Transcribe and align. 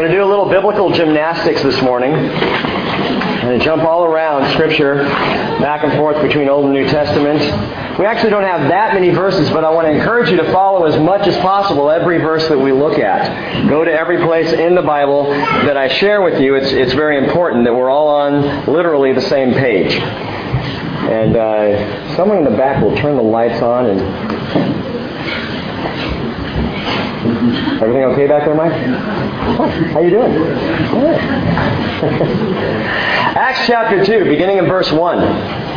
going 0.00 0.12
to 0.12 0.16
do 0.16 0.24
a 0.24 0.30
little 0.30 0.48
biblical 0.48 0.90
gymnastics 0.90 1.62
this 1.62 1.82
morning. 1.82 2.14
I'm 2.14 3.42
going 3.42 3.58
to 3.58 3.62
jump 3.62 3.82
all 3.82 4.04
around 4.04 4.50
Scripture, 4.54 5.04
back 5.04 5.84
and 5.84 5.92
forth 5.92 6.22
between 6.22 6.48
Old 6.48 6.64
and 6.64 6.72
New 6.72 6.86
Testament. 6.88 7.98
We 7.98 8.06
actually 8.06 8.30
don't 8.30 8.44
have 8.44 8.70
that 8.70 8.94
many 8.94 9.10
verses, 9.10 9.50
but 9.50 9.62
I 9.62 9.68
want 9.68 9.88
to 9.88 9.90
encourage 9.90 10.30
you 10.30 10.38
to 10.38 10.50
follow 10.52 10.86
as 10.86 10.98
much 10.98 11.28
as 11.28 11.36
possible 11.42 11.90
every 11.90 12.16
verse 12.16 12.48
that 12.48 12.56
we 12.56 12.72
look 12.72 12.98
at. 12.98 13.68
Go 13.68 13.84
to 13.84 13.92
every 13.92 14.24
place 14.24 14.50
in 14.54 14.74
the 14.74 14.80
Bible 14.80 15.24
that 15.24 15.76
I 15.76 15.88
share 15.88 16.22
with 16.22 16.40
you. 16.40 16.54
It's, 16.54 16.72
it's 16.72 16.94
very 16.94 17.18
important 17.18 17.66
that 17.66 17.74
we're 17.74 17.90
all 17.90 18.08
on 18.08 18.72
literally 18.72 19.12
the 19.12 19.20
same 19.20 19.52
page. 19.52 19.92
And 19.92 21.36
uh, 21.36 22.16
someone 22.16 22.38
in 22.38 22.44
the 22.44 22.56
back 22.56 22.82
will 22.82 22.96
turn 22.96 23.16
the 23.16 23.22
lights 23.22 23.60
on 23.60 23.84
and 23.84 24.00
Everything 27.40 28.04
okay 28.04 28.26
back 28.26 28.44
there, 28.44 28.54
Mike? 28.54 28.72
How 29.92 30.00
you 30.00 30.10
doing? 30.10 30.30
Acts 33.34 33.66
chapter 33.66 34.04
2, 34.04 34.24
beginning 34.24 34.58
in 34.58 34.66
verse 34.66 34.92
1. 34.92 35.70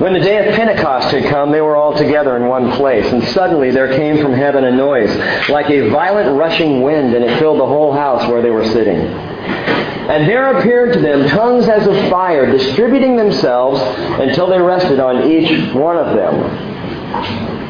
When 0.00 0.12
the 0.12 0.20
day 0.20 0.46
of 0.46 0.54
Pentecost 0.54 1.10
had 1.10 1.24
come, 1.24 1.50
they 1.50 1.60
were 1.60 1.74
all 1.74 1.96
together 1.96 2.36
in 2.36 2.46
one 2.46 2.70
place, 2.72 3.04
and 3.12 3.24
suddenly 3.30 3.72
there 3.72 3.96
came 3.96 4.22
from 4.22 4.32
heaven 4.32 4.62
a 4.62 4.70
noise, 4.70 5.10
like 5.48 5.68
a 5.70 5.88
violent 5.90 6.38
rushing 6.38 6.82
wind, 6.82 7.14
and 7.14 7.24
it 7.24 7.36
filled 7.40 7.58
the 7.58 7.66
whole 7.66 7.92
house 7.92 8.30
where 8.30 8.40
they 8.40 8.50
were 8.50 8.64
sitting. 8.66 8.96
And 8.96 10.28
there 10.28 10.56
appeared 10.56 10.92
to 10.92 11.00
them 11.00 11.28
tongues 11.30 11.66
as 11.68 11.84
of 11.88 11.96
fire, 12.08 12.46
distributing 12.46 13.16
themselves 13.16 13.80
until 14.20 14.46
they 14.46 14.60
rested 14.60 15.00
on 15.00 15.28
each 15.28 15.74
one 15.74 15.96
of 15.96 16.14
them 16.14 17.69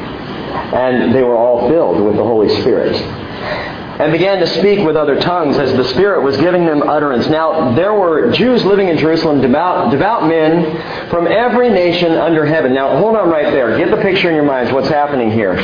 and 0.51 1.13
they 1.13 1.23
were 1.23 1.37
all 1.37 1.69
filled 1.69 2.01
with 2.03 2.15
the 2.15 2.23
Holy 2.23 2.49
Spirit. 2.61 2.95
And 2.95 4.11
began 4.11 4.39
to 4.39 4.47
speak 4.47 4.79
with 4.79 4.95
other 4.95 5.19
tongues 5.19 5.57
as 5.57 5.73
the 5.73 5.83
Spirit 5.89 6.23
was 6.23 6.35
giving 6.37 6.65
them 6.65 6.81
utterance. 6.89 7.27
Now, 7.27 7.75
there 7.75 7.93
were 7.93 8.31
Jews 8.31 8.65
living 8.65 8.87
in 8.87 8.97
Jerusalem, 8.97 9.41
devout, 9.41 9.91
devout 9.91 10.27
men 10.27 11.09
from 11.09 11.27
every 11.27 11.69
nation 11.69 12.13
under 12.13 12.43
heaven. 12.43 12.73
Now, 12.73 12.97
hold 12.97 13.15
on 13.15 13.29
right 13.29 13.51
there. 13.51 13.77
Get 13.77 13.91
the 13.91 14.01
picture 14.01 14.29
in 14.29 14.35
your 14.35 14.45
minds 14.45 14.71
what's 14.71 14.87
happening 14.87 15.29
here. 15.29 15.55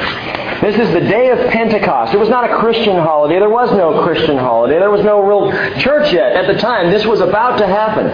This 0.62 0.76
is 0.76 0.94
the 0.94 1.02
day 1.02 1.32
of 1.32 1.50
Pentecost. 1.50 2.14
It 2.14 2.20
was 2.20 2.30
not 2.30 2.48
a 2.48 2.58
Christian 2.58 2.98
holiday. 2.98 3.40
There 3.40 3.50
was 3.50 3.72
no 3.72 4.04
Christian 4.04 4.38
holiday. 4.38 4.78
There 4.78 4.92
was 4.92 5.04
no 5.04 5.22
real 5.22 5.52
church 5.80 6.14
yet 6.14 6.34
at 6.34 6.54
the 6.54 6.60
time. 6.60 6.92
This 6.92 7.06
was 7.08 7.22
about 7.22 7.58
to 7.58 7.66
happen. 7.66 8.10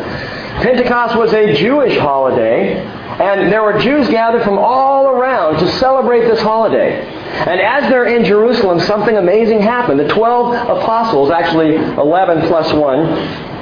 Pentecost 0.62 1.18
was 1.18 1.34
a 1.34 1.54
Jewish 1.56 1.98
holiday. 1.98 2.82
And 3.20 3.52
there 3.52 3.64
were 3.64 3.80
Jews 3.80 4.10
gathered 4.10 4.44
from 4.44 4.58
all 4.58 5.08
around 5.08 5.60
to 5.60 5.68
celebrate 5.78 6.22
this 6.22 6.42
holiday. 6.42 7.02
And 7.02 7.60
as 7.60 7.90
they're 7.90 8.06
in 8.06 8.26
Jerusalem, 8.26 8.80
something 8.82 9.16
amazing 9.16 9.62
happened. 9.62 10.00
The 10.00 10.08
12 10.08 10.54
apostles, 10.80 11.30
actually 11.32 11.76
11 11.76 12.48
plus 12.48 12.74
1, 12.74 13.54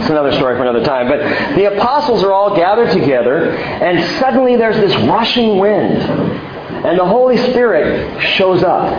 it's 0.00 0.10
another 0.10 0.32
story 0.32 0.56
for 0.56 0.62
another 0.62 0.84
time, 0.84 1.08
but 1.08 1.18
the 1.56 1.76
apostles 1.76 2.22
are 2.22 2.32
all 2.32 2.54
gathered 2.54 2.92
together, 2.92 3.50
and 3.50 4.02
suddenly 4.20 4.56
there's 4.56 4.76
this 4.76 4.94
rushing 5.08 5.58
wind. 5.58 6.02
And 6.84 6.98
the 6.98 7.04
Holy 7.04 7.36
Spirit 7.36 8.22
shows 8.22 8.62
up. 8.62 8.92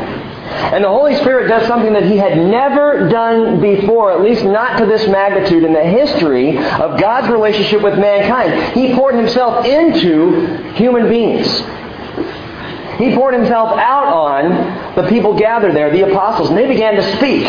And 0.50 0.83
the 0.83 0.89
Holy 0.89 1.16
Spirit 1.16 1.47
does 1.47 1.67
something 1.67 1.94
that 1.94 2.03
He 2.03 2.17
had 2.17 2.38
never 2.38 3.08
done 3.09 3.61
before, 3.61 4.11
at 4.11 4.22
least 4.22 4.44
not 4.44 4.78
to 4.80 4.86
this 4.86 5.08
magnitude 5.08 5.64
in 5.64 5.73
the 5.73 5.83
history 5.83 6.58
of 6.58 7.00
God's 7.00 7.30
relationship 7.30 7.81
with 7.81 7.97
mankind. 8.00 8.73
He 8.73 8.94
poured 8.94 9.16
Himself 9.16 9.66
into 9.66 10.73
human 10.73 11.08
beings. 11.09 11.47
He 12.97 13.16
poured 13.16 13.33
Himself 13.33 13.77
out 13.80 14.08
on 14.08 14.95
the 14.95 15.08
people 15.08 15.38
gathered 15.38 15.75
there, 15.75 15.92
the 15.92 16.09
apostles, 16.09 16.50
and 16.50 16.58
they 16.58 16.67
began 16.67 16.95
to 16.95 17.16
speak. 17.17 17.45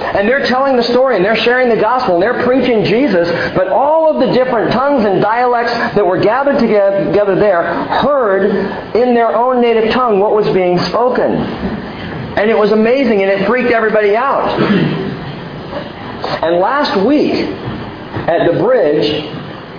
And 0.00 0.26
they're 0.26 0.46
telling 0.46 0.76
the 0.76 0.82
story 0.82 1.16
and 1.16 1.24
they're 1.24 1.36
sharing 1.36 1.68
the 1.68 1.76
gospel 1.76 2.14
and 2.14 2.22
they're 2.22 2.42
preaching 2.42 2.84
Jesus, 2.84 3.28
but 3.54 3.68
all 3.68 4.10
of 4.10 4.26
the 4.26 4.32
different 4.32 4.72
tongues 4.72 5.04
and 5.04 5.20
dialects 5.20 5.72
that 5.72 6.04
were 6.04 6.18
gathered 6.18 6.58
together 6.58 7.34
there 7.34 7.62
heard 7.84 8.96
in 8.96 9.14
their 9.14 9.36
own 9.36 9.60
native 9.60 9.92
tongue 9.92 10.18
what 10.18 10.32
was 10.32 10.48
being 10.54 10.78
spoken. 10.78 11.36
And 12.36 12.50
it 12.50 12.56
was 12.56 12.72
amazing 12.72 13.22
and 13.22 13.30
it 13.30 13.46
freaked 13.46 13.70
everybody 13.70 14.16
out. 14.16 14.48
And 16.42 16.56
last 16.56 17.04
week 17.04 17.34
at 17.34 18.50
the 18.50 18.58
bridge, 18.58 19.24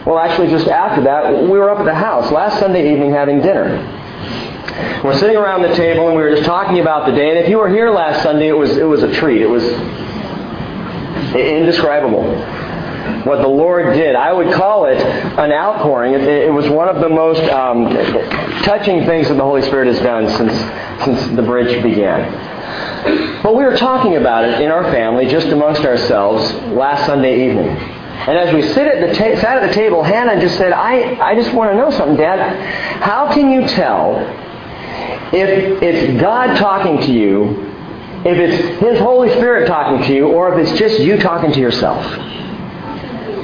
well, 0.05 0.19
actually 0.19 0.49
just 0.49 0.67
after 0.67 1.01
that, 1.03 1.43
we 1.43 1.57
were 1.57 1.69
up 1.69 1.79
at 1.79 1.85
the 1.85 1.93
house 1.93 2.31
last 2.31 2.59
Sunday 2.59 2.91
evening 2.91 3.11
having 3.11 3.41
dinner. 3.41 3.99
We're 5.03 5.17
sitting 5.17 5.37
around 5.37 5.63
the 5.63 5.73
table 5.75 6.07
and 6.07 6.15
we 6.15 6.23
were 6.23 6.31
just 6.31 6.45
talking 6.45 6.79
about 6.79 7.07
the 7.07 7.15
day. 7.15 7.29
And 7.29 7.39
if 7.39 7.49
you 7.49 7.57
were 7.57 7.69
here 7.69 7.89
last 7.89 8.23
Sunday, 8.23 8.47
it 8.47 8.57
was, 8.57 8.77
it 8.77 8.83
was 8.83 9.03
a 9.03 9.13
treat. 9.13 9.41
It 9.41 9.49
was 9.49 9.63
indescribable 11.33 12.23
what 13.25 13.41
the 13.41 13.47
Lord 13.47 13.93
did. 13.93 14.15
I 14.15 14.33
would 14.33 14.53
call 14.53 14.85
it 14.85 14.97
an 14.97 15.51
outpouring. 15.51 16.13
It, 16.13 16.21
it 16.23 16.53
was 16.53 16.69
one 16.69 16.89
of 16.89 17.01
the 17.01 17.09
most 17.09 17.41
um, 17.51 17.89
touching 18.63 19.05
things 19.05 19.27
that 19.27 19.35
the 19.35 19.43
Holy 19.43 19.61
Spirit 19.61 19.87
has 19.87 19.99
done 19.99 20.29
since, 20.37 21.05
since 21.05 21.35
the 21.35 21.41
bridge 21.41 21.81
began. 21.83 23.41
But 23.41 23.55
we 23.55 23.63
were 23.63 23.77
talking 23.77 24.17
about 24.17 24.45
it 24.45 24.61
in 24.61 24.71
our 24.71 24.83
family, 24.91 25.25
just 25.27 25.47
amongst 25.47 25.81
ourselves, 25.81 26.51
last 26.73 27.05
Sunday 27.05 27.49
evening. 27.49 27.69
And 27.69 28.37
as 28.37 28.53
we 28.53 28.61
sit 28.61 28.87
at 28.87 29.07
the 29.07 29.15
ta- 29.15 29.41
sat 29.41 29.63
at 29.63 29.67
the 29.67 29.73
table, 29.73 30.03
Hannah 30.03 30.39
just 30.39 30.55
said, 30.57 30.73
I, 30.73 31.19
I 31.19 31.33
just 31.35 31.53
want 31.53 31.71
to 31.71 31.75
know 31.75 31.89
something, 31.89 32.17
Dad. 32.17 32.55
How 33.01 33.33
can 33.33 33.49
you 33.49 33.67
tell 33.67 34.17
if 35.33 35.81
it's 35.81 36.21
God 36.21 36.57
talking 36.57 36.99
to 36.99 37.11
you, 37.11 37.65
if 38.23 38.37
it's 38.37 38.79
His 38.79 38.99
Holy 38.99 39.29
Spirit 39.31 39.67
talking 39.67 40.05
to 40.07 40.13
you, 40.13 40.27
or 40.27 40.53
if 40.53 40.67
it's 40.67 40.77
just 40.77 40.99
you 40.99 41.17
talking 41.17 41.51
to 41.51 41.59
yourself? 41.59 42.05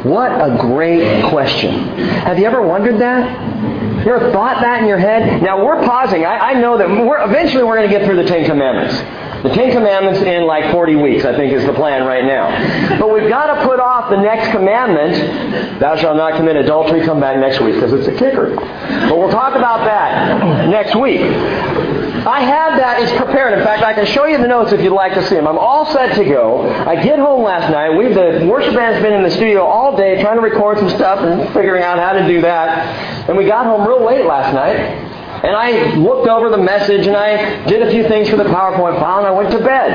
What 0.07 0.31
a 0.31 0.57
great 0.57 1.25
question. 1.29 1.71
Have 1.99 2.39
you 2.39 2.45
ever 2.45 2.61
wondered 2.61 2.99
that? 2.99 4.05
You 4.05 4.13
ever 4.13 4.31
thought 4.31 4.61
that 4.61 4.81
in 4.81 4.87
your 4.87 4.97
head? 4.99 5.41
Now 5.43 5.63
we're 5.65 5.83
pausing. 5.85 6.25
I, 6.25 6.51
I 6.51 6.53
know 6.53 6.77
that 6.77 6.87
we're, 6.87 7.21
eventually 7.23 7.63
we're 7.63 7.75
going 7.75 7.89
to 7.89 7.97
get 7.97 8.05
through 8.05 8.15
the 8.15 8.25
Ten 8.29 8.45
Commandments. 8.45 8.95
The 9.43 9.49
Ten 9.49 9.71
Commandments 9.71 10.21
in 10.21 10.45
like 10.47 10.71
40 10.71 10.95
weeks, 10.95 11.25
I 11.25 11.35
think, 11.35 11.51
is 11.53 11.65
the 11.65 11.73
plan 11.73 12.05
right 12.07 12.23
now. 12.23 12.99
But 12.99 13.11
we've 13.11 13.29
got 13.29 13.53
to 13.53 13.65
put 13.65 13.79
off 13.79 14.09
the 14.09 14.17
next 14.17 14.51
commandment, 14.51 15.79
thou 15.79 15.95
shalt 15.95 16.17
not 16.17 16.37
commit 16.37 16.55
adultery, 16.55 17.05
come 17.05 17.19
back 17.19 17.37
next 17.37 17.59
week, 17.59 17.75
because 17.75 17.93
it's 17.93 18.07
a 18.07 18.13
kicker. 18.13 18.55
But 18.55 19.17
we'll 19.17 19.29
talk 19.29 19.55
about 19.55 19.85
that 19.85 20.69
next 20.69 20.95
week. 20.95 21.21
I 22.27 22.41
have 22.41 22.77
that. 22.77 23.01
It's 23.01 23.11
prepared. 23.13 23.57
In 23.57 23.63
fact, 23.63 23.83
I 23.83 23.93
can 23.93 24.05
show 24.05 24.25
you 24.25 24.37
the 24.37 24.47
notes 24.47 24.73
if 24.73 24.81
you'd 24.81 24.91
like 24.91 25.13
to 25.13 25.23
see 25.29 25.35
them. 25.35 25.47
I'm 25.47 25.57
all 25.57 25.85
set 25.93 26.13
to 26.15 26.25
go. 26.25 26.69
I 26.85 27.01
get 27.01 27.19
home 27.19 27.41
last 27.41 27.71
night. 27.71 27.91
We 27.91 28.13
the 28.13 28.45
worship 28.51 28.75
band's 28.75 29.01
been 29.01 29.13
in 29.13 29.23
the 29.23 29.31
studio 29.31 29.63
all 29.63 29.95
day 29.95 30.21
trying 30.21 30.35
to 30.35 30.41
record 30.41 30.77
some 30.77 30.89
stuff 30.89 31.19
and 31.19 31.47
figuring 31.53 31.83
out 31.83 31.99
how 31.99 32.11
to 32.11 32.27
do 32.27 32.41
that. 32.41 33.29
And 33.29 33.37
we 33.37 33.45
got 33.45 33.65
home 33.65 33.87
real 33.87 34.05
late 34.05 34.25
last 34.25 34.53
night. 34.53 34.75
And 34.75 35.55
I 35.55 35.95
looked 35.95 36.27
over 36.27 36.49
the 36.49 36.57
message 36.57 37.07
and 37.07 37.15
I 37.15 37.65
did 37.65 37.81
a 37.81 37.91
few 37.91 38.03
things 38.09 38.27
for 38.27 38.35
the 38.35 38.43
PowerPoint 38.43 38.99
file 38.99 39.19
and 39.19 39.27
I 39.27 39.31
went 39.31 39.51
to 39.51 39.59
bed. 39.59 39.91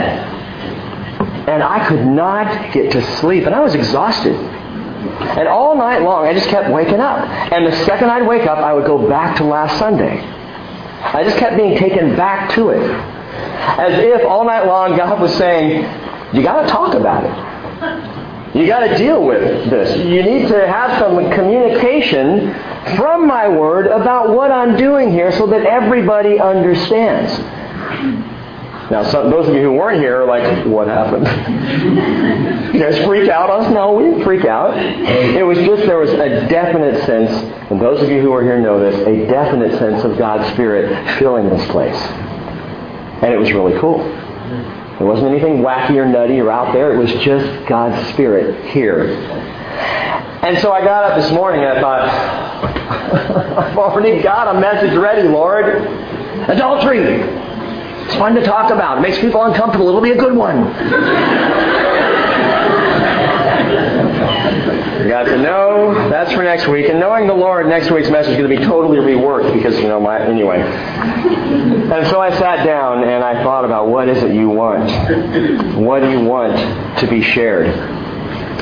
And 1.50 1.62
I 1.62 1.86
could 1.86 2.06
not 2.06 2.72
get 2.72 2.92
to 2.92 3.02
sleep. 3.18 3.44
And 3.44 3.54
I 3.54 3.60
was 3.60 3.74
exhausted. 3.74 4.36
And 4.36 5.48
all 5.48 5.76
night 5.76 6.00
long, 6.00 6.24
I 6.24 6.32
just 6.32 6.48
kept 6.48 6.70
waking 6.70 7.00
up. 7.00 7.28
And 7.52 7.66
the 7.66 7.76
second 7.84 8.08
I'd 8.08 8.26
wake 8.26 8.46
up, 8.46 8.56
I 8.56 8.72
would 8.72 8.86
go 8.86 9.06
back 9.06 9.36
to 9.36 9.44
last 9.44 9.78
Sunday. 9.78 10.41
I 11.02 11.24
just 11.24 11.36
kept 11.38 11.56
being 11.56 11.76
taken 11.76 12.16
back 12.16 12.54
to 12.54 12.70
it. 12.70 12.90
As 13.78 13.98
if 13.98 14.24
all 14.26 14.44
night 14.44 14.66
long 14.66 14.96
God 14.96 15.20
was 15.20 15.34
saying, 15.36 15.82
you 16.34 16.42
got 16.42 16.62
to 16.62 16.68
talk 16.68 16.94
about 16.94 17.24
it. 17.24 18.56
You 18.56 18.66
got 18.66 18.86
to 18.86 18.96
deal 18.98 19.24
with 19.24 19.70
this. 19.70 19.96
You 19.98 20.22
need 20.22 20.48
to 20.48 20.66
have 20.66 20.98
some 20.98 21.16
communication 21.30 22.52
from 22.96 23.26
my 23.26 23.48
word 23.48 23.86
about 23.86 24.28
what 24.28 24.50
I'm 24.50 24.76
doing 24.76 25.10
here 25.10 25.32
so 25.32 25.46
that 25.46 25.64
everybody 25.64 26.38
understands. 26.38 27.32
Now, 28.92 29.04
some, 29.04 29.30
those 29.30 29.48
of 29.48 29.54
you 29.54 29.62
who 29.62 29.72
weren't 29.72 30.00
here 30.00 30.20
are 30.20 30.26
like, 30.26 30.66
what 30.66 30.86
happened? 30.86 31.24
you 32.74 32.78
guys 32.78 33.02
freak 33.06 33.30
out 33.30 33.48
us? 33.48 33.72
No, 33.72 33.94
we 33.94 34.04
didn't 34.04 34.22
freak 34.22 34.44
out. 34.44 34.76
It 34.76 35.42
was 35.42 35.56
just 35.56 35.86
there 35.86 35.96
was 35.96 36.10
a 36.10 36.46
definite 36.50 37.02
sense, 37.06 37.30
and 37.70 37.80
those 37.80 38.02
of 38.02 38.10
you 38.10 38.20
who 38.20 38.34
are 38.34 38.42
here 38.42 38.60
know 38.60 38.78
this, 38.78 38.94
a 39.06 39.26
definite 39.28 39.78
sense 39.78 40.04
of 40.04 40.18
God's 40.18 40.46
Spirit 40.52 41.18
filling 41.18 41.48
this 41.48 41.66
place. 41.70 41.96
And 41.96 43.32
it 43.32 43.38
was 43.38 43.50
really 43.52 43.80
cool. 43.80 43.96
There 44.98 45.06
wasn't 45.06 45.28
anything 45.28 45.62
wacky 45.62 45.96
or 45.96 46.04
nutty 46.04 46.38
or 46.38 46.50
out 46.50 46.74
there. 46.74 46.92
It 46.92 46.98
was 46.98 47.10
just 47.24 47.66
God's 47.66 48.12
Spirit 48.12 48.72
here. 48.72 49.06
And 50.42 50.58
so 50.58 50.70
I 50.70 50.84
got 50.84 51.10
up 51.10 51.18
this 51.18 51.32
morning 51.32 51.64
and 51.64 51.78
I 51.78 51.80
thought, 51.80 52.08
I've 53.56 53.78
already 53.78 54.22
got 54.22 54.54
a 54.54 54.60
message 54.60 54.94
ready, 54.98 55.26
Lord. 55.28 55.64
Adultery. 56.50 57.51
It's 58.04 58.14
fun 58.16 58.34
to 58.34 58.42
talk 58.42 58.70
about. 58.70 58.98
It 58.98 59.00
makes 59.02 59.18
people 59.18 59.42
uncomfortable. 59.44 59.88
It'll 59.88 60.00
be 60.00 60.10
a 60.10 60.16
good 60.16 60.36
one. 60.36 60.64
Got 65.08 65.24
to 65.24 65.36
know. 65.36 66.08
that's 66.08 66.32
for 66.32 66.42
next 66.42 66.66
week. 66.68 66.88
And 66.88 67.00
knowing 67.00 67.26
the 67.26 67.34
Lord, 67.34 67.66
next 67.66 67.90
week's 67.90 68.08
message 68.08 68.32
is 68.32 68.38
going 68.38 68.50
to 68.50 68.56
be 68.56 68.64
totally 68.64 68.98
reworked 68.98 69.52
because, 69.52 69.76
you 69.78 69.88
know, 69.88 70.00
my, 70.00 70.20
anyway. 70.20 70.60
And 70.60 72.06
so 72.08 72.20
I 72.20 72.30
sat 72.38 72.64
down 72.64 73.04
and 73.04 73.22
I 73.22 73.42
thought 73.42 73.64
about 73.64 73.88
what 73.88 74.08
is 74.08 74.22
it 74.22 74.32
you 74.34 74.48
want? 74.48 74.90
What 75.76 76.00
do 76.00 76.10
you 76.10 76.20
want 76.20 76.56
to 77.00 77.06
be 77.08 77.20
shared? 77.20 77.66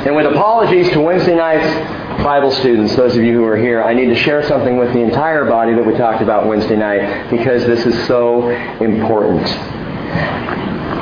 And 0.06 0.16
with 0.16 0.26
apologies 0.26 0.90
to 0.92 1.00
Wednesday 1.00 1.36
night's 1.36 1.99
Bible 2.22 2.50
students, 2.50 2.94
those 2.96 3.16
of 3.16 3.22
you 3.22 3.32
who 3.32 3.44
are 3.44 3.56
here, 3.56 3.82
I 3.82 3.94
need 3.94 4.06
to 4.06 4.14
share 4.14 4.46
something 4.46 4.76
with 4.76 4.92
the 4.92 5.00
entire 5.00 5.46
body 5.46 5.74
that 5.74 5.84
we 5.84 5.94
talked 5.94 6.22
about 6.22 6.46
Wednesday 6.46 6.76
night 6.76 7.30
because 7.30 7.64
this 7.64 7.86
is 7.86 8.06
so 8.06 8.50
important. 8.80 9.46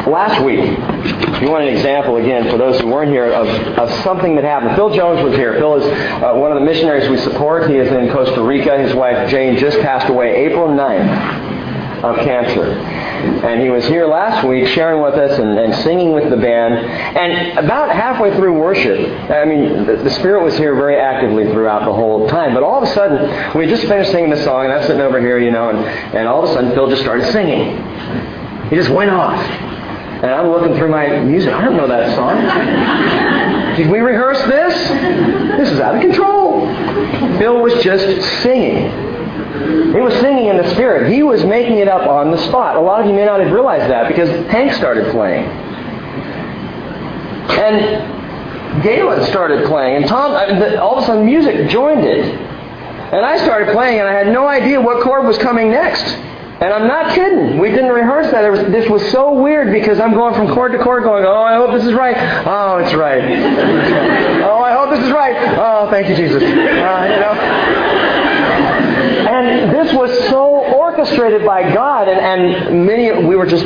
Last 0.07 0.43
week, 0.45 0.61
you 1.43 1.51
want 1.51 1.65
an 1.65 1.75
example 1.75 2.17
again 2.17 2.49
for 2.51 2.57
those 2.57 2.81
who 2.81 2.87
weren't 2.87 3.11
here 3.11 3.33
of, 3.33 3.49
of 3.79 4.05
something 4.05 4.37
that 4.37 4.45
happened. 4.45 4.77
Phil 4.77 4.95
Jones 4.95 5.23
was 5.23 5.35
here. 5.35 5.55
Phil 5.55 5.75
is 5.75 5.85
uh, 6.23 6.35
one 6.35 6.53
of 6.53 6.59
the 6.59 6.65
missionaries 6.65 7.09
we 7.11 7.19
support. 7.19 7.69
He 7.69 7.77
is 7.77 7.91
in 7.91 8.11
Costa 8.13 8.43
Rica. 8.43 8.79
His 8.79 8.95
wife 8.95 9.29
Jane 9.29 9.57
just 9.59 9.81
passed 9.81 10.09
away 10.09 10.47
April 10.47 10.69
9th 10.69 12.05
of 12.05 12.17
cancer. 12.25 12.98
And 13.19 13.61
he 13.61 13.71
was 13.71 13.85
here 13.87 14.07
last 14.07 14.47
week 14.47 14.67
sharing 14.69 15.03
with 15.03 15.15
us 15.15 15.39
and, 15.39 15.59
and 15.59 15.75
singing 15.83 16.13
with 16.13 16.31
the 16.31 16.37
band. 16.37 16.75
And 16.75 17.59
about 17.59 17.91
halfway 17.91 18.35
through 18.37 18.59
worship, 18.59 18.99
I 19.31 19.45
mean, 19.45 19.87
the, 19.87 19.97
the 19.97 20.11
Spirit 20.11 20.43
was 20.43 20.57
here 20.57 20.75
very 20.75 20.97
actively 20.97 21.45
throughout 21.45 21.85
the 21.85 21.93
whole 21.93 22.29
time. 22.29 22.55
But 22.55 22.63
all 22.63 22.83
of 22.83 22.89
a 22.89 22.93
sudden, 22.95 23.59
we 23.59 23.67
just 23.67 23.85
finished 23.85 24.11
singing 24.11 24.31
the 24.31 24.43
song, 24.45 24.65
and 24.65 24.73
I'm 24.73 24.83
sitting 24.83 25.01
over 25.01 25.21
here, 25.21 25.39
you 25.39 25.51
know, 25.51 25.71
and, 25.71 25.79
and 25.79 26.29
all 26.29 26.45
of 26.45 26.51
a 26.51 26.53
sudden 26.53 26.73
Phil 26.73 26.89
just 26.89 27.03
started 27.03 27.31
singing. 27.33 27.77
He 28.71 28.77
just 28.77 28.91
went 28.91 29.11
off. 29.11 29.39
And 29.39 30.27
I'm 30.27 30.49
looking 30.49 30.77
through 30.77 30.91
my 30.91 31.21
music. 31.21 31.53
I 31.53 31.65
don't 31.65 31.77
know 31.77 31.87
that 31.87 32.15
song. 32.17 32.37
Did 33.77 33.89
we 33.89 34.01
rehearse 34.01 34.41
this? 34.43 34.75
This 35.59 35.71
is 35.71 35.79
out 35.79 35.95
of 35.95 36.01
control. 36.03 36.67
Bill 37.39 37.63
was 37.63 37.83
just 37.85 38.43
singing. 38.43 39.08
He 39.53 40.01
was 40.01 40.13
singing 40.21 40.47
in 40.47 40.59
the 40.59 40.71
Spirit. 40.75 41.11
He 41.11 41.23
was 41.23 41.45
making 41.45 41.79
it 41.79 41.89
up 41.89 42.07
on 42.07 42.31
the 42.31 42.39
spot. 42.49 42.77
A 42.77 42.81
lot 42.81 43.01
of 43.01 43.07
you 43.07 43.15
may 43.15 43.25
not 43.25 43.41
have 43.41 43.51
realized 43.51 43.91
that 43.91 44.09
because 44.09 44.29
Hank 44.51 44.73
started 44.75 45.11
playing. 45.11 45.45
And 47.59 48.83
Galen 48.83 49.25
started 49.27 49.67
playing. 49.67 49.97
And 49.97 50.07
Tom, 50.07 50.33
all 50.79 50.99
of 50.99 51.03
a 51.03 51.07
sudden, 51.07 51.25
music 51.25 51.71
joined 51.71 52.05
it. 52.05 52.25
And 53.13 53.25
I 53.25 53.39
started 53.39 53.73
playing, 53.73 54.01
and 54.01 54.09
I 54.09 54.13
had 54.13 54.27
no 54.29 54.47
idea 54.47 54.81
what 54.81 55.03
chord 55.03 55.25
was 55.25 55.39
coming 55.39 55.71
next. 55.71 56.05
And 56.61 56.75
I'm 56.75 56.87
not 56.87 57.15
kidding. 57.15 57.59
We 57.59 57.71
didn't 57.71 57.93
rehearse 57.93 58.31
that. 58.33 58.51
Was, 58.51 58.61
this 58.73 58.91
was 58.91 59.03
so 59.11 59.33
weird 59.33 59.73
because 59.73 59.99
I'm 59.99 60.13
going 60.13 60.35
from 60.35 60.53
chord 60.53 60.73
to 60.73 60.79
chord 60.79 61.05
going, 61.05 61.25
oh, 61.25 61.41
I 61.41 61.57
hope 61.57 61.73
this 61.73 61.85
is 61.85 61.95
right. 61.95 62.17
Oh, 62.47 62.79
it's 62.79 62.93
right. 62.95 63.23
oh, 64.43 64.61
I 64.63 64.73
hope 64.73 64.91
this 64.91 65.05
is 65.05 65.13
right. 65.13 65.37
Oh, 65.57 65.89
thank 65.91 66.09
you, 66.09 66.17
Jesus. 66.17 66.43
Uh, 66.43 66.47
you 66.47 67.21
know? 67.21 67.98
This 69.79 69.95
was 69.95 70.11
so 70.29 70.45
orchestrated 70.75 71.47
by 71.47 71.73
God, 71.73 72.09
and, 72.09 72.19
and 72.19 72.85
many, 72.85 73.13
we 73.25 73.37
were 73.37 73.47
just 73.47 73.65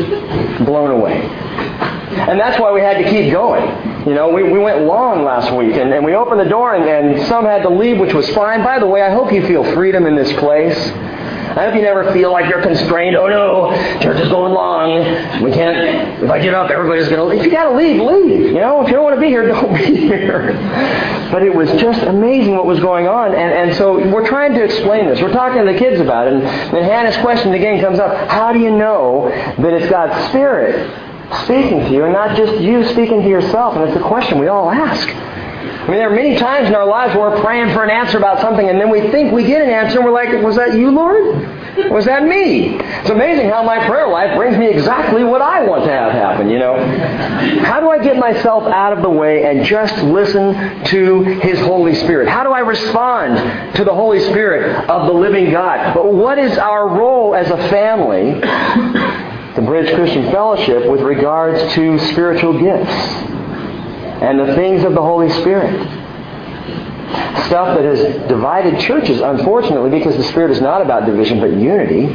blown 0.63 0.91
away. 0.91 1.23
And 1.23 2.39
that's 2.39 2.61
why 2.61 2.71
we 2.71 2.83
had 2.83 2.99
to 2.99 3.09
keep 3.09 3.33
going. 3.33 3.65
You 4.07 4.13
know, 4.13 4.29
we, 4.29 4.43
we 4.43 4.59
went 4.59 4.83
long 4.83 5.25
last 5.25 5.57
week, 5.57 5.75
and, 5.75 5.91
and 5.91 6.05
we 6.05 6.15
opened 6.15 6.39
the 6.39 6.51
door, 6.51 6.75
and, 6.75 6.85
and 6.85 7.27
some 7.29 7.47
had 7.47 7.63
to 7.63 7.71
leave, 7.71 7.99
which 7.99 8.13
was 8.13 8.29
fine. 8.35 8.63
By 8.63 8.79
the 8.79 8.87
way, 8.87 9.01
I 9.01 9.11
hope 9.11 9.33
you 9.33 9.47
feel 9.47 9.65
freedom 9.73 10.05
in 10.05 10.15
this 10.15 10.31
place. 10.35 10.77
I 11.53 11.67
hope 11.67 11.75
you 11.75 11.83
never 11.83 12.11
feel 12.15 12.33
like 12.33 12.49
you're 12.49 12.63
constrained. 12.63 13.15
Oh 13.15 13.29
no, 13.29 13.71
church 14.01 14.19
is 14.23 14.29
going 14.31 14.55
long. 14.55 15.43
We 15.43 15.53
can't. 15.53 16.23
If 16.23 16.31
I 16.31 16.41
get 16.41 16.55
up, 16.55 16.71
everybody's 16.71 17.09
going 17.09 17.19
to 17.19 17.25
leave. 17.25 17.41
If 17.41 17.45
you 17.45 17.53
got 17.53 17.69
to 17.69 17.77
leave, 17.77 18.01
leave. 18.01 18.41
You 18.41 18.55
know, 18.55 18.81
if 18.81 18.89
you 18.89 18.95
don't 18.95 19.05
want 19.05 19.17
to 19.17 19.21
be 19.21 19.27
here, 19.27 19.47
don't 19.49 19.75
be 19.75 19.97
here. 19.97 20.53
But 21.31 21.43
it 21.43 21.55
was 21.55 21.71
just 21.73 22.03
amazing 22.05 22.57
what 22.57 22.65
was 22.65 22.81
going 22.81 23.07
on, 23.07 23.35
and 23.35 23.53
and 23.53 23.77
so 23.77 23.99
we're 24.11 24.27
trying 24.27 24.55
to 24.55 24.65
explain 24.65 25.07
this. 25.07 25.21
We're 25.21 25.33
talking 25.33 25.65
to 25.65 25.71
the 25.71 25.79
kids 25.79 26.01
about 26.01 26.27
it, 26.27 26.35
and, 26.35 26.43
and 26.43 26.87
Hannah's 26.87 27.17
question 27.19 27.53
again 27.53 27.83
comes 27.83 27.99
up: 27.99 28.31
How 28.31 28.55
do 28.55 28.59
you 28.59 28.71
know 28.71 29.29
that 29.29 29.75
it's 29.75 29.91
God's 29.91 30.29
Spirit 30.31 30.91
speaking 31.45 31.81
to 31.81 31.91
you, 31.91 32.05
and 32.05 32.15
not 32.15 32.35
just 32.35 32.63
you 32.63 32.83
speaking 32.89 33.21
to 33.21 33.29
yourself? 33.29 33.77
And 33.77 33.85
it's 33.89 33.97
a 33.97 34.03
question 34.03 34.39
we 34.39 34.49
all 34.49 34.71
ask. 34.71 35.32
I 35.83 35.89
mean, 35.89 35.99
there 35.99 36.13
are 36.13 36.15
many 36.15 36.39
times 36.39 36.69
in 36.69 36.77
our 36.77 36.87
lives 36.87 37.13
where 37.17 37.31
we're 37.31 37.43
praying 37.43 37.75
for 37.75 37.83
an 37.83 37.91
answer 37.91 38.17
about 38.17 38.41
something, 38.41 38.69
and 38.69 38.81
then 38.81 38.89
we 38.89 39.01
think 39.11 39.33
we 39.33 39.45
get 39.45 39.63
an 39.63 39.69
answer, 39.69 39.99
and 39.99 40.05
we're 40.05 40.13
like, 40.13 40.31
Was 40.43 40.55
that 40.55 40.75
you, 40.75 40.93
Lord? 40.93 41.91
Was 41.91 42.05
that 42.05 42.23
me? 42.23 42.77
It's 42.77 43.11
amazing 43.11 43.49
how 43.49 43.65
my 43.65 43.85
prayer 43.87 44.07
life 44.07 44.37
brings 44.37 44.57
me 44.59 44.69
exactly 44.69 45.25
what 45.25 45.43
I 45.43 45.65
want 45.65 45.85
to 45.85 45.91
have 45.91 46.13
happen, 46.13 46.51
you 46.51 46.59
know? 46.59 46.77
How 47.65 47.81
do 47.81 47.91
I 47.91 47.99
get 47.99 48.17
myself 48.17 48.65
out 48.65 48.93
of 48.93 49.03
the 49.03 49.11
way 49.11 49.45
and 49.45 49.65
just 49.65 49.97
listen 50.05 50.85
to 50.85 51.23
His 51.41 51.59
Holy 51.61 51.95
Spirit? 51.97 52.29
How 52.29 52.45
do 52.45 52.51
I 52.51 52.61
respond 52.61 53.75
to 53.77 53.85
the 53.85 53.93
Holy 53.95 54.21
Spirit 54.21 54.89
of 54.89 55.07
the 55.07 55.13
living 55.13 55.51
God? 55.51 55.95
But 55.95 56.13
what 56.13 56.39
is 56.39 56.57
our 56.59 56.89
role 56.89 57.35
as 57.35 57.51
a 57.51 57.57
family, 57.71 58.35
the 59.57 59.63
Bridge 59.63 59.93
Christian 59.95 60.31
Fellowship, 60.31 60.89
with 60.89 61.01
regards 61.01 61.73
to 61.75 61.99
spiritual 62.11 62.59
gifts? 62.61 63.32
And 64.23 64.39
the 64.39 64.55
things 64.55 64.85
of 64.85 64.95
the 64.95 65.03
Holy 65.03 65.29
Spirit. 65.41 65.81
Stuff 67.47 67.77
that 67.77 67.85
has 67.85 68.29
divided 68.29 68.81
churches, 68.81 69.21
unfortunately, 69.21 69.91
because 69.91 70.17
the 70.17 70.23
Spirit 70.23 70.53
is 70.53 70.61
not 70.61 70.81
about 70.81 71.05
division 71.05 71.41
but 71.41 71.53
unity. 71.53 72.07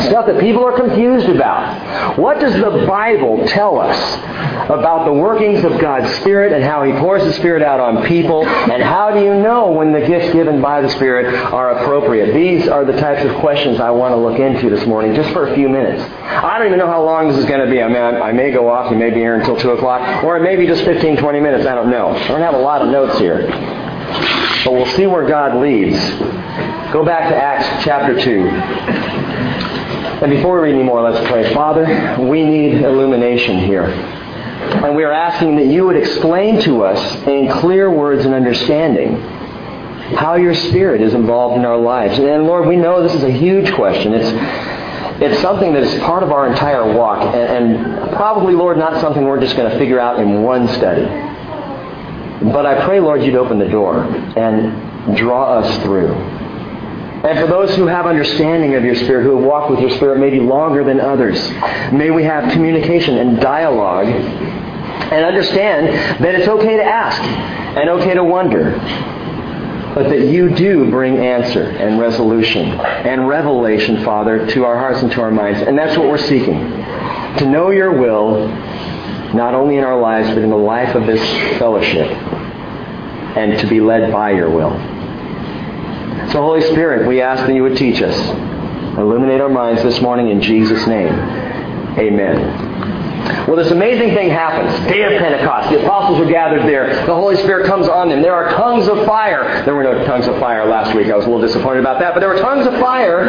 Stuff 0.00 0.26
that 0.26 0.38
people 0.38 0.64
are 0.64 0.76
confused 0.76 1.28
about. 1.28 2.16
What 2.18 2.38
does 2.38 2.54
the 2.54 2.86
Bible 2.86 3.46
tell 3.48 3.80
us 3.80 3.98
about 4.70 5.04
the 5.04 5.12
workings 5.12 5.64
of 5.64 5.80
God's 5.80 6.12
Spirit 6.16 6.52
and 6.52 6.62
how 6.62 6.84
He 6.84 6.92
pours 6.92 7.24
the 7.24 7.32
Spirit 7.32 7.62
out 7.62 7.80
on 7.80 8.06
people? 8.06 8.46
And 8.46 8.82
how 8.82 9.10
do 9.10 9.20
you 9.20 9.34
know 9.34 9.72
when 9.72 9.92
the 9.92 10.00
gifts 10.00 10.32
given 10.32 10.62
by 10.62 10.80
the 10.80 10.88
Spirit 10.90 11.34
are 11.52 11.78
appropriate? 11.78 12.32
These 12.32 12.68
are 12.68 12.84
the 12.84 12.92
types 12.92 13.24
of 13.28 13.34
questions 13.40 13.80
I 13.80 13.90
want 13.90 14.12
to 14.12 14.16
look 14.16 14.38
into 14.38 14.70
this 14.70 14.86
morning 14.86 15.14
just 15.14 15.30
for 15.32 15.48
a 15.48 15.54
few 15.54 15.68
minutes. 15.68 16.02
I 16.22 16.58
don't 16.58 16.68
even 16.68 16.78
know 16.78 16.86
how 16.86 17.02
long 17.02 17.28
this 17.28 17.38
is 17.38 17.46
going 17.46 17.64
to 17.64 17.70
be. 17.70 17.82
I 17.82 17.88
mean, 17.88 17.96
I 17.98 18.30
may 18.32 18.52
go 18.52 18.68
off 18.68 18.90
and 18.90 19.00
may 19.00 19.10
be 19.10 19.16
here 19.16 19.34
until 19.34 19.56
2 19.56 19.70
o'clock, 19.72 20.22
or 20.22 20.36
it 20.36 20.42
may 20.42 20.54
be 20.54 20.66
just 20.66 20.84
15, 20.84 21.16
20 21.16 21.40
minutes. 21.40 21.66
I 21.66 21.74
don't 21.74 21.90
know. 21.90 22.10
I 22.10 22.28
don't 22.28 22.40
have 22.40 22.54
a 22.54 22.58
lot 22.58 22.82
of 22.82 22.88
notes 22.88 23.18
here. 23.18 23.48
But 24.64 24.72
we'll 24.72 24.86
see 24.94 25.06
where 25.06 25.26
God 25.26 25.60
leads. 25.60 25.98
Go 26.92 27.04
back 27.04 27.28
to 27.28 27.36
Acts 27.36 27.84
chapter 27.84 28.18
2. 28.20 28.97
And 30.20 30.32
before 30.32 30.56
we 30.56 30.68
read 30.68 30.74
any 30.74 30.84
more, 30.84 31.00
let's 31.08 31.24
pray. 31.28 31.54
Father, 31.54 31.84
we 32.20 32.44
need 32.44 32.82
illumination 32.82 33.60
here. 33.60 33.84
And 33.84 34.96
we 34.96 35.04
are 35.04 35.12
asking 35.12 35.56
that 35.56 35.66
you 35.66 35.86
would 35.86 35.96
explain 35.96 36.60
to 36.62 36.82
us 36.82 37.26
in 37.28 37.48
clear 37.60 37.88
words 37.88 38.24
and 38.24 38.34
understanding 38.34 39.16
how 40.16 40.34
your 40.34 40.54
Spirit 40.54 41.02
is 41.02 41.14
involved 41.14 41.56
in 41.56 41.64
our 41.64 41.78
lives. 41.78 42.18
And 42.18 42.44
Lord, 42.44 42.66
we 42.66 42.76
know 42.76 43.00
this 43.02 43.14
is 43.14 43.22
a 43.22 43.30
huge 43.30 43.72
question. 43.74 44.12
It's 44.12 44.28
it's 45.20 45.40
something 45.42 45.72
that 45.72 45.82
is 45.82 46.00
part 46.02 46.22
of 46.22 46.30
our 46.30 46.46
entire 46.46 46.96
walk, 46.96 47.34
and, 47.34 47.66
and 47.66 48.12
probably, 48.12 48.54
Lord, 48.54 48.78
not 48.78 49.00
something 49.00 49.24
we're 49.24 49.40
just 49.40 49.56
going 49.56 49.68
to 49.68 49.76
figure 49.76 49.98
out 49.98 50.20
in 50.20 50.42
one 50.44 50.68
study. 50.68 51.02
But 52.52 52.66
I 52.66 52.84
pray, 52.84 53.00
Lord, 53.00 53.24
you'd 53.24 53.34
open 53.34 53.58
the 53.58 53.68
door 53.68 54.04
and 54.04 55.16
draw 55.16 55.58
us 55.58 55.82
through. 55.82 56.14
And 57.24 57.36
for 57.38 57.48
those 57.48 57.74
who 57.74 57.86
have 57.86 58.06
understanding 58.06 58.74
of 58.74 58.84
your 58.84 58.94
Spirit, 58.94 59.24
who 59.24 59.36
have 59.36 59.44
walked 59.44 59.70
with 59.70 59.80
your 59.80 59.90
Spirit 59.90 60.20
maybe 60.20 60.38
longer 60.38 60.84
than 60.84 61.00
others, 61.00 61.36
may 61.92 62.10
we 62.10 62.22
have 62.22 62.52
communication 62.52 63.18
and 63.18 63.40
dialogue 63.40 64.06
and 64.06 65.24
understand 65.24 65.88
that 66.22 66.34
it's 66.36 66.46
okay 66.46 66.76
to 66.76 66.84
ask 66.84 67.20
and 67.76 67.88
okay 67.88 68.14
to 68.14 68.22
wonder, 68.22 68.72
but 69.94 70.10
that 70.10 70.28
you 70.28 70.54
do 70.54 70.88
bring 70.90 71.16
answer 71.18 71.62
and 71.62 71.98
resolution 71.98 72.68
and 72.68 73.26
revelation, 73.26 74.04
Father, 74.04 74.46
to 74.52 74.64
our 74.64 74.78
hearts 74.78 75.02
and 75.02 75.10
to 75.12 75.20
our 75.20 75.32
minds. 75.32 75.60
And 75.60 75.76
that's 75.76 75.98
what 75.98 76.08
we're 76.08 76.18
seeking. 76.18 76.60
To 77.38 77.46
know 77.46 77.70
your 77.70 77.98
will, 77.98 78.46
not 79.34 79.54
only 79.54 79.76
in 79.76 79.82
our 79.82 79.98
lives, 79.98 80.28
but 80.28 80.38
in 80.38 80.50
the 80.50 80.56
life 80.56 80.94
of 80.94 81.06
this 81.06 81.20
fellowship, 81.58 82.06
and 83.36 83.58
to 83.58 83.66
be 83.66 83.80
led 83.80 84.12
by 84.12 84.30
your 84.30 84.50
will. 84.50 84.97
So, 86.32 86.42
Holy 86.42 86.60
Spirit, 86.60 87.08
we 87.08 87.22
ask 87.22 87.46
that 87.46 87.54
you 87.54 87.62
would 87.62 87.76
teach 87.76 88.02
us. 88.02 88.16
Illuminate 88.98 89.40
our 89.40 89.48
minds 89.48 89.82
this 89.82 90.00
morning 90.00 90.28
in 90.28 90.42
Jesus' 90.42 90.86
name. 90.86 91.12
Amen. 91.98 92.97
Well, 93.46 93.56
this 93.56 93.70
amazing 93.70 94.14
thing 94.14 94.30
happens. 94.30 94.72
Day 94.88 95.02
of 95.02 95.20
Pentecost. 95.20 95.70
The 95.70 95.84
apostles 95.84 96.20
are 96.20 96.30
gathered 96.30 96.62
there. 96.62 97.06
The 97.06 97.14
Holy 97.14 97.36
Spirit 97.36 97.66
comes 97.66 97.88
on 97.88 98.08
them. 98.08 98.22
There 98.22 98.34
are 98.34 98.50
tongues 98.56 98.88
of 98.88 99.04
fire. 99.06 99.64
There 99.64 99.74
were 99.74 99.82
no 99.82 100.04
tongues 100.04 100.26
of 100.26 100.38
fire 100.38 100.66
last 100.66 100.94
week. 100.96 101.08
I 101.08 101.16
was 101.16 101.26
a 101.26 101.30
little 101.30 101.46
disappointed 101.46 101.80
about 101.80 102.00
that. 102.00 102.14
But 102.14 102.20
there 102.20 102.28
were 102.28 102.40
tongues 102.40 102.66
of 102.66 102.74
fire 102.74 103.28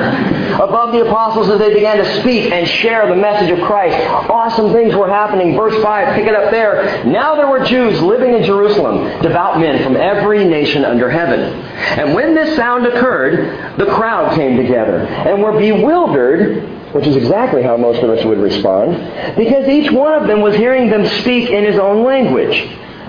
above 0.56 0.92
the 0.92 1.06
apostles 1.08 1.50
as 1.50 1.60
they 1.60 1.74
began 1.74 1.98
to 1.98 2.22
speak 2.22 2.52
and 2.52 2.68
share 2.68 3.08
the 3.08 3.16
message 3.16 3.52
of 3.52 3.66
Christ. 3.66 3.96
Awesome 4.30 4.74
things 4.74 4.96
were 4.96 5.10
happening. 5.10 5.56
Verse 5.56 5.82
5, 5.82 6.16
pick 6.16 6.28
it 6.28 6.36
up 6.36 6.52
there. 6.52 7.04
Now 7.06 7.36
there 7.36 7.48
were 7.48 7.64
Jews 7.64 8.02
living 8.02 8.34
in 8.34 8.44
Jerusalem, 8.44 9.22
devout 9.22 9.60
men 9.60 9.84
from 9.84 9.96
every 9.96 10.46
nation 10.46 10.86
under 10.86 11.10
heaven. 11.10 11.40
And 11.40 12.14
when 12.14 12.36
this 12.36 12.56
sound 12.56 12.86
occurred, 12.86 13.78
the 13.78 13.86
crowd 13.86 14.36
came 14.36 14.58
together 14.58 15.00
and 15.00 15.42
were 15.42 15.58
bewildered 15.58 16.78
which 16.94 17.06
is 17.06 17.16
exactly 17.16 17.62
how 17.62 17.78
most 17.78 18.02
of 18.02 18.10
us 18.10 18.26
would 18.26 18.40
respond, 18.40 18.96
because 19.38 19.68
each 19.68 19.89
one 19.92 20.14
of 20.14 20.28
them 20.28 20.42
was 20.42 20.56
hearing 20.56 20.90
them 20.90 21.06
speak 21.22 21.50
in 21.50 21.64
his 21.64 21.78
own 21.78 22.04
language. 22.04 22.58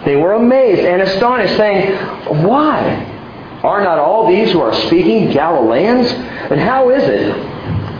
They 0.04 0.16
were 0.16 0.32
amazed 0.32 0.80
and 0.80 1.02
astonished, 1.02 1.56
saying, 1.56 1.94
Why? 2.44 3.06
Are 3.62 3.82
not 3.82 3.98
all 3.98 4.26
these 4.26 4.52
who 4.52 4.60
are 4.60 4.74
speaking 4.86 5.30
Galileans? 5.30 6.10
And 6.10 6.58
how 6.58 6.90
is 6.90 7.02
it 7.04 7.50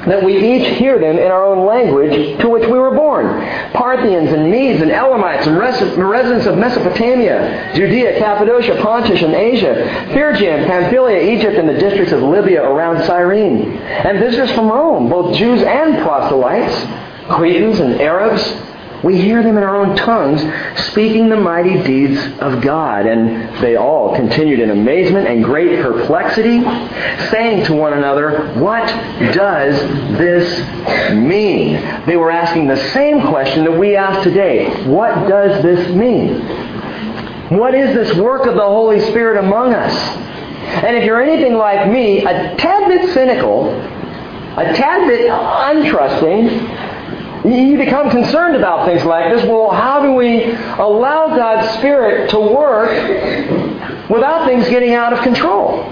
that 0.07 0.25
we 0.25 0.37
each 0.37 0.79
hear 0.79 0.99
them 0.99 1.19
in 1.19 1.31
our 1.31 1.45
own 1.47 1.67
language 1.67 2.41
to 2.41 2.49
which 2.49 2.65
we 2.65 2.79
were 2.79 2.95
born. 2.95 3.27
Parthians 3.73 4.31
and 4.31 4.51
Medes 4.51 4.81
and 4.81 4.91
Elamites 4.91 5.47
and 5.47 5.59
residents 5.59 6.47
of 6.47 6.57
Mesopotamia, 6.57 7.73
Judea, 7.75 8.19
Cappadocia, 8.19 8.81
Pontus 8.83 9.23
and 9.23 9.35
Asia, 9.35 10.09
Phrygia 10.13 10.57
and 10.57 10.67
Pamphylia, 10.67 11.35
Egypt 11.35 11.57
and 11.57 11.69
the 11.69 11.79
districts 11.79 12.13
of 12.13 12.23
Libya 12.23 12.63
around 12.63 13.05
Cyrene, 13.05 13.77
and 13.77 14.19
visitors 14.19 14.51
from 14.53 14.71
Rome, 14.71 15.11
both 15.11 15.37
Jews 15.37 15.63
and 15.63 16.03
proselytes, 16.03 17.10
Cretans 17.31 17.81
and 17.81 18.01
Arabs, 18.01 18.43
we 19.03 19.19
hear 19.19 19.43
them 19.43 19.57
in 19.57 19.63
our 19.63 19.77
own 19.77 19.97
tongues 19.97 20.43
speaking 20.89 21.31
the 21.31 21.37
mighty 21.37 21.83
deeds 21.83 22.21
of 22.41 22.61
God. 22.61 23.07
And 23.07 23.63
they 23.63 23.77
all 23.77 24.15
continued 24.15 24.61
in 24.61 24.71
amazement 24.71 25.27
and 25.27 25.43
great 25.43 25.81
perplexity, 25.81 26.63
saying 27.31 27.65
to 27.67 27.73
one 27.73 27.95
another, 27.95 28.53
What 28.55 28.87
does 29.33 29.81
this 30.19 31.15
mean? 31.15 32.05
They 32.07 32.17
were 32.17 32.31
asking 32.31 32.67
the 32.67 32.77
same 32.93 33.27
question 33.29 33.65
that 33.65 33.73
we 33.73 33.97
ask 33.97 34.23
today. 34.23 34.85
What 34.85 35.29
does 35.29 35.63
this 35.63 35.95
mean? 35.95 36.41
What 37.57 37.75
is 37.75 37.95
this 37.95 38.17
work 38.17 38.47
of 38.47 38.55
the 38.55 38.61
Holy 38.61 39.01
Spirit 39.11 39.43
among 39.43 39.73
us? 39.73 39.95
And 40.85 40.97
if 40.97 41.05
you're 41.05 41.23
anything 41.23 41.55
like 41.55 41.91
me, 41.91 42.21
a 42.25 42.55
tad 42.57 42.89
bit 42.89 43.13
cynical, 43.13 43.71
a 43.71 44.73
tad 44.75 45.09
bit 45.09 45.31
untrusting, 45.31 46.90
you 47.45 47.79
become 47.79 48.11
concerned 48.11 48.57
about 48.57 48.87
things 48.87 49.05
like 49.05 49.33
this. 49.33 49.45
Well, 49.47 49.71
how 49.71 50.03
do 50.03 50.13
we 50.13 50.53
allow 50.53 51.29
God's 51.29 51.79
Spirit 51.79 52.31
to 52.31 52.39
work 52.39 52.91
without 54.11 54.47
things 54.47 54.69
getting 54.69 54.95
out 54.95 55.13
of 55.13 55.21
control? 55.21 55.85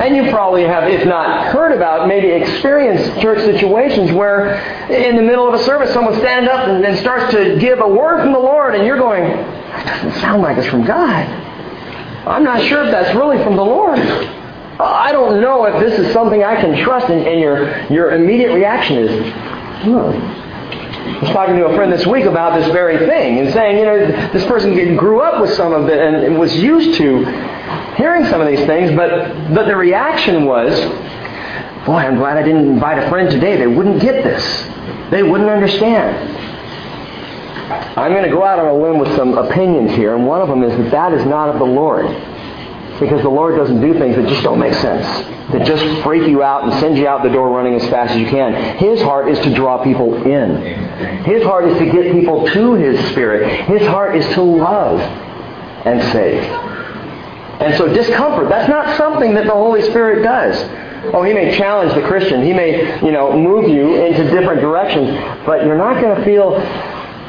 And 0.00 0.14
you 0.14 0.30
probably 0.30 0.62
have, 0.62 0.88
if 0.88 1.04
not 1.04 1.48
heard 1.48 1.72
about, 1.72 2.06
maybe 2.06 2.28
experienced 2.28 3.20
church 3.20 3.40
situations 3.40 4.12
where 4.12 4.54
in 4.88 5.16
the 5.16 5.22
middle 5.22 5.46
of 5.48 5.54
a 5.54 5.64
service 5.64 5.92
someone 5.92 6.14
stands 6.20 6.48
up 6.48 6.68
and, 6.68 6.84
and 6.84 6.96
starts 6.98 7.32
to 7.32 7.58
give 7.58 7.80
a 7.80 7.88
word 7.88 8.22
from 8.22 8.32
the 8.32 8.38
Lord 8.38 8.76
and 8.76 8.86
you're 8.86 8.98
going, 8.98 9.24
that 9.24 10.02
doesn't 10.02 10.20
sound 10.20 10.40
like 10.40 10.56
it's 10.56 10.68
from 10.68 10.86
God. 10.86 11.26
I'm 12.28 12.44
not 12.44 12.62
sure 12.62 12.84
if 12.84 12.90
that's 12.92 13.14
really 13.16 13.42
from 13.42 13.56
the 13.56 13.64
Lord. 13.64 13.98
I 13.98 15.10
don't 15.10 15.40
know 15.40 15.64
if 15.64 15.80
this 15.80 15.98
is 15.98 16.12
something 16.12 16.44
I 16.44 16.54
can 16.54 16.76
trust. 16.84 17.10
And, 17.10 17.26
and 17.26 17.40
your, 17.40 17.92
your 17.92 18.12
immediate 18.12 18.54
reaction 18.54 18.98
is, 18.98 19.57
I 19.80 21.20
was 21.20 21.30
talking 21.30 21.56
to 21.56 21.66
a 21.66 21.74
friend 21.74 21.92
this 21.92 22.06
week 22.06 22.24
about 22.24 22.58
this 22.58 22.70
very 22.72 22.98
thing 23.06 23.38
and 23.38 23.52
saying, 23.52 23.78
you 23.78 23.84
know, 23.84 24.06
this 24.32 24.44
person 24.46 24.96
grew 24.96 25.20
up 25.20 25.40
with 25.40 25.54
some 25.54 25.72
of 25.72 25.88
it 25.88 25.98
and 25.98 26.38
was 26.38 26.56
used 26.56 26.98
to 26.98 27.24
hearing 27.96 28.24
some 28.26 28.40
of 28.40 28.48
these 28.48 28.64
things, 28.66 28.90
but, 28.96 29.54
but 29.54 29.66
the 29.66 29.76
reaction 29.76 30.44
was, 30.44 30.78
boy, 31.86 31.94
I'm 31.96 32.16
glad 32.16 32.36
I 32.36 32.42
didn't 32.42 32.66
invite 32.68 32.98
a 32.98 33.08
friend 33.08 33.30
today. 33.30 33.56
They 33.56 33.66
wouldn't 33.66 34.00
get 34.00 34.24
this. 34.24 35.10
They 35.10 35.22
wouldn't 35.22 35.48
understand. 35.48 36.36
I'm 37.96 38.12
going 38.12 38.24
to 38.24 38.30
go 38.30 38.44
out 38.44 38.58
on 38.58 38.66
a 38.66 38.74
limb 38.74 38.98
with 38.98 39.14
some 39.16 39.38
opinions 39.38 39.92
here, 39.92 40.14
and 40.14 40.26
one 40.26 40.40
of 40.40 40.48
them 40.48 40.62
is 40.62 40.76
that 40.76 40.90
that 40.90 41.12
is 41.12 41.24
not 41.26 41.50
of 41.50 41.58
the 41.58 41.66
Lord. 41.66 42.06
Because 43.00 43.22
the 43.22 43.28
Lord 43.28 43.56
doesn't 43.56 43.80
do 43.80 43.96
things 43.98 44.16
that 44.16 44.28
just 44.28 44.42
don't 44.42 44.58
make 44.58 44.74
sense, 44.74 45.06
that 45.52 45.64
just 45.64 46.02
freak 46.02 46.28
you 46.28 46.42
out 46.42 46.64
and 46.64 46.72
send 46.80 46.98
you 46.98 47.06
out 47.06 47.22
the 47.22 47.30
door 47.30 47.48
running 47.48 47.74
as 47.74 47.88
fast 47.88 48.12
as 48.12 48.18
you 48.18 48.26
can. 48.26 48.76
His 48.78 49.00
heart 49.02 49.28
is 49.28 49.38
to 49.40 49.54
draw 49.54 49.82
people 49.84 50.14
in. 50.26 51.24
His 51.24 51.44
heart 51.44 51.68
is 51.68 51.78
to 51.78 51.84
get 51.86 52.12
people 52.12 52.46
to 52.48 52.74
His 52.74 52.98
Spirit. 53.10 53.66
His 53.66 53.86
heart 53.86 54.16
is 54.16 54.26
to 54.34 54.42
love 54.42 54.98
and 55.86 56.02
save. 56.12 56.42
And 57.60 57.76
so 57.76 57.92
discomfort, 57.92 58.48
that's 58.48 58.68
not 58.68 58.96
something 58.96 59.34
that 59.34 59.46
the 59.46 59.52
Holy 59.52 59.82
Spirit 59.82 60.22
does. 60.22 60.56
Oh, 61.14 61.22
he 61.22 61.32
may 61.32 61.56
challenge 61.56 61.94
the 61.94 62.06
Christian. 62.06 62.42
He 62.42 62.52
may, 62.52 63.00
you 63.04 63.12
know, 63.12 63.32
move 63.32 63.68
you 63.68 64.04
into 64.04 64.24
different 64.24 64.60
directions, 64.60 65.10
but 65.46 65.64
you're 65.64 65.78
not 65.78 66.00
going 66.00 66.16
to 66.18 66.24
feel, 66.24 66.54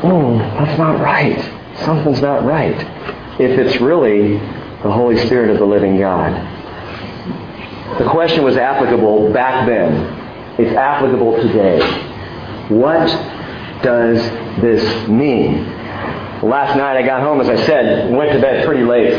oh, 0.04 0.38
that's 0.58 0.78
not 0.78 1.00
right. 1.00 1.40
Something's 1.86 2.22
not 2.22 2.44
right. 2.44 2.76
If 3.40 3.58
it's 3.58 3.80
really 3.80 4.40
the 4.84 4.92
Holy 4.92 5.18
Spirit 5.26 5.50
of 5.50 5.60
the 5.60 5.66
living 5.66 5.98
God. 5.98 6.32
The 8.00 8.10
question 8.10 8.44
was 8.44 8.56
applicable 8.56 9.34
back 9.34 9.68
then. 9.68 10.18
It's 10.58 10.76
applicable 10.76 11.38
today. 11.38 11.80
What 12.70 13.08
does 13.84 14.22
this 14.62 15.08
mean? 15.10 15.66
Last 16.42 16.78
night 16.78 16.96
I 16.96 17.02
got 17.06 17.22
home, 17.22 17.42
as 17.42 17.50
I 17.50 17.58
said, 17.66 18.14
went 18.14 18.32
to 18.32 18.40
bed 18.40 18.66
pretty 18.66 18.84
late. 18.84 19.14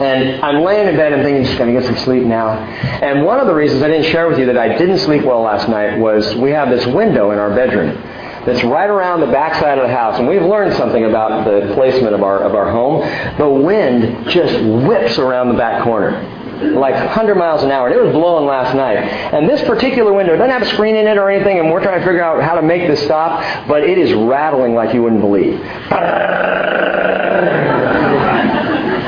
And 0.00 0.42
I'm 0.42 0.64
laying 0.64 0.88
in 0.88 0.96
bed 0.96 1.12
and 1.12 1.22
thinking, 1.22 1.44
just 1.44 1.56
going 1.56 1.72
to 1.72 1.80
get 1.80 1.86
some 1.86 1.96
sleep 1.98 2.24
now. 2.24 2.50
And 2.50 3.24
one 3.24 3.38
of 3.38 3.46
the 3.46 3.54
reasons 3.54 3.82
I 3.82 3.88
didn't 3.88 4.10
share 4.10 4.28
with 4.28 4.40
you 4.40 4.46
that 4.46 4.58
I 4.58 4.76
didn't 4.76 4.98
sleep 4.98 5.22
well 5.22 5.42
last 5.42 5.68
night 5.68 5.98
was 5.98 6.34
we 6.34 6.50
have 6.50 6.70
this 6.70 6.84
window 6.86 7.30
in 7.30 7.38
our 7.38 7.54
bedroom 7.54 7.96
that's 8.46 8.62
right 8.64 8.88
around 8.88 9.20
the 9.20 9.26
backside 9.26 9.78
of 9.78 9.86
the 9.86 9.94
house. 9.94 10.18
And 10.18 10.28
we've 10.28 10.42
learned 10.42 10.74
something 10.74 11.04
about 11.04 11.44
the 11.44 11.72
placement 11.74 12.14
of 12.14 12.22
our, 12.22 12.40
of 12.42 12.54
our 12.54 12.70
home. 12.70 13.00
The 13.38 13.48
wind 13.48 14.28
just 14.30 14.54
whips 14.86 15.18
around 15.18 15.48
the 15.48 15.58
back 15.58 15.82
corner 15.82 16.42
like 16.54 16.94
100 16.94 17.34
miles 17.34 17.62
an 17.62 17.70
hour. 17.70 17.88
And 17.88 17.96
it 17.96 18.02
was 18.02 18.12
blowing 18.12 18.46
last 18.46 18.74
night. 18.74 18.96
And 18.96 19.48
this 19.48 19.60
particular 19.62 20.12
window 20.12 20.36
doesn't 20.36 20.50
have 20.50 20.62
a 20.62 20.66
screen 20.66 20.96
in 20.96 21.06
it 21.06 21.18
or 21.18 21.30
anything, 21.30 21.58
and 21.58 21.70
we're 21.70 21.82
trying 21.82 22.00
to 22.00 22.06
figure 22.06 22.22
out 22.22 22.42
how 22.42 22.54
to 22.54 22.62
make 22.62 22.86
this 22.88 23.02
stop, 23.04 23.68
but 23.68 23.82
it 23.82 23.98
is 23.98 24.12
rattling 24.12 24.74
like 24.74 24.94
you 24.94 25.02
wouldn't 25.02 25.20
believe. 25.20 25.60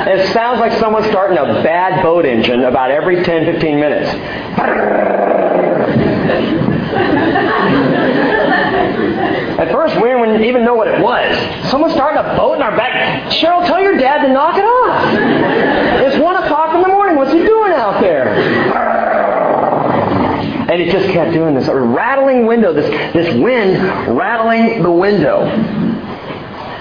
It 0.08 0.32
sounds 0.32 0.60
like 0.60 0.72
someone's 0.78 1.06
starting 1.08 1.36
a 1.36 1.62
bad 1.64 2.00
boat 2.02 2.24
engine 2.24 2.62
about 2.62 2.92
every 2.92 3.24
10, 3.24 3.44
15 3.44 3.80
minutes. 3.80 4.08
At 9.58 9.72
first, 9.72 9.96
we 9.96 10.08
didn't 10.10 10.44
even 10.44 10.64
know 10.64 10.74
what 10.74 10.86
it 10.86 11.00
was. 11.00 11.34
Someone 11.70 11.90
started 11.90 12.20
a 12.20 12.36
boat 12.36 12.56
in 12.56 12.62
our 12.62 12.76
back. 12.76 13.32
Cheryl, 13.32 13.64
tell 13.66 13.80
your 13.80 13.96
dad 13.96 14.26
to 14.26 14.32
knock 14.32 14.56
it 14.58 14.64
off. 14.64 16.02
It's 16.02 16.18
1 16.18 16.36
o'clock 16.44 16.74
in 16.74 16.82
the 16.82 16.88
morning. 16.88 17.16
What's 17.16 17.32
he 17.32 17.38
doing 17.38 17.72
out 17.72 18.00
there? 18.00 18.28
And 20.68 20.82
it 20.82 20.90
just 20.92 21.08
kept 21.10 21.32
doing 21.32 21.54
this, 21.54 21.68
a 21.68 21.74
rattling 21.74 22.44
window, 22.44 22.72
this, 22.72 22.90
this 23.14 23.34
wind 23.36 23.80
rattling 24.16 24.82
the 24.82 24.90
window. 24.90 25.46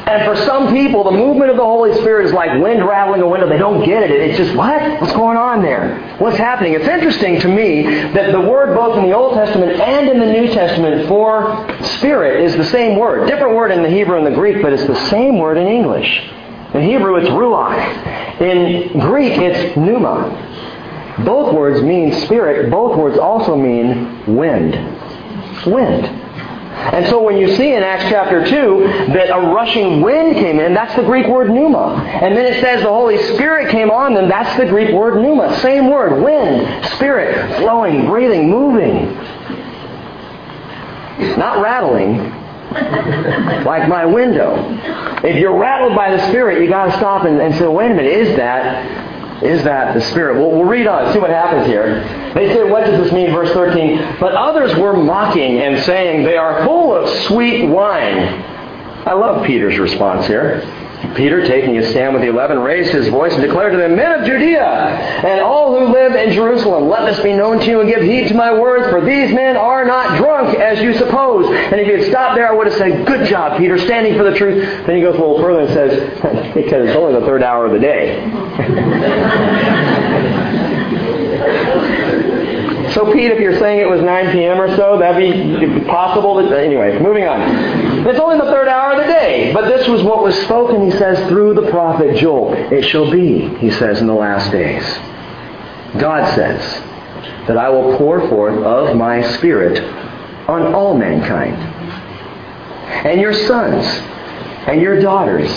And 0.05 0.23
for 0.23 0.35
some 0.45 0.71
people, 0.71 1.03
the 1.03 1.11
movement 1.11 1.49
of 1.49 1.57
the 1.57 1.63
Holy 1.63 1.91
Spirit 1.95 2.27
is 2.27 2.31
like 2.33 2.61
wind 2.61 2.87
rattling 2.87 3.21
a 3.21 3.27
window. 3.27 3.49
They 3.49 3.57
don't 3.57 3.83
get 3.83 4.03
it. 4.03 4.11
It's 4.11 4.37
just, 4.37 4.55
what? 4.55 5.01
What's 5.01 5.13
going 5.13 5.35
on 5.35 5.63
there? 5.63 6.15
What's 6.19 6.37
happening? 6.37 6.73
It's 6.73 6.87
interesting 6.87 7.39
to 7.41 7.47
me 7.47 7.83
that 8.13 8.31
the 8.31 8.39
word 8.39 8.75
both 8.75 8.99
in 8.99 9.03
the 9.05 9.13
Old 9.13 9.33
Testament 9.33 9.71
and 9.79 10.07
in 10.07 10.19
the 10.19 10.27
New 10.27 10.53
Testament 10.53 11.07
for 11.07 11.67
spirit 11.97 12.43
is 12.43 12.55
the 12.55 12.65
same 12.65 12.99
word. 12.99 13.27
Different 13.27 13.55
word 13.55 13.71
in 13.71 13.81
the 13.81 13.89
Hebrew 13.89 14.17
and 14.17 14.27
the 14.27 14.35
Greek, 14.35 14.61
but 14.61 14.73
it's 14.73 14.85
the 14.85 15.09
same 15.09 15.39
word 15.39 15.57
in 15.57 15.65
English. 15.65 16.21
In 16.75 16.83
Hebrew, 16.83 17.15
it's 17.15 17.29
ruach. 17.29 18.41
In 18.41 18.99
Greek, 18.99 19.39
it's 19.39 19.75
pneuma. 19.75 21.23
Both 21.25 21.55
words 21.55 21.81
mean 21.81 22.13
spirit. 22.21 22.69
Both 22.69 22.95
words 22.95 23.17
also 23.17 23.55
mean 23.55 24.35
wind. 24.35 24.75
Wind. 25.65 26.24
And 26.75 27.07
so 27.07 27.21
when 27.21 27.37
you 27.37 27.55
see 27.55 27.73
in 27.73 27.83
Acts 27.83 28.03
chapter 28.09 28.45
2 28.45 29.13
that 29.13 29.29
a 29.29 29.39
rushing 29.53 30.01
wind 30.01 30.35
came 30.35 30.59
in, 30.59 30.73
that's 30.73 30.95
the 30.95 31.03
Greek 31.03 31.27
word 31.27 31.49
pneuma. 31.49 31.95
And 32.21 32.35
then 32.35 32.45
it 32.45 32.61
says 32.61 32.83
the 32.83 32.89
Holy 32.89 33.17
Spirit 33.33 33.71
came 33.71 33.89
on 33.89 34.13
them, 34.13 34.27
that's 34.27 34.57
the 34.57 34.65
Greek 34.65 34.93
word 34.93 35.21
pneuma. 35.21 35.57
Same 35.61 35.89
word, 35.89 36.21
wind, 36.21 36.85
spirit, 36.97 37.57
flowing, 37.57 38.07
breathing, 38.07 38.49
moving. 38.49 39.13
Not 41.37 41.61
rattling, 41.61 42.17
like 43.63 43.87
my 43.87 44.05
window. 44.05 44.55
If 45.23 45.37
you're 45.37 45.57
rattled 45.57 45.95
by 45.95 46.11
the 46.11 46.27
Spirit, 46.27 46.61
you 46.61 46.69
got 46.69 46.87
to 46.87 46.91
stop 46.97 47.25
and, 47.25 47.41
and 47.41 47.55
say, 47.55 47.67
wait 47.67 47.91
a 47.91 47.93
minute, 47.93 48.11
is 48.11 48.35
that 48.35 49.04
is 49.41 49.63
that 49.63 49.93
the 49.93 50.01
Spirit? 50.01 50.37
Well, 50.39 50.51
we'll 50.51 50.65
read 50.65 50.87
on, 50.87 51.11
see 51.11 51.19
what 51.19 51.29
happens 51.29 51.67
here. 51.67 52.03
They 52.33 52.53
say, 52.53 52.63
what 52.63 52.85
does 52.85 53.03
this 53.03 53.11
mean? 53.11 53.31
Verse 53.31 53.51
13. 53.51 54.17
But 54.19 54.33
others 54.33 54.75
were 54.77 54.95
mocking 54.95 55.59
and 55.59 55.83
saying, 55.83 56.23
they 56.23 56.37
are 56.37 56.63
full 56.65 56.95
of 56.95 57.09
sweet 57.23 57.67
wine. 57.67 58.17
I 59.05 59.13
love 59.13 59.45
Peter's 59.45 59.77
response 59.77 60.25
here. 60.25 60.61
Peter, 61.13 61.45
taking 61.45 61.75
his 61.75 61.89
stand 61.89 62.13
with 62.13 62.21
the 62.21 62.29
eleven, 62.29 62.59
raised 62.59 62.91
his 62.91 63.07
voice 63.09 63.33
and 63.33 63.41
declared 63.41 63.73
to 63.73 63.77
them, 63.77 63.95
Men 63.95 64.19
of 64.19 64.25
Judea, 64.25 64.65
and 64.65 65.41
all 65.41 65.77
who 65.77 65.93
live 65.93 66.15
in 66.15 66.33
Jerusalem, 66.33 66.87
let 66.87 67.05
this 67.05 67.21
be 67.23 67.33
known 67.33 67.59
to 67.59 67.65
you 67.65 67.81
and 67.81 67.89
give 67.89 68.01
heed 68.01 68.29
to 68.29 68.33
my 68.33 68.57
words, 68.57 68.89
for 68.89 69.01
these 69.01 69.33
men 69.33 69.57
are 69.57 69.85
not 69.85 70.17
drunk 70.17 70.57
as 70.57 70.81
you 70.81 70.93
suppose. 70.93 71.45
And 71.47 71.79
if 71.79 71.87
you 71.87 71.97
had 71.97 72.09
stopped 72.09 72.35
there, 72.35 72.47
I 72.47 72.53
would 72.53 72.67
have 72.67 72.77
said, 72.77 73.05
Good 73.05 73.27
job, 73.27 73.57
Peter, 73.57 73.77
standing 73.77 74.15
for 74.17 74.23
the 74.23 74.35
truth. 74.37 74.63
Then 74.85 74.95
he 74.95 75.01
goes 75.01 75.15
a 75.15 75.19
little 75.19 75.39
further 75.41 75.61
and 75.61 75.73
says, 75.73 76.53
Because 76.53 76.87
it's 76.87 76.95
only 76.95 77.19
the 77.19 77.25
third 77.25 77.43
hour 77.43 77.65
of 77.65 77.73
the 77.73 77.79
day. 77.79 78.21
So, 82.95 83.11
Pete, 83.11 83.29
if 83.29 83.41
you're 83.41 83.59
saying 83.59 83.81
it 83.81 83.89
was 83.89 84.01
9 84.01 84.31
p.m. 84.31 84.61
or 84.61 84.73
so, 84.77 84.97
that'd 84.97 85.19
be 85.19 85.81
possible. 85.83 86.35
That, 86.35 86.63
anyway, 86.63 86.97
moving 86.97 87.25
on. 87.25 87.41
It's 88.07 88.19
only 88.19 88.37
the 88.37 88.51
third 88.51 88.67
hour 88.67 88.91
of 88.93 88.99
the 88.99 89.11
day. 89.11 89.51
But 89.53 89.67
this 89.67 89.87
was 89.87 90.03
what 90.03 90.21
was 90.21 90.35
spoken, 90.43 90.89
he 90.89 90.91
says, 90.97 91.27
through 91.27 91.55
the 91.55 91.69
prophet 91.71 92.17
Joel. 92.17 92.53
It 92.53 92.83
shall 92.83 93.09
be, 93.09 93.47
he 93.57 93.71
says, 93.71 93.99
in 93.99 94.07
the 94.07 94.13
last 94.13 94.51
days. 94.51 94.83
God 95.99 96.33
says 96.35 96.61
that 97.47 97.57
I 97.57 97.69
will 97.69 97.97
pour 97.97 98.27
forth 98.29 98.63
of 98.63 98.95
my 98.95 99.21
Spirit 99.37 99.79
on 100.47 100.73
all 100.73 100.95
mankind. 100.95 101.55
And 103.07 103.19
your 103.19 103.33
sons 103.33 103.85
and 104.67 104.81
your 104.81 104.99
daughters 105.01 105.49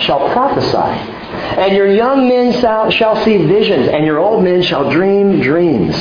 shall 0.00 0.30
prophesy. 0.32 1.14
And 1.58 1.76
your 1.76 1.92
young 1.92 2.28
men 2.28 2.52
shall, 2.90 3.24
see 3.24 3.38
visions, 3.46 3.88
and 3.88 4.04
your 4.04 4.18
old 4.18 4.44
men 4.44 4.62
shall 4.62 4.90
dream 4.90 5.40
dreams. 5.40 5.94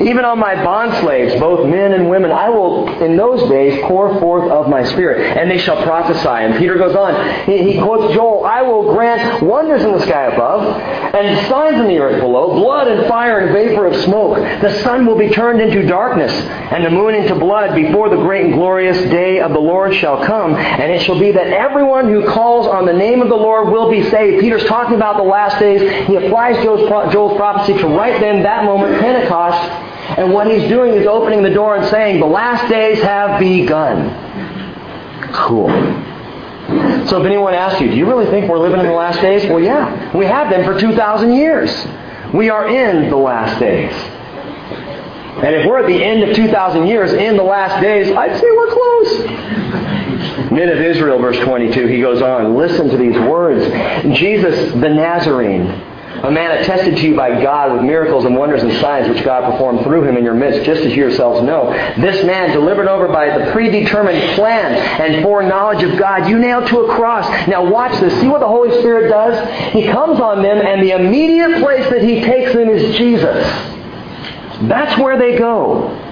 Even 0.00 0.24
on 0.24 0.38
my 0.38 0.54
bondslaves, 0.54 1.38
both 1.40 1.66
men 1.68 1.92
and 1.92 2.08
women, 2.08 2.30
I 2.30 2.50
will 2.50 2.88
in 3.02 3.16
those 3.16 3.48
days 3.48 3.80
pour 3.84 4.18
forth 4.20 4.50
of 4.50 4.68
my 4.68 4.84
spirit, 4.84 5.36
and 5.36 5.50
they 5.50 5.58
shall 5.58 5.82
prophesy. 5.82 6.28
And 6.28 6.56
Peter 6.56 6.76
goes 6.76 6.94
on. 6.94 7.44
He, 7.46 7.72
he 7.72 7.80
quotes 7.80 8.14
Joel, 8.14 8.44
I 8.44 8.62
will 8.62 8.92
grant 8.92 9.42
wonders 9.42 9.82
in 9.82 9.92
the 9.92 10.00
sky 10.00 10.26
above, 10.26 10.80
and 11.14 11.48
signs 11.48 11.80
in 11.80 11.88
the 11.88 11.98
earth 11.98 12.20
below, 12.20 12.54
blood 12.54 12.88
and 12.88 13.06
fire 13.08 13.40
and 13.40 13.52
vapor 13.52 13.86
of 13.86 13.96
smoke. 14.04 14.36
The 14.60 14.82
sun 14.82 15.06
will 15.06 15.18
be 15.18 15.30
turned 15.30 15.60
into 15.60 15.86
darkness, 15.86 16.32
and 16.32 16.84
the 16.84 16.90
moon 16.90 17.14
into 17.14 17.34
blood 17.34 17.74
before 17.74 18.08
the 18.08 18.16
great 18.16 18.46
and 18.46 18.54
glorious 18.54 18.98
day 19.10 19.40
of 19.40 19.52
the 19.52 19.58
Lord 19.58 19.94
shall 19.94 20.24
come. 20.24 20.54
And 20.54 20.92
it 20.92 21.02
shall 21.02 21.18
be 21.18 21.32
that 21.32 21.46
everyone 21.48 22.08
who 22.08 22.26
calls 22.26 22.66
on 22.66 22.86
the 22.86 22.92
name 22.92 23.22
of 23.22 23.28
the 23.28 23.36
Lord 23.36 23.68
will 23.68 23.90
be 23.90 24.08
saved. 24.10 24.40
Peter's 24.40 24.64
talking 24.64 24.94
about 24.94 25.16
the 25.16 25.22
last 25.22 25.58
days. 25.58 25.80
He 26.06 26.16
applies 26.16 26.62
Joel's, 26.62 27.12
Joel's 27.12 27.36
prophecy 27.36 27.78
to 27.78 27.86
right 27.88 28.20
then, 28.20 28.42
that 28.42 28.64
moment, 28.64 29.00
Pentecost. 29.00 29.65
And 30.08 30.32
what 30.32 30.46
he's 30.50 30.68
doing 30.68 30.94
is 30.94 31.06
opening 31.06 31.42
the 31.42 31.50
door 31.50 31.76
and 31.76 31.88
saying, 31.88 32.20
the 32.20 32.26
last 32.26 32.70
days 32.70 33.00
have 33.02 33.40
begun. 33.40 34.10
Cool. 35.32 35.68
So 37.08 37.20
if 37.20 37.26
anyone 37.26 37.54
asks 37.54 37.80
you, 37.80 37.88
do 37.88 37.96
you 37.96 38.06
really 38.06 38.26
think 38.26 38.48
we're 38.48 38.58
living 38.58 38.80
in 38.80 38.86
the 38.86 38.92
last 38.92 39.20
days? 39.20 39.48
Well, 39.48 39.60
yeah. 39.60 40.16
We 40.16 40.26
have 40.26 40.48
been 40.50 40.64
for 40.64 40.78
2,000 40.78 41.32
years. 41.32 41.86
We 42.34 42.50
are 42.50 42.68
in 42.68 43.10
the 43.10 43.16
last 43.16 43.60
days. 43.60 43.92
And 45.36 45.54
if 45.54 45.66
we're 45.66 45.78
at 45.78 45.86
the 45.86 46.02
end 46.02 46.22
of 46.22 46.34
2,000 46.34 46.86
years 46.86 47.12
in 47.12 47.36
the 47.36 47.42
last 47.42 47.82
days, 47.82 48.10
I'd 48.10 48.40
say 48.40 48.46
we're 48.50 48.72
close. 48.72 49.18
Men 50.50 50.70
of 50.70 50.80
Israel, 50.80 51.18
verse 51.18 51.38
22, 51.40 51.86
he 51.86 52.00
goes 52.00 52.22
on, 52.22 52.56
listen 52.56 52.88
to 52.88 52.96
these 52.96 53.14
words. 53.14 53.64
Jesus 54.18 54.72
the 54.72 54.88
Nazarene, 54.88 55.66
a 56.22 56.30
man 56.30 56.58
attested 56.58 56.96
to 56.96 57.02
you 57.02 57.16
by 57.16 57.42
God 57.42 57.72
with 57.72 57.82
miracles 57.82 58.24
and 58.24 58.36
wonders 58.36 58.62
and 58.62 58.72
signs 58.74 59.08
which 59.08 59.24
God 59.24 59.50
performed 59.50 59.82
through 59.82 60.04
him 60.04 60.16
in 60.16 60.24
your 60.24 60.34
midst, 60.34 60.64
just 60.64 60.82
as 60.82 60.92
you 60.92 61.02
yourselves 61.02 61.42
know. 61.42 61.70
This 62.00 62.24
man, 62.24 62.50
delivered 62.50 62.88
over 62.88 63.08
by 63.08 63.36
the 63.38 63.50
predetermined 63.52 64.34
plan 64.34 64.74
and 65.00 65.22
foreknowledge 65.22 65.82
of 65.82 65.98
God, 65.98 66.28
you 66.28 66.38
nailed 66.38 66.66
to 66.68 66.80
a 66.80 66.94
cross. 66.94 67.26
Now 67.48 67.68
watch 67.68 67.98
this. 68.00 68.18
See 68.20 68.28
what 68.28 68.40
the 68.40 68.48
Holy 68.48 68.70
Spirit 68.80 69.10
does? 69.10 69.72
He 69.72 69.86
comes 69.86 70.20
on 70.20 70.42
them, 70.42 70.58
and 70.58 70.82
the 70.82 70.92
immediate 70.92 71.60
place 71.62 71.88
that 71.90 72.02
he 72.02 72.20
takes 72.20 72.52
them 72.52 72.68
is 72.68 72.96
Jesus. 72.96 73.46
That's 74.68 74.98
where 75.00 75.18
they 75.18 75.36
go. 75.38 76.02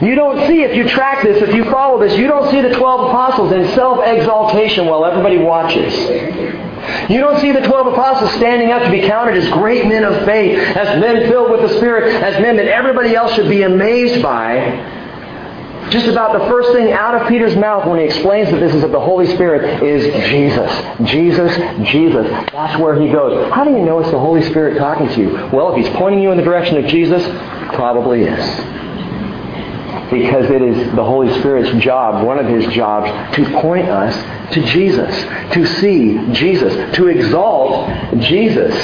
You 0.00 0.14
don't 0.14 0.46
see, 0.46 0.62
if 0.62 0.74
you 0.74 0.88
track 0.88 1.22
this, 1.22 1.42
if 1.42 1.54
you 1.54 1.64
follow 1.70 2.00
this, 2.00 2.16
you 2.16 2.26
don't 2.26 2.50
see 2.50 2.62
the 2.62 2.74
12 2.74 3.08
apostles 3.10 3.52
in 3.52 3.68
self-exaltation 3.74 4.86
while 4.86 5.04
everybody 5.04 5.36
watches. 5.38 5.92
You 7.08 7.20
don't 7.20 7.40
see 7.40 7.52
the 7.52 7.60
12 7.60 7.88
apostles 7.88 8.32
standing 8.32 8.70
up 8.70 8.82
to 8.82 8.90
be 8.90 9.02
counted 9.02 9.36
as 9.36 9.48
great 9.50 9.86
men 9.86 10.04
of 10.04 10.24
faith, 10.24 10.58
as 10.58 11.00
men 11.00 11.28
filled 11.28 11.50
with 11.50 11.62
the 11.62 11.76
Spirit, 11.76 12.22
as 12.22 12.40
men 12.40 12.56
that 12.56 12.66
everybody 12.66 13.14
else 13.14 13.34
should 13.34 13.48
be 13.48 13.62
amazed 13.62 14.22
by. 14.22 15.02
Just 15.90 16.06
about 16.06 16.32
the 16.38 16.46
first 16.48 16.72
thing 16.72 16.92
out 16.92 17.14
of 17.14 17.28
Peter's 17.28 17.54
mouth 17.56 17.86
when 17.86 18.00
he 18.00 18.06
explains 18.06 18.50
that 18.50 18.58
this 18.58 18.74
is 18.74 18.82
of 18.82 18.90
the 18.90 19.00
Holy 19.00 19.26
Spirit 19.34 19.82
is 19.82 20.04
Jesus. 20.28 20.70
Jesus, 21.08 21.54
Jesus. 21.90 22.26
That's 22.52 22.80
where 22.80 22.98
he 23.00 23.12
goes. 23.12 23.52
How 23.52 23.64
do 23.64 23.70
you 23.70 23.84
know 23.84 24.00
it's 24.00 24.10
the 24.10 24.18
Holy 24.18 24.42
Spirit 24.42 24.78
talking 24.78 25.08
to 25.08 25.20
you? 25.20 25.50
Well, 25.52 25.74
if 25.74 25.84
he's 25.84 25.94
pointing 25.96 26.22
you 26.22 26.30
in 26.30 26.38
the 26.38 26.42
direction 26.42 26.78
of 26.82 26.86
Jesus, 26.86 27.22
probably 27.74 28.24
is 28.24 28.73
because 30.10 30.50
it 30.50 30.62
is 30.62 30.94
the 30.94 31.04
Holy 31.04 31.32
Spirit's 31.40 31.82
job, 31.82 32.24
one 32.24 32.38
of 32.38 32.46
his 32.46 32.66
jobs, 32.74 33.36
to 33.36 33.44
point 33.60 33.88
us 33.88 34.14
to 34.54 34.62
Jesus, 34.66 35.10
to 35.54 35.66
see 35.66 36.32
Jesus, 36.32 36.94
to 36.96 37.08
exalt 37.08 37.88
Jesus 38.20 38.74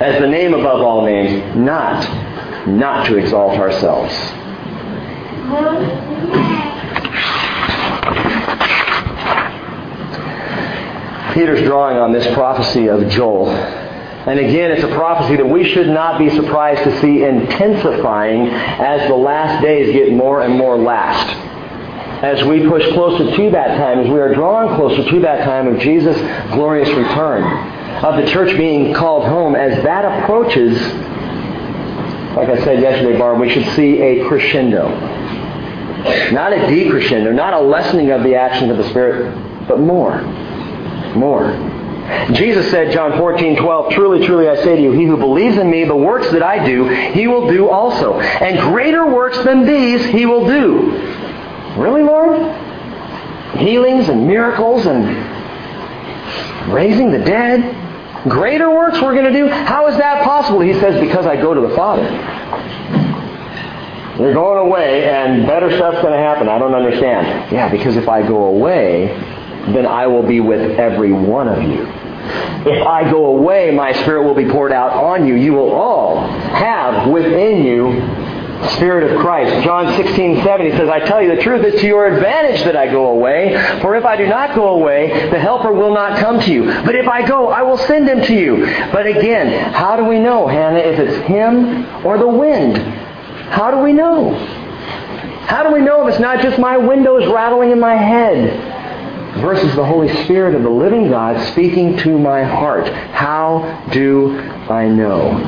as 0.00 0.20
the 0.20 0.26
name 0.26 0.54
above 0.54 0.80
all 0.80 1.04
names, 1.04 1.56
not, 1.56 2.66
not 2.66 3.06
to 3.06 3.16
exalt 3.16 3.58
ourselves. 3.58 4.14
Peter's 11.34 11.62
drawing 11.62 11.96
on 11.96 12.12
this 12.12 12.26
prophecy 12.34 12.88
of 12.88 13.08
Joel 13.08 13.50
and 14.30 14.38
again, 14.38 14.70
it's 14.70 14.84
a 14.84 14.94
prophecy 14.94 15.34
that 15.34 15.48
we 15.48 15.64
should 15.64 15.88
not 15.88 16.16
be 16.16 16.30
surprised 16.30 16.84
to 16.84 17.00
see 17.00 17.24
intensifying 17.24 18.46
as 18.46 19.08
the 19.08 19.16
last 19.16 19.60
days 19.60 19.92
get 19.92 20.12
more 20.12 20.42
and 20.42 20.54
more 20.54 20.78
last. 20.78 21.36
As 22.22 22.44
we 22.44 22.64
push 22.68 22.86
closer 22.92 23.34
to 23.34 23.50
that 23.50 23.76
time, 23.76 23.98
as 23.98 24.08
we 24.08 24.20
are 24.20 24.32
drawing 24.32 24.76
closer 24.76 25.10
to 25.10 25.20
that 25.22 25.42
time 25.42 25.66
of 25.66 25.80
Jesus' 25.80 26.16
glorious 26.52 26.88
return, 26.90 27.42
of 28.04 28.22
the 28.22 28.30
church 28.30 28.56
being 28.56 28.94
called 28.94 29.26
home, 29.26 29.56
as 29.56 29.82
that 29.82 30.04
approaches, 30.04 30.80
like 32.36 32.50
I 32.50 32.62
said 32.62 32.80
yesterday, 32.80 33.18
Barb, 33.18 33.40
we 33.40 33.50
should 33.50 33.66
see 33.74 34.00
a 34.00 34.24
crescendo. 34.28 34.90
Not 36.30 36.52
a 36.52 36.58
decrescendo, 36.68 37.34
not 37.34 37.52
a 37.52 37.60
lessening 37.60 38.12
of 38.12 38.22
the 38.22 38.36
action 38.36 38.70
of 38.70 38.76
the 38.76 38.88
Spirit, 38.90 39.34
but 39.66 39.80
more. 39.80 40.22
More. 41.16 41.79
Jesus 42.32 42.70
said, 42.70 42.92
John 42.92 43.16
14, 43.18 43.56
12, 43.56 43.92
Truly, 43.92 44.26
truly, 44.26 44.48
I 44.48 44.56
say 44.56 44.76
to 44.76 44.82
you, 44.82 44.92
he 44.92 45.04
who 45.04 45.16
believes 45.16 45.56
in 45.56 45.70
me, 45.70 45.84
the 45.84 45.96
works 45.96 46.30
that 46.32 46.42
I 46.42 46.64
do, 46.64 46.88
he 46.88 47.26
will 47.26 47.48
do 47.48 47.68
also. 47.68 48.20
And 48.20 48.58
greater 48.58 49.06
works 49.06 49.38
than 49.44 49.66
these 49.66 50.04
he 50.06 50.26
will 50.26 50.46
do. 50.46 50.92
Really, 51.76 52.02
Lord? 52.02 52.38
Healings 53.58 54.08
and 54.08 54.26
miracles 54.26 54.86
and 54.86 55.06
raising 56.72 57.10
the 57.10 57.18
dead? 57.18 57.76
Greater 58.28 58.70
works 58.70 59.00
we're 59.00 59.14
going 59.14 59.32
to 59.32 59.38
do? 59.38 59.48
How 59.48 59.86
is 59.88 59.96
that 59.96 60.24
possible? 60.24 60.60
He 60.60 60.74
says, 60.74 61.00
Because 61.00 61.26
I 61.26 61.36
go 61.36 61.54
to 61.54 61.60
the 61.60 61.74
Father. 61.74 62.02
You're 64.18 64.34
going 64.34 64.58
away 64.58 65.08
and 65.08 65.46
better 65.46 65.74
stuff's 65.74 66.02
going 66.02 66.12
to 66.12 66.18
happen. 66.18 66.46
I 66.46 66.58
don't 66.58 66.74
understand. 66.74 67.50
Yeah, 67.50 67.70
because 67.70 67.96
if 67.96 68.06
I 68.06 68.20
go 68.20 68.44
away, 68.44 69.06
then 69.72 69.86
I 69.86 70.06
will 70.06 70.22
be 70.22 70.40
with 70.40 70.78
every 70.78 71.12
one 71.12 71.48
of 71.48 71.62
you. 71.62 71.86
If 72.66 72.86
I 72.86 73.10
go 73.10 73.26
away, 73.26 73.70
my 73.70 73.92
Spirit 73.92 74.24
will 74.24 74.34
be 74.34 74.48
poured 74.48 74.72
out 74.72 74.92
on 74.92 75.26
you. 75.26 75.34
You 75.34 75.52
will 75.52 75.72
all 75.72 76.26
have 76.28 77.10
within 77.10 77.64
you 77.64 78.00
Spirit 78.76 79.10
of 79.10 79.18
Christ. 79.20 79.64
John 79.64 79.96
16, 79.96 80.42
7, 80.44 80.66
he 80.66 80.72
says, 80.72 80.88
I 80.88 81.00
tell 81.00 81.22
you 81.22 81.34
the 81.34 81.42
truth, 81.42 81.64
it's 81.64 81.80
to 81.80 81.86
your 81.86 82.06
advantage 82.06 82.62
that 82.64 82.76
I 82.76 82.86
go 82.90 83.08
away. 83.08 83.54
For 83.80 83.96
if 83.96 84.04
I 84.04 84.16
do 84.16 84.26
not 84.26 84.54
go 84.54 84.68
away, 84.74 85.30
the 85.30 85.38
Helper 85.38 85.72
will 85.72 85.94
not 85.94 86.18
come 86.18 86.40
to 86.40 86.52
you. 86.52 86.66
But 86.66 86.94
if 86.94 87.08
I 87.08 87.26
go, 87.26 87.48
I 87.48 87.62
will 87.62 87.78
send 87.78 88.08
him 88.08 88.20
to 88.22 88.34
you. 88.34 88.66
But 88.92 89.06
again, 89.06 89.72
how 89.72 89.96
do 89.96 90.04
we 90.04 90.18
know, 90.18 90.46
Hannah, 90.46 90.78
if 90.78 90.98
it's 90.98 91.26
him 91.26 91.86
or 92.04 92.18
the 92.18 92.28
wind? 92.28 92.76
How 92.76 93.70
do 93.70 93.78
we 93.78 93.92
know? 93.92 94.34
How 95.46 95.62
do 95.62 95.72
we 95.72 95.80
know 95.80 96.06
if 96.06 96.12
it's 96.14 96.20
not 96.20 96.40
just 96.42 96.58
my 96.58 96.76
windows 96.76 97.26
rattling 97.32 97.70
in 97.70 97.80
my 97.80 97.96
head? 97.96 98.79
Versus 99.38 99.74
the 99.76 99.84
Holy 99.84 100.08
Spirit 100.24 100.54
of 100.54 100.62
the 100.62 100.70
living 100.70 101.08
God 101.08 101.40
speaking 101.52 101.96
to 101.98 102.18
my 102.18 102.42
heart. 102.42 102.88
How 103.12 103.88
do 103.92 104.38
I 104.38 104.88
know? 104.88 105.38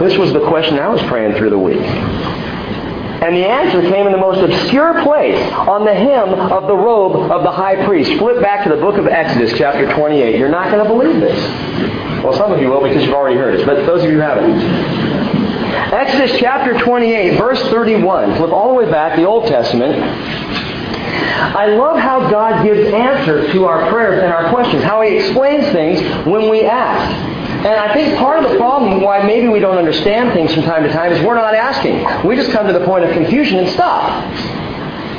This 0.00 0.16
was 0.18 0.32
the 0.32 0.46
question 0.48 0.78
I 0.78 0.88
was 0.88 1.02
praying 1.02 1.36
through 1.36 1.50
the 1.50 1.58
week. 1.58 1.82
And 3.20 3.36
the 3.36 3.46
answer 3.46 3.82
came 3.82 4.06
in 4.06 4.12
the 4.12 4.18
most 4.18 4.40
obscure 4.40 5.02
place 5.02 5.38
on 5.52 5.84
the 5.84 5.92
hem 5.92 6.30
of 6.30 6.66
the 6.66 6.74
robe 6.74 7.30
of 7.30 7.42
the 7.42 7.50
high 7.50 7.84
priest. 7.84 8.18
Flip 8.18 8.40
back 8.40 8.64
to 8.64 8.74
the 8.74 8.80
book 8.80 8.96
of 8.96 9.06
Exodus, 9.06 9.52
chapter 9.58 9.92
28. 9.92 10.38
You're 10.38 10.48
not 10.48 10.70
going 10.70 10.82
to 10.82 10.88
believe 10.90 11.20
this. 11.20 11.38
Well, 12.24 12.32
some 12.32 12.50
of 12.50 12.60
you 12.60 12.68
will 12.68 12.82
because 12.82 13.04
you've 13.04 13.14
already 13.14 13.36
heard 13.36 13.60
it, 13.60 13.66
but 13.66 13.84
those 13.84 14.02
of 14.04 14.10
you 14.10 14.16
who 14.16 14.22
haven't. 14.22 15.29
Exodus 15.92 16.38
chapter 16.38 16.78
28, 16.78 17.36
verse 17.36 17.60
31. 17.62 18.36
Flip 18.36 18.50
all 18.52 18.68
the 18.68 18.74
way 18.74 18.88
back, 18.88 19.16
the 19.16 19.24
Old 19.24 19.48
Testament. 19.48 19.98
I 19.98 21.66
love 21.66 21.98
how 21.98 22.30
God 22.30 22.62
gives 22.62 22.92
answers 22.92 23.50
to 23.50 23.64
our 23.64 23.90
prayers 23.90 24.22
and 24.22 24.32
our 24.32 24.50
questions, 24.50 24.84
how 24.84 25.02
He 25.02 25.16
explains 25.16 25.64
things 25.72 26.00
when 26.26 26.48
we 26.48 26.62
ask. 26.62 27.12
And 27.66 27.74
I 27.74 27.92
think 27.92 28.16
part 28.18 28.44
of 28.44 28.52
the 28.52 28.56
problem 28.56 29.00
why 29.00 29.26
maybe 29.26 29.48
we 29.48 29.58
don't 29.58 29.78
understand 29.78 30.32
things 30.32 30.54
from 30.54 30.62
time 30.62 30.84
to 30.84 30.92
time 30.92 31.12
is 31.12 31.20
we're 31.24 31.34
not 31.34 31.54
asking. 31.54 32.06
We 32.24 32.36
just 32.36 32.52
come 32.52 32.68
to 32.68 32.72
the 32.72 32.84
point 32.86 33.04
of 33.04 33.12
confusion 33.12 33.58
and 33.58 33.68
stop. 33.70 34.24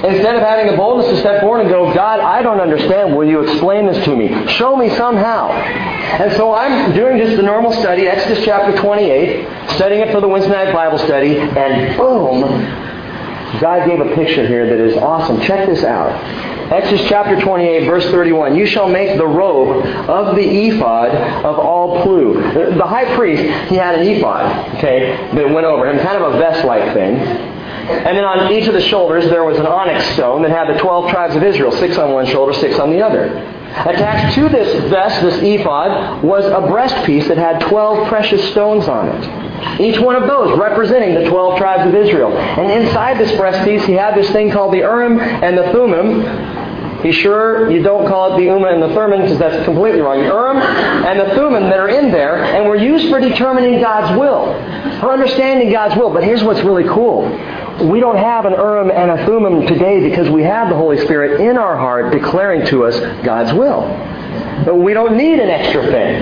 Instead 0.03 0.35
of 0.35 0.41
having 0.41 0.65
the 0.71 0.77
boldness 0.77 1.07
to 1.11 1.17
step 1.19 1.41
forward 1.41 1.61
and 1.61 1.69
go, 1.69 1.93
God, 1.93 2.19
I 2.19 2.41
don't 2.41 2.59
understand. 2.59 3.15
Will 3.15 3.27
you 3.27 3.41
explain 3.41 3.85
this 3.85 4.03
to 4.05 4.15
me? 4.15 4.47
Show 4.47 4.75
me 4.75 4.89
somehow. 4.95 5.51
And 5.51 6.31
so 6.33 6.53
I'm 6.53 6.93
doing 6.93 7.17
just 7.17 7.35
the 7.37 7.43
normal 7.43 7.71
study, 7.71 8.07
Exodus 8.07 8.43
chapter 8.43 8.75
28, 8.77 9.47
studying 9.75 10.01
it 10.01 10.11
for 10.11 10.19
the 10.19 10.27
Wednesday 10.27 10.51
night 10.51 10.73
Bible 10.73 10.97
study, 10.97 11.37
and 11.37 11.97
boom, 11.97 12.41
God 13.59 13.87
gave 13.87 13.99
a 13.99 14.15
picture 14.15 14.47
here 14.47 14.65
that 14.65 14.83
is 14.83 14.97
awesome. 14.97 15.39
Check 15.41 15.67
this 15.67 15.83
out. 15.83 16.11
Exodus 16.71 17.05
chapter 17.07 17.39
28, 17.39 17.85
verse 17.85 18.05
31. 18.05 18.55
You 18.55 18.65
shall 18.65 18.89
make 18.89 19.17
the 19.17 19.27
robe 19.27 19.85
of 20.09 20.35
the 20.35 20.67
ephod 20.67 21.13
of 21.45 21.59
all 21.59 22.03
blue. 22.03 22.41
The 22.53 22.85
high 22.85 23.13
priest, 23.15 23.43
he 23.69 23.75
had 23.75 23.99
an 23.99 24.07
ephod, 24.07 24.77
okay, 24.77 25.29
that 25.35 25.49
went 25.53 25.67
over 25.67 25.87
him, 25.87 25.99
kind 25.99 26.23
of 26.23 26.33
a 26.33 26.37
vest-like 26.37 26.93
thing. 26.93 27.60
And 27.89 28.17
then 28.17 28.23
on 28.23 28.51
each 28.51 28.67
of 28.67 28.73
the 28.73 28.81
shoulders 28.81 29.25
there 29.25 29.43
was 29.43 29.57
an 29.57 29.65
onyx 29.65 30.05
stone 30.13 30.41
that 30.43 30.51
had 30.51 30.73
the 30.73 30.79
12 30.79 31.09
tribes 31.09 31.35
of 31.35 31.43
Israel, 31.43 31.71
six 31.71 31.97
on 31.97 32.11
one 32.11 32.25
shoulder, 32.25 32.53
six 32.53 32.79
on 32.79 32.91
the 32.91 33.01
other. 33.01 33.25
Attached 33.71 34.35
to 34.35 34.49
this 34.49 34.89
vest, 34.89 35.21
this 35.21 35.41
ephod, 35.41 36.23
was 36.23 36.45
a 36.45 36.67
breastpiece 36.67 37.27
that 37.29 37.37
had 37.37 37.61
12 37.61 38.07
precious 38.09 38.51
stones 38.51 38.87
on 38.87 39.07
it. 39.07 39.79
Each 39.79 39.99
one 39.99 40.15
of 40.15 40.27
those 40.27 40.59
representing 40.59 41.15
the 41.15 41.29
12 41.29 41.57
tribes 41.57 41.87
of 41.87 41.95
Israel. 41.95 42.35
And 42.37 42.69
inside 42.69 43.17
this 43.17 43.31
breastpiece, 43.31 43.85
he 43.85 43.93
had 43.93 44.15
this 44.15 44.29
thing 44.31 44.51
called 44.51 44.73
the 44.73 44.79
Urim 44.79 45.19
and 45.19 45.57
the 45.57 45.63
Thummim. 45.71 47.01
Be 47.01 47.11
sure 47.11 47.71
you 47.71 47.81
don't 47.81 48.07
call 48.07 48.33
it 48.33 48.37
the 48.37 48.43
Urim 48.43 48.63
and 48.65 48.83
the 48.83 48.93
Thummim 48.93 49.21
because 49.21 49.39
that's 49.39 49.63
completely 49.65 50.01
wrong. 50.01 50.19
The 50.19 50.25
Urim 50.25 50.57
and 50.57 51.19
the 51.19 51.33
Thummim 51.33 51.63
that 51.63 51.79
are 51.79 51.89
in 51.89 52.11
there 52.11 52.43
and 52.43 52.67
were 52.67 52.75
used 52.75 53.09
for 53.09 53.19
determining 53.19 53.79
God's 53.79 54.19
will, 54.19 54.53
for 54.99 55.11
understanding 55.11 55.71
God's 55.71 55.95
will. 55.95 56.13
But 56.13 56.23
here's 56.23 56.43
what's 56.43 56.61
really 56.61 56.87
cool. 56.89 57.23
We 57.89 57.99
don't 57.99 58.17
have 58.17 58.45
an 58.45 58.53
Urim 58.53 58.91
and 58.91 59.11
a 59.11 59.25
Thummim 59.25 59.65
today 59.65 60.07
because 60.07 60.29
we 60.29 60.43
have 60.43 60.69
the 60.69 60.75
Holy 60.75 60.97
Spirit 60.99 61.41
in 61.41 61.57
our 61.57 61.75
heart 61.75 62.11
declaring 62.11 62.65
to 62.67 62.85
us 62.85 62.99
God's 63.23 63.53
will. 63.53 63.81
But 64.65 64.75
we 64.75 64.93
don't 64.93 65.17
need 65.17 65.39
an 65.39 65.49
extra 65.49 65.83
thing. 65.87 66.21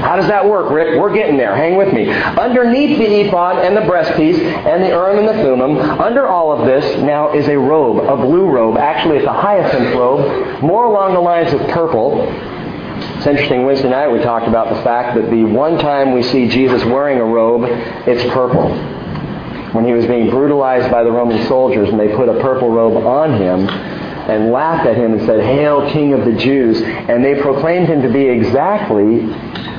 How 0.00 0.16
does 0.16 0.28
that 0.28 0.46
work, 0.46 0.70
Rick? 0.70 1.00
We're 1.00 1.14
getting 1.14 1.38
there. 1.38 1.56
Hang 1.56 1.76
with 1.76 1.92
me. 1.94 2.10
Underneath 2.10 2.98
the 2.98 3.20
ephod 3.20 3.64
and 3.64 3.76
the 3.76 3.80
breastpiece 3.80 4.38
and 4.38 4.84
the 4.84 4.88
Urim 4.88 5.18
and 5.18 5.28
the 5.28 5.42
Thummim, 5.42 5.78
under 5.78 6.26
all 6.26 6.52
of 6.52 6.66
this 6.66 7.02
now 7.02 7.32
is 7.32 7.48
a 7.48 7.58
robe, 7.58 8.04
a 8.04 8.16
blue 8.16 8.46
robe. 8.46 8.76
Actually, 8.76 9.18
it's 9.18 9.26
a 9.26 9.32
hyacinth 9.32 9.94
robe, 9.94 10.62
more 10.62 10.84
along 10.84 11.14
the 11.14 11.20
lines 11.20 11.52
of 11.54 11.60
purple. 11.70 12.26
It's 13.16 13.26
interesting, 13.26 13.64
Wednesday 13.64 13.88
night 13.88 14.08
we 14.08 14.18
talked 14.20 14.46
about 14.46 14.74
the 14.74 14.82
fact 14.82 15.16
that 15.16 15.30
the 15.30 15.44
one 15.44 15.78
time 15.78 16.12
we 16.12 16.22
see 16.22 16.48
Jesus 16.48 16.84
wearing 16.84 17.18
a 17.18 17.24
robe, 17.24 17.64
it's 18.06 18.22
purple 18.32 18.99
when 19.72 19.84
he 19.84 19.92
was 19.92 20.06
being 20.06 20.30
brutalized 20.30 20.90
by 20.90 21.02
the 21.02 21.10
Roman 21.10 21.46
soldiers 21.46 21.88
and 21.88 21.98
they 21.98 22.14
put 22.14 22.28
a 22.28 22.40
purple 22.40 22.70
robe 22.70 23.04
on 23.04 23.34
him 23.40 23.68
and 23.68 24.50
laughed 24.50 24.86
at 24.86 24.96
him 24.96 25.12
and 25.12 25.26
said, 25.26 25.40
Hail, 25.40 25.90
King 25.92 26.12
of 26.12 26.24
the 26.24 26.32
Jews. 26.32 26.80
And 26.82 27.24
they 27.24 27.40
proclaimed 27.40 27.88
him 27.88 28.02
to 28.02 28.08
be 28.08 28.24
exactly 28.24 29.26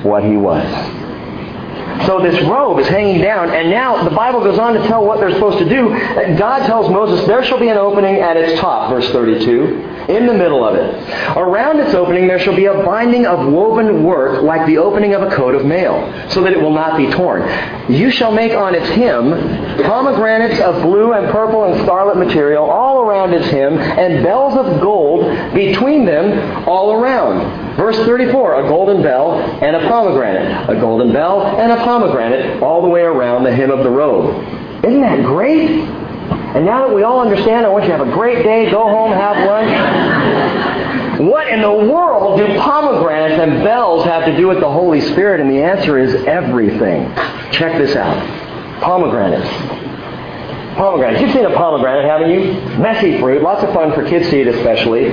what 0.03 0.23
he 0.23 0.37
was. 0.37 0.65
So 2.05 2.21
this 2.21 2.41
robe 2.45 2.79
is 2.79 2.87
hanging 2.87 3.21
down, 3.21 3.51
and 3.51 3.69
now 3.69 4.03
the 4.03 4.15
Bible 4.15 4.43
goes 4.43 4.57
on 4.57 4.73
to 4.73 4.87
tell 4.87 5.05
what 5.05 5.19
they're 5.19 5.33
supposed 5.33 5.59
to 5.59 5.69
do. 5.69 5.89
God 6.37 6.65
tells 6.65 6.89
Moses, 6.89 7.27
There 7.27 7.43
shall 7.43 7.59
be 7.59 7.69
an 7.69 7.77
opening 7.77 8.15
at 8.15 8.37
its 8.37 8.59
top, 8.59 8.89
verse 8.89 9.09
32 9.11 9.90
in 10.15 10.27
the 10.27 10.33
middle 10.33 10.63
of 10.63 10.75
it. 10.75 11.37
Around 11.37 11.79
its 11.79 11.93
opening 11.93 12.27
there 12.27 12.39
shall 12.39 12.55
be 12.55 12.65
a 12.65 12.83
binding 12.83 13.25
of 13.25 13.51
woven 13.51 14.03
work 14.03 14.43
like 14.43 14.65
the 14.67 14.77
opening 14.77 15.13
of 15.13 15.21
a 15.21 15.35
coat 15.35 15.55
of 15.55 15.65
mail, 15.65 16.29
so 16.29 16.43
that 16.43 16.53
it 16.53 16.61
will 16.61 16.73
not 16.73 16.97
be 16.97 17.09
torn. 17.11 17.41
You 17.91 18.11
shall 18.11 18.31
make 18.31 18.53
on 18.53 18.75
its 18.75 18.87
hem 18.89 19.31
pomegranates 19.83 20.59
of 20.59 20.81
blue 20.83 21.13
and 21.13 21.31
purple 21.31 21.65
and 21.65 21.81
scarlet 21.81 22.17
material 22.17 22.69
all 22.69 23.01
around 23.01 23.33
its 23.33 23.47
hem, 23.47 23.77
and 23.77 24.23
bells 24.23 24.55
of 24.55 24.81
gold 24.81 25.25
between 25.53 26.05
them 26.05 26.67
all 26.67 26.93
around. 26.93 27.75
Verse 27.77 27.97
34, 27.97 28.65
a 28.65 28.67
golden 28.67 29.01
bell 29.01 29.39
and 29.61 29.75
a 29.75 29.87
pomegranate. 29.87 30.69
A 30.69 30.79
golden 30.79 31.13
bell 31.13 31.41
and 31.59 31.71
a 31.71 31.77
pomegranate 31.77 32.61
all 32.61 32.81
the 32.81 32.89
way 32.89 33.01
around 33.01 33.43
the 33.43 33.53
hem 33.53 33.71
of 33.71 33.83
the 33.83 33.89
robe. 33.89 34.35
Isn't 34.83 35.01
that 35.01 35.23
great? 35.23 35.69
And 36.55 36.65
now 36.65 36.85
that 36.85 36.93
we 36.93 37.03
all 37.03 37.21
understand, 37.21 37.65
I 37.65 37.69
want 37.69 37.85
you 37.85 37.91
to 37.91 37.97
have 37.97 38.07
a 38.07 38.11
great 38.11 38.43
day, 38.43 38.69
go 38.69 38.83
home, 38.83 39.11
have 39.11 39.37
lunch. 39.47 39.69
What 41.31 41.47
in 41.47 41.61
the 41.61 41.71
world 41.71 42.37
do 42.37 42.45
pomegranates 42.59 43.41
and 43.41 43.63
bells 43.63 44.03
have 44.03 44.25
to 44.25 44.35
do 44.35 44.49
with 44.49 44.59
the 44.59 44.69
Holy 44.69 44.99
Spirit? 44.99 45.39
And 45.39 45.49
the 45.49 45.63
answer 45.63 45.97
is 45.97 46.13
everything. 46.25 47.05
Check 47.53 47.77
this 47.77 47.95
out. 47.95 48.19
Pomegranates. 48.81 49.47
Pomegranates. 50.75 51.21
You've 51.21 51.31
seen 51.31 51.45
a 51.45 51.55
pomegranate, 51.55 52.03
haven't 52.03 52.31
you? 52.31 52.51
Messy 52.81 53.17
fruit. 53.17 53.41
Lots 53.41 53.63
of 53.63 53.73
fun 53.73 53.93
for 53.93 54.05
kids 54.05 54.29
to 54.29 54.41
eat 54.41 54.47
especially. 54.47 55.11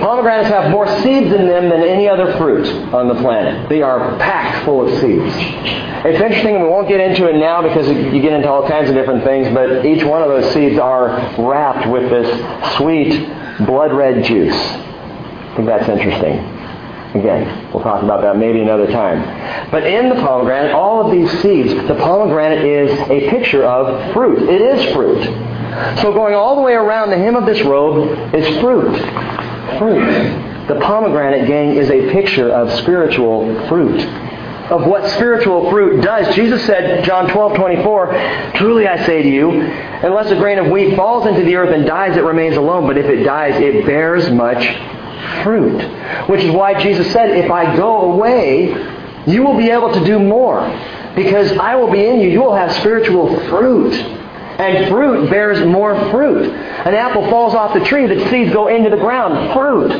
Pomegranates 0.00 0.50
have 0.50 0.70
more 0.70 0.86
seeds 1.00 1.32
in 1.32 1.46
them 1.46 1.70
than 1.70 1.82
any 1.82 2.06
other 2.06 2.36
fruit 2.36 2.66
on 2.92 3.08
the 3.08 3.14
planet. 3.14 3.70
They 3.70 3.80
are 3.80 4.18
packed 4.18 4.66
full 4.66 4.86
of 4.86 5.00
seeds. 5.00 5.32
It's 6.04 6.20
interesting, 6.20 6.60
we 6.60 6.68
won't 6.68 6.88
get 6.88 7.00
into 7.00 7.26
it 7.26 7.36
now 7.38 7.62
because 7.62 7.88
you 7.88 8.20
get 8.20 8.34
into 8.34 8.50
all 8.50 8.68
kinds 8.68 8.90
of 8.90 8.94
different 8.94 9.24
things, 9.24 9.48
but 9.54 9.86
each 9.86 10.04
one 10.04 10.20
of 10.20 10.28
those 10.28 10.52
seeds 10.52 10.78
are 10.78 11.08
wrapped 11.38 11.88
with 11.88 12.10
this 12.10 12.76
sweet, 12.76 13.26
blood 13.66 13.94
red 13.94 14.22
juice. 14.24 14.84
Think 15.58 15.66
that's 15.66 15.88
interesting. 15.88 16.38
Again, 17.18 17.72
we'll 17.74 17.82
talk 17.82 18.04
about 18.04 18.22
that 18.22 18.36
maybe 18.36 18.60
another 18.60 18.86
time. 18.86 19.70
But 19.72 19.88
in 19.88 20.08
the 20.08 20.14
pomegranate, 20.14 20.70
all 20.70 21.04
of 21.04 21.10
these 21.10 21.28
seeds, 21.42 21.74
the 21.88 21.96
pomegranate 21.96 22.64
is 22.64 22.96
a 23.10 23.28
picture 23.28 23.64
of 23.64 24.12
fruit. 24.12 24.48
It 24.48 24.60
is 24.60 24.94
fruit. 24.94 25.24
So 26.00 26.12
going 26.12 26.34
all 26.34 26.54
the 26.54 26.62
way 26.62 26.74
around 26.74 27.10
the 27.10 27.18
hem 27.18 27.34
of 27.34 27.44
this 27.44 27.60
robe 27.62 28.32
is 28.32 28.46
fruit. 28.60 28.96
Fruit. 29.80 30.68
The 30.68 30.78
pomegranate, 30.80 31.48
gang, 31.48 31.74
is 31.74 31.90
a 31.90 32.08
picture 32.12 32.52
of 32.52 32.70
spiritual 32.78 33.66
fruit 33.66 34.00
of 34.70 34.86
what 34.86 35.10
spiritual 35.12 35.70
fruit 35.70 36.02
does. 36.02 36.34
Jesus 36.36 36.64
said, 36.66 37.02
John 37.04 37.28
12, 37.30 37.56
24, 37.56 38.52
Truly 38.56 38.86
I 38.86 39.04
say 39.06 39.22
to 39.22 39.28
you, 39.28 39.50
unless 39.50 40.30
a 40.30 40.36
grain 40.36 40.58
of 40.58 40.70
wheat 40.70 40.94
falls 40.94 41.26
into 41.26 41.42
the 41.42 41.56
earth 41.56 41.74
and 41.74 41.86
dies, 41.86 42.16
it 42.18 42.22
remains 42.22 42.56
alone. 42.58 42.86
But 42.86 42.98
if 42.98 43.06
it 43.06 43.24
dies, 43.24 43.58
it 43.58 43.86
bears 43.86 44.30
much 44.30 44.62
fruit. 45.42 45.82
Which 46.28 46.42
is 46.42 46.50
why 46.50 46.80
Jesus 46.82 47.10
said, 47.12 47.30
If 47.30 47.50
I 47.50 47.76
go 47.76 48.12
away, 48.12 48.68
you 49.26 49.42
will 49.42 49.56
be 49.56 49.70
able 49.70 49.92
to 49.92 50.04
do 50.04 50.18
more. 50.18 50.60
Because 51.14 51.52
I 51.58 51.74
will 51.74 51.90
be 51.90 52.06
in 52.06 52.20
you. 52.20 52.28
You 52.28 52.42
will 52.42 52.54
have 52.54 52.72
spiritual 52.76 53.38
fruit. 53.48 53.94
And 53.94 54.88
fruit 54.88 55.30
bears 55.30 55.64
more 55.66 55.94
fruit. 56.10 56.52
An 56.52 56.94
apple 56.94 57.28
falls 57.30 57.54
off 57.54 57.74
the 57.74 57.84
tree, 57.84 58.06
the 58.06 58.28
seeds 58.28 58.52
go 58.52 58.68
into 58.68 58.90
the 58.90 58.96
ground. 58.96 59.52
Fruit. 59.52 59.90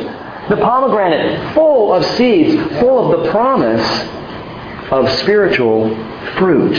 The 0.49 0.57
pomegranate, 0.57 1.53
full 1.53 1.93
of 1.93 2.03
seeds, 2.17 2.55
full 2.79 3.13
of 3.13 3.23
the 3.23 3.31
promise 3.31 3.87
of 4.91 5.09
spiritual 5.19 5.89
fruit. 6.37 6.75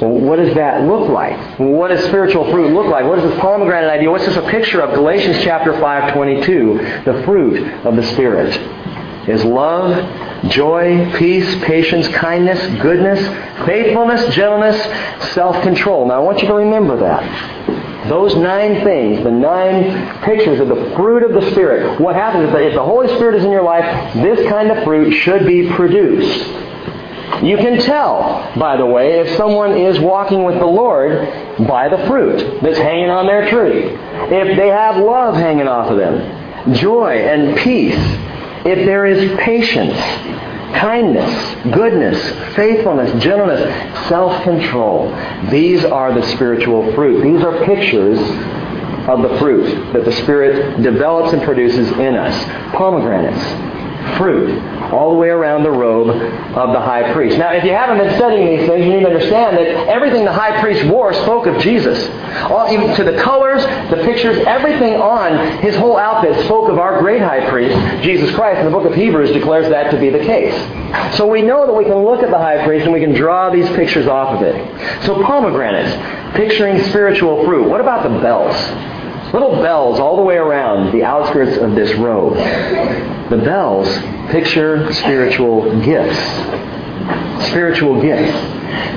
Well, 0.00 0.12
what 0.12 0.36
does 0.36 0.54
that 0.54 0.86
look 0.86 1.10
like? 1.10 1.58
What 1.58 1.88
does 1.88 2.04
spiritual 2.06 2.50
fruit 2.50 2.72
look 2.72 2.86
like? 2.86 3.04
What 3.04 3.18
is 3.18 3.30
this 3.30 3.40
pomegranate 3.40 3.90
idea? 3.90 4.10
What's 4.10 4.24
this 4.24 4.36
a 4.36 4.48
picture 4.48 4.80
of? 4.80 4.94
Galatians 4.94 5.38
chapter 5.42 5.78
5, 5.78 6.14
22. 6.14 7.02
The 7.04 7.22
fruit 7.24 7.62
of 7.84 7.96
the 7.96 8.02
Spirit 8.04 8.56
is 9.28 9.44
love, 9.44 10.50
joy, 10.50 11.12
peace, 11.18 11.62
patience, 11.64 12.08
kindness, 12.08 12.58
goodness, 12.80 13.20
faithfulness, 13.66 14.34
gentleness, 14.34 14.80
self-control. 15.34 16.08
Now 16.08 16.14
I 16.14 16.18
want 16.20 16.40
you 16.40 16.48
to 16.48 16.54
remember 16.54 16.98
that. 16.98 18.08
Those 18.08 18.34
nine 18.36 18.82
things, 18.82 19.22
the 19.22 19.30
nine 19.30 20.22
pictures 20.22 20.58
of 20.58 20.68
the 20.68 20.94
fruit 20.96 21.22
of 21.22 21.34
the 21.34 21.50
Spirit. 21.50 22.00
What 22.00 22.14
happens 22.16 22.46
is 22.46 22.52
that 22.52 22.62
if 22.62 22.74
the 22.74 22.82
Holy 22.82 23.08
Spirit 23.16 23.34
is 23.34 23.44
in 23.44 23.50
your 23.50 23.62
life, 23.62 24.14
this 24.14 24.48
kind 24.48 24.70
of 24.70 24.82
fruit 24.84 25.12
should 25.12 25.46
be 25.46 25.68
produced. 25.68 26.69
You 27.42 27.56
can 27.56 27.80
tell, 27.80 28.52
by 28.58 28.76
the 28.76 28.86
way, 28.86 29.20
if 29.20 29.36
someone 29.36 29.76
is 29.76 29.98
walking 29.98 30.44
with 30.44 30.58
the 30.58 30.66
Lord 30.66 31.66
by 31.66 31.88
the 31.88 32.06
fruit 32.06 32.60
that's 32.60 32.78
hanging 32.78 33.08
on 33.08 33.26
their 33.26 33.48
tree. 33.48 33.84
If 33.86 34.56
they 34.56 34.68
have 34.68 34.96
love 34.96 35.36
hanging 35.36 35.68
off 35.68 35.90
of 35.90 35.96
them, 35.96 36.74
joy 36.74 37.16
and 37.16 37.56
peace. 37.58 37.96
If 38.62 38.84
there 38.84 39.06
is 39.06 39.38
patience, 39.40 39.96
kindness, 40.74 41.74
goodness, 41.74 42.54
faithfulness, 42.54 43.22
gentleness, 43.22 44.08
self-control. 44.08 45.50
These 45.50 45.84
are 45.84 46.12
the 46.12 46.26
spiritual 46.34 46.92
fruit. 46.94 47.22
These 47.22 47.42
are 47.42 47.64
pictures 47.64 48.18
of 49.08 49.22
the 49.22 49.38
fruit 49.38 49.92
that 49.92 50.04
the 50.04 50.12
Spirit 50.12 50.82
develops 50.82 51.32
and 51.32 51.42
produces 51.42 51.88
in 51.92 52.14
us. 52.14 52.44
Pomegranates, 52.74 53.42
fruit, 54.16 54.58
all 54.92 55.10
the 55.10 55.16
way 55.16 55.28
around 55.28 55.62
the 55.62 55.70
robe 55.70 56.08
of 56.08 56.72
the 56.72 56.80
high 56.80 57.12
priest. 57.12 57.38
Now, 57.38 57.52
if 57.52 57.64
you 57.64 57.70
haven't 57.70 57.98
been 57.98 58.14
studying 58.16 58.56
these 58.56 58.68
things, 58.68 58.84
you 58.84 58.92
need 58.92 59.00
to 59.00 59.06
understand 59.06 59.56
that 59.56 59.88
everything 59.88 60.24
the 60.24 60.32
high 60.32 60.60
priest 60.60 60.84
wore 60.86 61.12
spoke 61.12 61.46
of 61.46 61.60
Jesus. 61.62 62.08
All, 62.50 62.70
even 62.70 62.94
to 62.96 63.04
the 63.04 63.20
colors, 63.22 63.62
the 63.90 64.02
pictures, 64.04 64.38
everything 64.46 64.94
on 64.94 65.58
his 65.62 65.76
whole 65.76 65.96
outfit 65.96 66.44
spoke 66.44 66.68
of 66.70 66.78
our 66.78 67.00
great 67.00 67.20
high 67.20 67.48
priest, 67.48 67.74
Jesus 68.02 68.34
Christ. 68.34 68.58
And 68.58 68.66
the 68.66 68.72
book 68.72 68.86
of 68.86 68.94
Hebrews 68.94 69.32
declares 69.32 69.68
that 69.68 69.90
to 69.90 69.98
be 69.98 70.10
the 70.10 70.20
case. 70.20 70.54
So 71.16 71.26
we 71.26 71.42
know 71.42 71.66
that 71.66 71.72
we 71.72 71.84
can 71.84 72.04
look 72.04 72.22
at 72.22 72.30
the 72.30 72.38
high 72.38 72.64
priest 72.64 72.84
and 72.84 72.92
we 72.92 73.00
can 73.00 73.14
draw 73.14 73.50
these 73.50 73.68
pictures 73.70 74.06
off 74.06 74.36
of 74.36 74.42
it. 74.42 75.04
So 75.04 75.22
pomegranates, 75.22 76.36
picturing 76.36 76.82
spiritual 76.84 77.44
fruit. 77.44 77.68
What 77.68 77.80
about 77.80 78.02
the 78.02 78.18
bells? 78.20 78.56
Little 79.32 79.62
bells 79.62 80.00
all 80.00 80.16
the 80.16 80.22
way 80.22 80.36
around 80.36 80.92
the 80.92 81.04
outskirts 81.04 81.56
of 81.56 81.74
this 81.74 81.92
robe. 81.94 82.36
The 83.30 83.38
bells 83.38 83.86
picture 84.32 84.92
spiritual 84.92 85.80
gifts. 85.82 86.18
Spiritual 87.48 88.02
gifts. 88.02 88.32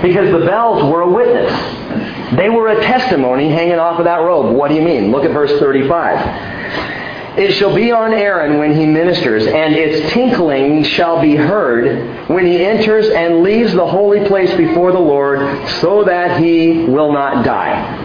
Because 0.02 0.32
the 0.32 0.43
bells 0.46 0.84
were 0.91 1.02
a 1.02 1.10
witness. 1.10 2.36
They 2.36 2.50
were 2.50 2.69
a 2.69 2.82
testimony 2.82 3.50
hanging 3.50 3.78
off 3.78 4.00
of 4.00 4.06
that 4.06 4.22
robe. 4.22 4.56
What 4.56 4.69
do 4.69 4.76
you 4.76 4.82
mean? 4.82 5.12
Look 5.12 5.24
at 5.24 5.32
verse 5.32 5.52
35. 5.60 7.38
It 7.38 7.54
shall 7.54 7.76
be 7.76 7.91
on 7.91 8.12
Aaron 8.13 8.58
when 8.58 8.76
he 8.76 8.86
ministers, 8.88 9.46
and 9.46 9.76
its 9.76 10.12
tinkling 10.13 10.84
shall 10.84 11.22
be 11.22 11.36
heard 11.36 12.28
when 12.28 12.46
he 12.46 12.63
enters 12.63 13.10
and 13.10 13.41
leaves 13.43 13.74
the 13.74 13.86
holy 13.86 14.28
place 14.28 14.54
before 14.56 14.91
the 14.91 15.00
Lord, 15.00 15.39
so 15.80 16.04
that 16.04 16.39
he 16.39 16.86
will 16.86 17.12
not 17.12 17.46
die. 17.46 18.03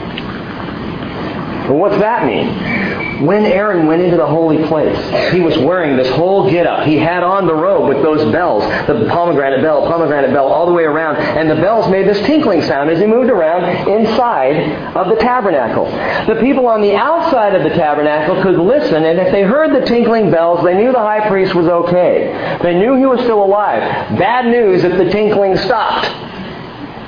Well, 1.68 1.76
what's 1.76 1.98
that 1.98 2.24
mean? 2.24 3.26
When 3.26 3.44
Aaron 3.44 3.86
went 3.86 4.00
into 4.00 4.16
the 4.16 4.26
holy 4.26 4.64
place, 4.68 4.96
he 5.32 5.40
was 5.40 5.58
wearing 5.58 5.96
this 5.96 6.08
whole 6.14 6.48
get-up. 6.48 6.86
He 6.86 6.96
had 6.96 7.22
on 7.22 7.46
the 7.46 7.54
robe 7.54 7.88
with 7.88 8.02
those 8.02 8.32
bells, 8.32 8.62
the 8.86 9.06
pomegranate 9.10 9.60
bell, 9.60 9.82
pomegranate 9.82 10.32
bell, 10.32 10.46
all 10.46 10.66
the 10.66 10.72
way 10.72 10.84
around, 10.84 11.16
and 11.16 11.50
the 11.50 11.56
bells 11.56 11.90
made 11.90 12.08
this 12.08 12.24
tinkling 12.26 12.62
sound 12.62 12.90
as 12.90 12.98
he 13.00 13.06
moved 13.06 13.28
around 13.28 13.88
inside 13.88 14.96
of 14.96 15.08
the 15.08 15.16
tabernacle. 15.16 15.84
The 16.32 16.40
people 16.40 16.66
on 16.68 16.80
the 16.80 16.94
outside 16.94 17.54
of 17.54 17.64
the 17.64 17.76
tabernacle 17.76 18.40
could 18.42 18.58
listen, 18.58 19.04
and 19.04 19.18
if 19.18 19.32
they 19.32 19.42
heard 19.42 19.74
the 19.74 19.84
tinkling 19.84 20.30
bells, 20.30 20.64
they 20.64 20.74
knew 20.74 20.92
the 20.92 20.98
high 20.98 21.28
priest 21.28 21.54
was 21.54 21.66
okay. 21.66 22.58
They 22.62 22.78
knew 22.78 22.94
he 22.94 23.04
was 23.04 23.20
still 23.20 23.44
alive. 23.44 23.80
Bad 24.16 24.46
news 24.46 24.84
if 24.84 24.96
the 24.96 25.10
tinkling 25.10 25.56
stopped. 25.58 26.27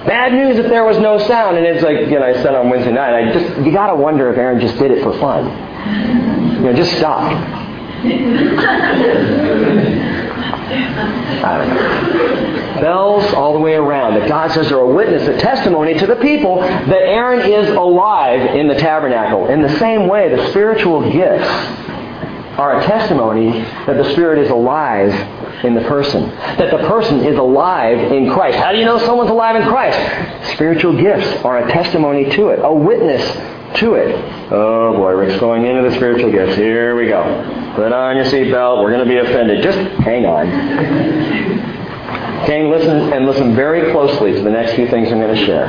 Bad 0.07 0.33
news 0.33 0.59
if 0.59 0.69
there 0.69 0.85
was 0.85 0.99
no 0.99 1.19
sound. 1.19 1.59
And 1.59 1.67
it's 1.67 1.83
like, 1.83 2.09
you 2.09 2.19
know, 2.19 2.25
I 2.25 2.33
said 2.35 2.55
on 2.55 2.71
Wednesday 2.71 2.93
night, 2.93 3.15
I 3.15 3.33
just, 3.33 3.61
you 3.61 3.73
gotta 3.73 3.95
wonder 3.95 4.31
if 4.31 4.39
Aaron 4.39 4.61
just 4.61 4.79
did 4.79 4.91
it 4.91 5.03
for 5.03 5.13
fun. 5.19 5.45
You 6.55 6.61
know, 6.61 6.73
just 6.73 6.97
stop. 6.97 7.31
I 11.43 11.59
don't 11.59 11.75
know. 11.75 12.81
Bells 12.81 13.25
all 13.35 13.53
the 13.53 13.59
way 13.59 13.75
around. 13.75 14.15
That 14.15 14.29
God 14.29 14.53
says 14.53 14.73
are 14.73 14.81
a 14.81 14.95
witness, 14.95 15.29
a 15.29 15.37
testimony 15.39 15.99
to 15.99 16.07
the 16.07 16.17
people 16.17 16.61
that 16.61 16.93
Aaron 16.93 17.41
is 17.41 17.69
alive 17.71 18.55
in 18.55 18.69
the 18.69 18.75
tabernacle. 18.75 19.49
In 19.49 19.61
the 19.61 19.79
same 19.79 20.09
way, 20.09 20.35
the 20.35 20.49
spiritual 20.51 21.03
gifts 21.13 21.49
are 22.59 22.81
a 22.81 22.85
testimony 22.87 23.51
that 23.87 23.97
the 23.97 24.13
Spirit 24.13 24.39
is 24.39 24.51
alive 24.51 25.13
in 25.65 25.75
the 25.75 25.83
person. 25.83 26.29
That 26.31 26.71
the 26.71 26.89
person 26.89 27.21
is 27.21 27.39
alive 27.39 27.99
in 28.13 28.31
Christ. 28.31 28.59
How 28.59 28.73
do 28.73 28.79
you 28.79 28.85
know 28.85 28.99
someone's 28.99 29.31
alive 29.31 29.57
in 29.57 29.69
Christ? 29.69 30.55
Spiritual 30.55 31.01
gifts 31.01 31.45
are 31.45 31.59
a 31.59 31.73
testimony 31.73 32.31
to 32.31 32.49
it, 32.49 32.61
a 32.63 32.73
witness 32.73 33.23
to 33.79 33.95
it. 33.95 34.15
Oh 34.53 34.95
boy, 34.97 35.13
Rick's 35.13 35.39
going 35.39 35.65
into 35.65 35.89
the 35.89 35.95
spiritual 35.97 36.33
gifts. 36.33 36.57
Here 36.57 36.97
we 36.97 37.07
go. 37.07 37.23
Put 37.77 37.93
on 37.93 38.17
your 38.17 38.25
seatbelt. 38.25 38.83
We're 38.83 38.91
going 38.91 39.07
to 39.07 39.11
be 39.11 39.19
offended. 39.19 39.63
Just 39.63 39.79
hang 40.03 40.27
on. 40.27 41.81
Okay, 42.43 42.67
listen 42.69 43.13
and 43.13 43.27
listen 43.27 43.55
very 43.55 43.93
closely 43.93 44.33
to 44.33 44.43
the 44.43 44.51
next 44.51 44.75
few 44.75 44.89
things 44.89 45.13
I'm 45.13 45.21
going 45.21 45.37
to 45.37 45.47
share. 45.47 45.69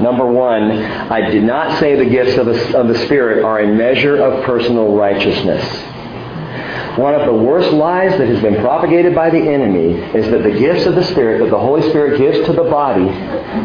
Number 0.00 0.26
one, 0.26 0.70
I 0.70 1.30
did 1.30 1.42
not 1.42 1.78
say 1.78 1.96
the 1.96 2.08
gifts 2.08 2.38
of 2.38 2.46
the, 2.46 2.78
of 2.78 2.88
the 2.88 2.98
Spirit 3.04 3.44
are 3.44 3.60
a 3.60 3.66
measure 3.66 4.16
of 4.16 4.44
personal 4.44 4.96
righteousness. 4.96 5.62
One 6.98 7.14
of 7.14 7.26
the 7.26 7.32
worst 7.32 7.72
lies 7.72 8.16
that 8.18 8.28
has 8.28 8.40
been 8.42 8.56
propagated 8.56 9.14
by 9.14 9.30
the 9.30 9.38
enemy 9.38 9.94
is 10.14 10.30
that 10.30 10.42
the 10.42 10.58
gifts 10.58 10.86
of 10.86 10.94
the 10.94 11.04
Spirit, 11.04 11.40
that 11.40 11.50
the 11.50 11.58
Holy 11.58 11.82
Spirit 11.90 12.18
gives 12.18 12.46
to 12.46 12.52
the 12.52 12.64
body, 12.64 13.08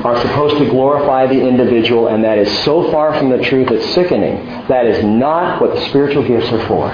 are 0.04 0.20
supposed 0.22 0.58
to 0.58 0.70
glorify 0.70 1.28
the 1.28 1.40
individual, 1.40 2.08
and 2.08 2.24
that 2.24 2.38
is 2.38 2.64
so 2.64 2.92
far 2.92 3.18
from 3.18 3.30
the 3.30 3.40
truth 3.44 3.72
it's 3.72 3.94
sickening. 3.94 4.46
That 4.68 4.86
is 4.86 5.04
not 5.04 5.62
what 5.62 5.76
the 5.76 5.82
spiritual 5.90 6.28
gifts 6.28 6.52
are 6.52 6.68
for. 6.68 6.90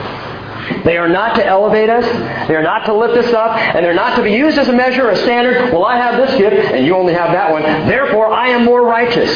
They 0.84 0.98
are 0.98 1.08
not 1.08 1.36
to 1.36 1.46
elevate 1.46 1.90
us. 1.90 2.06
They 2.48 2.56
are 2.56 2.64
not 2.64 2.86
to 2.86 2.94
lift 2.94 3.16
us 3.18 3.34
up. 3.34 3.58
And 3.58 3.86
they're 3.86 3.94
not 3.94 4.18
to 4.18 4.24
be 4.24 4.34
used 4.34 4.58
as 4.58 4.68
a 4.68 4.74
measure, 4.74 5.08
or 5.08 5.12
a 5.12 5.18
standard. 5.18 5.72
Well, 5.72 5.86
I 5.86 5.98
have 5.98 6.18
this 6.18 6.38
gift 6.38 6.74
and 6.74 6.86
you 6.86 6.96
only 6.96 7.14
have 7.14 7.32
that 7.32 7.52
one. 7.52 7.64
Therefore, 7.64 8.28
I 8.28 8.50
am 8.50 8.66
more 8.66 8.86
righteous. 8.86 9.32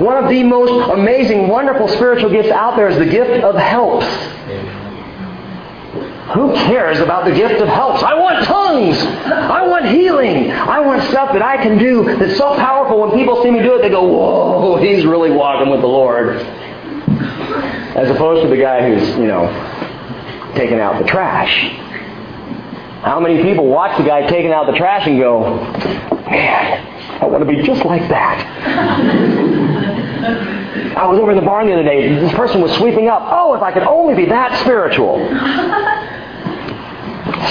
One 0.00 0.22
of 0.22 0.28
the 0.28 0.42
most 0.42 0.90
amazing, 0.90 1.48
wonderful 1.48 1.88
spiritual 1.88 2.30
gifts 2.30 2.50
out 2.50 2.76
there 2.76 2.88
is 2.88 2.98
the 2.98 3.06
gift 3.06 3.42
of 3.44 3.54
helps. 3.56 4.06
Who 6.34 6.52
cares 6.54 6.98
about 6.98 7.24
the 7.24 7.32
gift 7.32 7.60
of 7.62 7.68
helps? 7.68 8.02
I 8.02 8.14
want 8.14 8.44
tongues. 8.46 8.98
I 8.98 9.66
want 9.66 9.86
healing. 9.86 10.50
I 10.50 10.80
want 10.80 11.02
stuff 11.04 11.32
that 11.32 11.42
I 11.42 11.56
can 11.56 11.78
do 11.78 12.16
that's 12.16 12.36
so 12.36 12.56
powerful 12.56 13.00
when 13.00 13.12
people 13.12 13.42
see 13.44 13.50
me 13.50 13.62
do 13.62 13.76
it, 13.76 13.82
they 13.82 13.90
go, 13.90 14.02
whoa, 14.02 14.76
he's 14.76 15.06
really 15.06 15.30
walking 15.30 15.70
with 15.70 15.80
the 15.82 15.86
Lord. 15.86 16.36
As 17.96 18.10
opposed 18.10 18.42
to 18.42 18.48
the 18.48 18.56
guy 18.56 18.88
who's, 18.88 19.08
you 19.16 19.28
know, 19.28 19.46
taking 20.56 20.80
out 20.80 21.00
the 21.00 21.08
trash. 21.08 21.70
How 23.02 23.20
many 23.20 23.40
people 23.42 23.66
watch 23.68 23.96
the 23.96 24.04
guy 24.04 24.26
taking 24.26 24.50
out 24.50 24.66
the 24.66 24.76
trash 24.76 25.06
and 25.06 25.20
go, 25.20 25.58
man, 26.26 27.22
I 27.22 27.26
want 27.26 27.46
to 27.46 27.50
be 27.50 27.62
just 27.62 27.84
like 27.84 28.08
that. 28.08 28.42
I 30.96 31.06
was 31.06 31.20
over 31.20 31.30
in 31.30 31.36
the 31.36 31.44
barn 31.44 31.66
the 31.66 31.74
other 31.74 31.84
day. 31.84 32.08
This 32.16 32.32
person 32.32 32.60
was 32.60 32.72
sweeping 32.76 33.06
up. 33.08 33.22
Oh, 33.26 33.54
if 33.54 33.62
I 33.62 33.70
could 33.70 33.84
only 33.84 34.14
be 34.14 34.26
that 34.26 34.58
spiritual. 34.60 35.18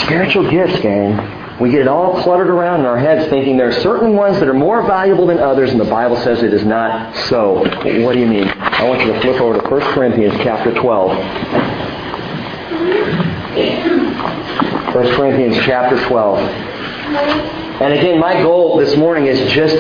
Spiritual 0.04 0.50
gifts, 0.50 0.80
gang. 0.82 1.60
We 1.60 1.72
get 1.72 1.82
it 1.82 1.88
all 1.88 2.22
cluttered 2.22 2.50
around 2.50 2.82
in 2.82 2.86
our 2.86 2.98
heads 2.98 3.30
thinking 3.30 3.56
there 3.56 3.70
are 3.70 3.82
certain 3.82 4.16
ones 4.16 4.40
that 4.40 4.50
are 4.50 4.54
more 4.54 4.86
valuable 4.86 5.28
than 5.28 5.40
others, 5.40 5.72
and 5.72 5.80
the 5.80 5.86
Bible 5.86 6.18
says 6.18 6.44
it 6.44 6.54
is 6.54 6.66
not 6.66 7.16
so. 7.28 7.60
What 8.04 8.14
do 8.14 8.20
you 8.20 8.28
mean? 8.28 8.48
I 8.50 8.84
want 8.88 9.02
you 9.02 9.14
to 9.14 9.22
flip 9.22 9.40
over 9.40 9.62
to 9.62 9.70
1 9.70 9.82
Corinthians 9.94 10.34
chapter 10.44 10.74
12. 10.74 11.18
1 14.96 15.16
Corinthians 15.16 15.56
chapter 15.66 15.98
12. 16.08 16.40
And 17.82 17.94
again, 17.94 18.20
my 18.20 18.42
goal 18.42 18.78
this 18.78 18.96
morning 18.98 19.28
is 19.28 19.40
just, 19.54 19.76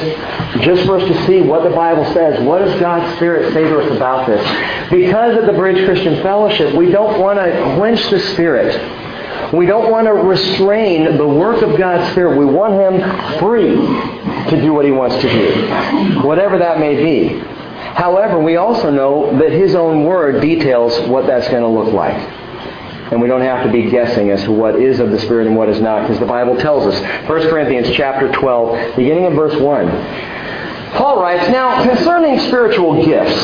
just 0.62 0.86
for 0.86 0.98
us 1.00 1.08
to 1.08 1.26
see 1.26 1.42
what 1.42 1.64
the 1.64 1.76
Bible 1.76 2.06
says. 2.14 2.42
What 2.42 2.60
does 2.60 2.80
God's 2.80 3.16
Spirit 3.16 3.54
say 3.54 3.64
to 3.64 3.80
us 3.80 3.92
about 3.96 4.28
this? 4.28 4.42
Because 4.92 5.38
of 5.38 5.46
the 5.46 5.54
Bridge 5.54 5.86
Christian 5.86 6.22
Fellowship, 6.22 6.74
we 6.76 6.92
don't 6.92 7.20
want 7.20 7.40
to 7.40 7.76
quench 7.78 8.10
the 8.10 8.20
Spirit. 8.34 8.76
We 9.54 9.66
don't 9.66 9.92
want 9.92 10.08
to 10.08 10.14
restrain 10.14 11.18
the 11.18 11.28
work 11.28 11.62
of 11.62 11.78
God's 11.78 12.12
Spirit. 12.12 12.38
We 12.38 12.46
want 12.46 12.74
Him 12.74 13.40
free 13.40 13.76
to 14.50 14.62
do 14.62 14.74
what 14.74 14.86
He 14.86 14.92
wants 14.92 15.16
to 15.18 15.30
do, 15.30 16.28
whatever 16.28 16.58
that 16.58 16.80
may 16.80 16.96
be. 16.96 17.40
However, 17.96 18.40
we 18.40 18.58
also 18.58 18.90
know 18.90 19.38
that 19.40 19.52
His 19.52 19.76
own 19.76 20.04
Word 20.04 20.42
details 20.42 21.08
what 21.08 21.28
that's 21.28 21.48
going 21.50 21.64
to 21.64 21.68
look 21.68 21.94
like. 21.94 22.16
And 23.12 23.22
we 23.22 23.28
don't 23.28 23.42
have 23.42 23.64
to 23.66 23.72
be 23.72 23.90
guessing 23.90 24.32
as 24.32 24.44
to 24.44 24.52
what 24.52 24.76
is 24.76 25.00
of 25.00 25.12
the 25.12 25.20
Spirit 25.20 25.48
and 25.48 25.56
what 25.56 25.70
is 25.70 25.80
not, 25.80 26.02
because 26.02 26.20
the 26.20 26.26
Bible 26.26 26.58
tells 26.58 26.88
us. 26.88 27.30
1 27.30 27.50
Corinthians 27.50 27.96
chapter 27.96 28.32
12, 28.32 28.96
beginning 28.96 29.26
in 29.26 29.36
verse 29.36 29.56
1. 29.56 29.88
Paul 30.96 31.22
writes, 31.22 31.48
Now, 31.50 31.84
concerning 31.84 32.40
spiritual 32.40 33.06
gifts, 33.06 33.36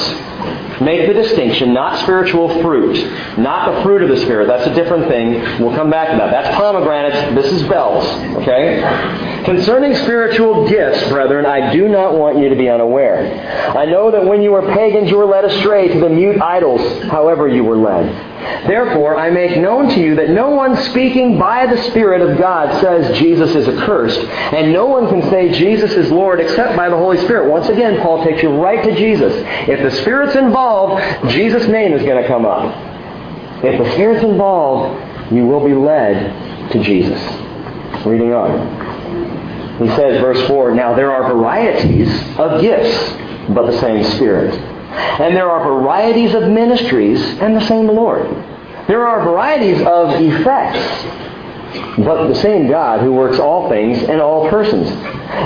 make 0.82 1.08
the 1.08 1.14
distinction, 1.14 1.74
not 1.74 2.00
spiritual 2.00 2.62
fruit, 2.62 2.96
not 3.38 3.76
the 3.76 3.84
fruit 3.84 4.02
of 4.02 4.10
the 4.10 4.18
Spirit. 4.18 4.48
That's 4.48 4.68
a 4.68 4.74
different 4.74 5.08
thing. 5.08 5.34
We'll 5.60 5.76
come 5.76 5.90
back 5.90 6.12
to 6.12 6.18
that. 6.18 6.32
That's 6.32 6.56
pomegranates. 6.56 7.36
This 7.36 7.52
is 7.52 7.68
bells. 7.68 8.06
Okay? 8.38 8.82
Concerning 9.46 9.96
spiritual 9.96 10.68
gifts, 10.68 11.08
brethren, 11.10 11.46
I 11.46 11.72
do 11.74 11.88
not 11.88 12.18
want 12.18 12.38
you 12.38 12.50
to 12.50 12.56
be 12.56 12.70
unaware. 12.70 13.78
I 13.78 13.86
know 13.86 14.12
that 14.12 14.26
when 14.26 14.42
you 14.42 14.52
were 14.52 14.62
pagans, 14.74 15.10
you 15.10 15.18
were 15.18 15.26
led 15.26 15.46
astray 15.46 15.88
to 15.90 16.00
the 16.00 16.10
mute 16.10 16.42
idols, 16.42 16.82
however 17.04 17.48
you 17.48 17.64
were 17.64 17.78
led. 17.78 18.31
Therefore, 18.68 19.18
I 19.18 19.30
make 19.30 19.58
known 19.58 19.90
to 19.90 20.00
you 20.00 20.16
that 20.16 20.30
no 20.30 20.50
one 20.50 20.76
speaking 20.84 21.38
by 21.38 21.66
the 21.66 21.82
Spirit 21.84 22.22
of 22.22 22.38
God 22.38 22.82
says 22.82 23.18
Jesus 23.18 23.56
is 23.56 23.68
accursed, 23.68 24.20
and 24.20 24.74
no 24.74 24.86
one 24.86 25.10
can 25.10 25.30
say 25.30 25.52
Jesus 25.52 25.92
is 25.92 26.12
Lord 26.12 26.40
except 26.40 26.76
by 26.76 26.90
the 26.90 26.98
Holy 26.98 27.18
Spirit. 27.20 27.50
Once 27.50 27.70
again, 27.70 28.02
Paul 28.02 28.24
takes 28.24 28.42
you 28.42 28.50
right 28.50 28.84
to 28.84 28.96
Jesus. 28.96 29.34
If 29.68 29.82
the 29.82 30.02
Spirit's 30.02 30.36
involved, 30.36 31.02
Jesus' 31.30 31.68
name 31.68 31.94
is 31.94 32.02
going 32.04 32.22
to 32.22 32.28
come 32.28 32.46
up. 32.46 32.74
If 33.64 33.78
the 33.84 33.92
Spirit's 33.94 34.24
involved, 34.24 35.32
you 35.32 35.46
will 35.46 35.66
be 35.66 35.74
led 35.74 36.72
to 36.72 36.84
Jesus. 36.84 37.20
Reading 38.06 38.34
on. 38.34 39.80
He 39.80 39.88
says, 39.96 40.20
verse 40.22 40.48
4, 40.48 40.76
Now 40.76 40.96
there 40.96 41.12
are 41.12 41.34
varieties 41.34 42.10
of 42.38 42.62
gifts, 42.62 43.54
but 43.54 43.66
the 43.66 43.80
same 43.80 44.04
Spirit. 44.16 44.71
And 44.92 45.36
there 45.36 45.50
are 45.50 45.64
varieties 45.64 46.34
of 46.34 46.50
ministries 46.50 47.22
and 47.40 47.56
the 47.56 47.66
same 47.68 47.88
Lord. 47.88 48.28
There 48.88 49.08
are 49.08 49.24
varieties 49.24 49.82
of 49.82 50.20
effects, 50.22 51.06
but 51.98 52.28
the 52.28 52.36
same 52.36 52.68
God 52.68 53.02
who 53.02 53.14
works 53.14 53.40
all 53.40 53.70
things 53.70 54.00
and 54.04 54.20
all 54.20 54.50
persons. 54.50 54.90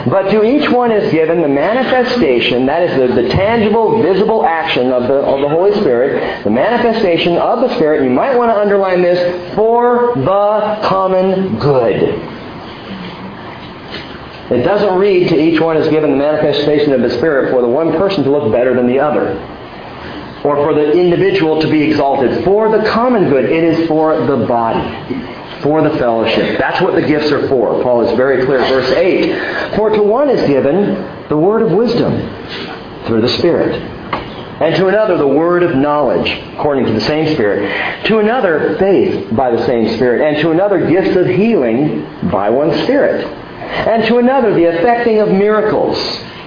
But 0.10 0.32
to 0.32 0.44
each 0.44 0.70
one 0.70 0.92
is 0.92 1.12
given 1.12 1.42
the 1.42 1.48
manifestation, 1.48 2.66
that 2.66 2.84
is 2.84 3.16
the, 3.16 3.22
the 3.22 3.30
tangible, 3.30 4.02
visible 4.02 4.46
action 4.46 4.92
of 4.92 5.04
the, 5.04 5.16
of 5.16 5.42
the 5.42 5.50
Holy 5.50 5.74
Spirit, 5.82 6.44
the 6.44 6.50
manifestation 6.50 7.38
of 7.38 7.62
the 7.62 7.76
Spirit, 7.76 8.04
you 8.04 8.10
might 8.10 8.36
want 8.36 8.50
to 8.50 8.60
underline 8.60 9.02
this, 9.02 9.56
for 9.56 10.14
the 10.16 10.80
common 10.88 11.60
good. 11.60 12.35
It 14.50 14.62
doesn't 14.62 14.98
read 15.00 15.30
to 15.30 15.40
each 15.40 15.60
one 15.60 15.76
is 15.78 15.88
given 15.90 16.12
the 16.12 16.18
manifestation 16.18 16.94
of 16.94 17.02
the 17.02 17.10
Spirit 17.10 17.52
for 17.52 17.62
the 17.62 17.68
one 17.68 17.94
person 17.94 18.24
to 18.24 18.30
look 18.32 18.52
better 18.52 18.76
than 18.76 18.86
the 18.88 19.00
other. 19.00 19.32
Or 20.44 20.58
for 20.58 20.76
the 20.76 20.92
individual 20.92 21.60
to 21.62 21.68
be 21.68 21.82
exalted. 21.82 22.44
For 22.44 22.70
the 22.70 22.88
common 22.90 23.30
good. 23.30 23.46
It 23.46 23.64
is 23.64 23.88
for 23.88 24.16
the 24.28 24.46
body. 24.46 25.24
For 25.62 25.82
the 25.82 25.98
fellowship. 25.98 26.60
That's 26.60 26.80
what 26.80 26.94
the 26.94 27.02
gifts 27.02 27.32
are 27.32 27.48
for. 27.48 27.82
Paul 27.82 28.08
is 28.08 28.16
very 28.16 28.46
clear. 28.46 28.60
Verse 28.60 28.92
8. 28.92 29.76
For 29.76 29.90
to 29.90 30.04
one 30.04 30.30
is 30.30 30.48
given 30.48 31.28
the 31.30 31.38
word 31.38 31.64
of 31.64 31.72
wisdom 31.72 32.12
through 33.08 33.22
the 33.22 33.30
Spirit. 33.30 33.82
and 34.62 34.76
to 34.76 34.88
another 34.88 35.18
the 35.18 35.28
word 35.28 35.64
of 35.64 35.76
knowledge, 35.76 36.30
according 36.54 36.86
to 36.86 36.94
the 36.94 37.02
same 37.02 37.34
Spirit, 37.34 38.06
to 38.06 38.20
another 38.20 38.78
faith 38.78 39.36
by 39.36 39.50
the 39.52 39.66
same 39.66 39.94
Spirit, 39.96 40.22
and 40.22 40.42
to 40.42 40.52
another 40.52 40.88
gifts 40.88 41.16
of 41.18 41.26
healing 41.28 42.06
by 42.30 42.50
one 42.50 42.72
Spirit, 42.84 43.26
and 43.66 44.04
to 44.06 44.18
another 44.18 44.54
the 44.54 44.64
effecting 44.64 45.20
of 45.20 45.30
miracles, 45.30 45.98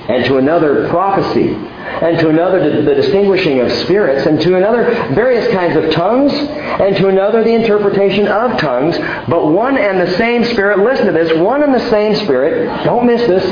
and 0.09 0.25
to 0.25 0.39
another 0.39 0.89
prophecy, 0.89 1.53
and 1.53 2.19
to 2.19 2.29
another 2.29 2.83
the 2.83 2.95
distinguishing 2.95 3.61
of 3.61 3.71
spirits, 3.71 4.27
and 4.27 4.41
to 4.41 4.57
another 4.57 4.85
various 5.15 5.47
kinds 5.53 5.77
of 5.77 5.91
tongues, 5.93 6.33
and 6.33 6.97
to 6.97 7.09
another 7.09 7.45
the 7.45 7.53
interpretation 7.53 8.27
of 8.27 8.59
tongues, 8.59 8.97
but 9.29 9.49
one 9.49 9.77
and 9.77 10.01
the 10.01 10.17
same 10.17 10.45
Spirit, 10.45 10.79
listen 10.79 11.07
to 11.07 11.13
this, 11.13 11.37
one 11.39 11.63
and 11.63 11.75
the 11.75 11.91
same 11.91 12.15
Spirit, 12.25 12.85
don't 12.85 13.07
miss 13.07 13.21
this, 13.27 13.45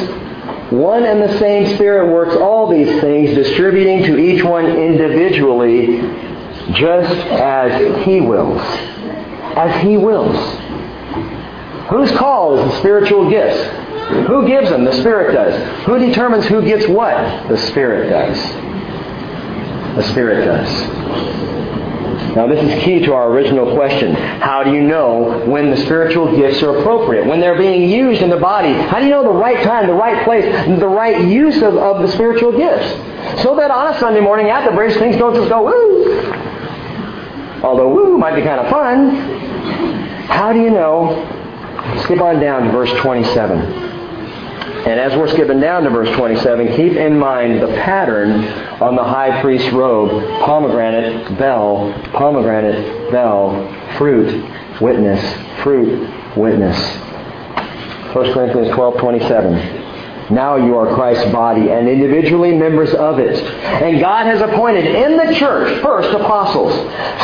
one 0.72 1.04
and 1.04 1.22
the 1.22 1.38
same 1.38 1.74
Spirit 1.76 2.12
works 2.12 2.34
all 2.36 2.68
these 2.68 3.00
things, 3.00 3.34
distributing 3.34 4.02
to 4.04 4.18
each 4.18 4.42
one 4.42 4.66
individually 4.66 6.00
just 6.72 7.14
as 7.28 8.04
He 8.04 8.20
wills. 8.20 8.60
As 9.56 9.82
He 9.82 9.96
wills. 9.96 10.36
Whose 11.90 12.10
call 12.12 12.58
is 12.58 12.72
the 12.72 12.78
spiritual 12.78 13.30
gifts? 13.30 13.62
Who 14.28 14.46
gives 14.46 14.70
them? 14.70 14.84
The 14.84 14.92
Spirit 14.94 15.34
does. 15.34 15.84
Who 15.86 15.98
determines 15.98 16.46
who 16.46 16.62
gets 16.62 16.86
what? 16.88 17.48
The 17.48 17.56
Spirit 17.56 18.10
does. 18.10 18.36
The 19.96 20.02
Spirit 20.10 20.44
does. 20.44 21.16
Now, 22.36 22.46
this 22.46 22.62
is 22.62 22.84
key 22.84 23.00
to 23.00 23.14
our 23.14 23.30
original 23.30 23.74
question. 23.74 24.14
How 24.14 24.62
do 24.62 24.72
you 24.72 24.82
know 24.82 25.42
when 25.46 25.70
the 25.70 25.76
spiritual 25.78 26.36
gifts 26.36 26.62
are 26.62 26.78
appropriate? 26.78 27.26
When 27.26 27.40
they're 27.40 27.56
being 27.56 27.88
used 27.88 28.20
in 28.20 28.28
the 28.28 28.36
body? 28.36 28.72
How 28.74 28.98
do 28.98 29.04
you 29.04 29.10
know 29.10 29.22
the 29.22 29.30
right 29.30 29.64
time, 29.64 29.86
the 29.86 29.94
right 29.94 30.22
place, 30.24 30.44
the 30.78 30.86
right 30.86 31.24
use 31.24 31.62
of, 31.62 31.76
of 31.76 32.02
the 32.02 32.08
spiritual 32.12 32.52
gifts? 32.52 33.42
So 33.42 33.56
that 33.56 33.70
on 33.70 33.94
a 33.94 33.98
Sunday 33.98 34.20
morning 34.20 34.50
at 34.50 34.68
the 34.68 34.76
bridge, 34.76 34.96
things 34.98 35.16
don't 35.16 35.34
just 35.34 35.48
go 35.48 35.64
woo. 35.64 36.30
Although 37.62 37.88
woo 37.88 38.18
might 38.18 38.34
be 38.34 38.42
kind 38.42 38.60
of 38.60 38.68
fun. 38.68 39.16
How 40.26 40.52
do 40.52 40.60
you 40.60 40.70
know? 40.70 41.35
Skip 42.02 42.20
on 42.20 42.40
down 42.40 42.64
to 42.64 42.72
verse 42.72 42.92
27. 43.00 43.58
And 44.86 45.00
as 45.00 45.16
we're 45.16 45.28
skipping 45.28 45.60
down 45.60 45.82
to 45.82 45.90
verse 45.90 46.08
27, 46.16 46.76
keep 46.76 46.92
in 46.92 47.18
mind 47.18 47.60
the 47.60 47.68
pattern 47.68 48.44
on 48.80 48.94
the 48.94 49.02
high 49.02 49.40
priest's 49.40 49.72
robe 49.72 50.10
pomegranate, 50.40 51.36
bell, 51.38 51.92
pomegranate, 52.12 53.10
bell, 53.10 53.66
fruit, 53.98 54.48
witness, 54.80 55.20
fruit, 55.62 56.36
witness. 56.36 56.76
1 58.14 58.32
Corinthians 58.32 58.74
12 58.74 58.98
27. 58.98 59.85
Now 60.30 60.56
you 60.56 60.76
are 60.76 60.94
Christ's 60.94 61.30
body 61.32 61.70
and 61.70 61.88
individually 61.88 62.54
members 62.56 62.92
of 62.94 63.18
it. 63.18 63.42
And 63.64 64.00
God 64.00 64.26
has 64.26 64.40
appointed 64.40 64.86
in 64.86 65.16
the 65.16 65.34
church 65.34 65.80
first 65.82 66.08
apostles, 66.10 66.74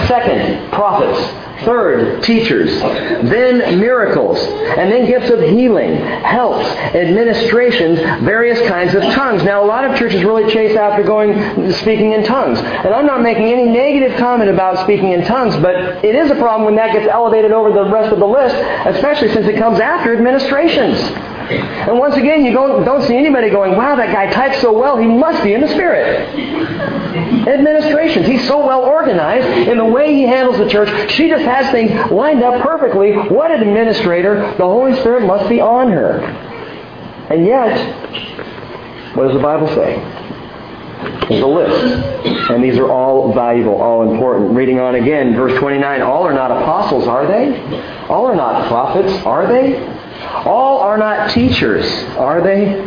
second 0.09 0.71
prophets, 0.71 1.21
third 1.65 2.23
teachers, 2.23 2.71
then 2.81 3.79
miracles, 3.81 4.38
and 4.38 4.91
then 4.91 5.07
gifts 5.07 5.31
of 5.31 5.41
healing, 5.41 5.97
helps, 5.97 6.67
administrations, 6.95 7.99
various 8.25 8.61
kinds 8.69 8.95
of 8.95 9.03
tongues. 9.15 9.43
Now 9.43 9.65
a 9.65 9.67
lot 9.67 9.85
of 9.85 9.97
churches 9.99 10.25
really 10.25 10.51
chase 10.53 10.77
after 10.77 11.03
going 11.03 11.73
speaking 11.73 12.12
in 12.12 12.25
tongues. 12.25 12.59
And 12.59 12.95
I'm 12.95 13.07
not 13.07 13.23
making 13.23 13.45
any 13.45 13.65
negative 13.65 14.19
comment 14.19 14.51
about 14.51 14.79
speaking 14.85 15.12
in 15.12 15.25
tongues, 15.25 15.57
but 15.57 15.75
it 16.05 16.15
is 16.15 16.31
a 16.31 16.37
problem 16.37 16.65
when 16.65 16.77
that 16.77 16.93
gets 16.93 17.09
elevated 17.09 17.53
over 17.53 17.73
the 17.73 17.85
rest 17.91 18.12
of 18.12 18.19
the 18.19 18.27
list, 18.27 18.55
especially 18.87 19.33
since 19.33 19.47
it 19.47 19.57
comes 19.59 19.81
after 19.81 20.15
administrations. 20.17 21.32
And 21.51 21.99
once 21.99 22.17
again, 22.17 22.45
you 22.45 22.53
don't, 22.53 22.85
don't 22.85 23.03
see 23.03 23.17
anybody 23.17 23.51
going, 23.51 23.77
wow, 23.77 23.97
that 23.97 24.13
guy 24.13 24.31
types 24.31 24.61
so 24.61 24.73
well, 24.73 24.97
he 24.97 25.07
must 25.07 25.43
be 25.43 25.55
in 25.55 25.61
the 25.61 25.69
Spirit. 25.69 26.29
Administrations. 27.49 28.27
He's 28.27 28.47
so 28.47 28.65
well 28.67 28.83
organized 28.83 29.69
in 29.69 29.79
the 29.79 29.85
way 29.85 30.15
he 30.15 30.23
handles 30.23 30.59
the 30.59 30.69
church. 30.69 31.11
She 31.11 31.29
just 31.29 31.45
has 31.45 31.71
things 31.71 31.91
lined 32.11 32.43
up 32.43 32.63
perfectly. 32.63 33.13
What 33.13 33.51
an 33.51 33.63
administrator. 33.63 34.55
The 34.57 34.65
Holy 34.65 34.95
Spirit 35.01 35.27
must 35.27 35.49
be 35.49 35.61
on 35.61 35.91
her. 35.91 36.21
And 37.31 37.45
yet, 37.47 39.17
what 39.17 39.25
does 39.25 39.35
the 39.35 39.43
Bible 39.43 39.69
say? 39.69 39.97
There's 41.29 41.43
a 41.43 41.47
list. 41.47 42.51
And 42.51 42.63
these 42.63 42.79
are 42.79 42.91
all 42.91 43.33
valuable, 43.33 43.81
all 43.81 44.11
important. 44.11 44.53
Reading 44.53 44.79
on 44.79 44.95
again, 44.95 45.35
verse 45.35 45.59
29. 45.59 46.03
All 46.03 46.25
are 46.25 46.33
not 46.33 46.51
apostles, 46.51 47.07
are 47.07 47.27
they? 47.27 47.59
All 48.09 48.27
are 48.27 48.37
not 48.37 48.69
prophets, 48.69 49.13
are 49.27 49.47
they? 49.47 49.92
All 50.33 50.79
are 50.79 50.97
not 50.99 51.31
teachers, 51.31 51.85
are 52.16 52.42
they? 52.42 52.81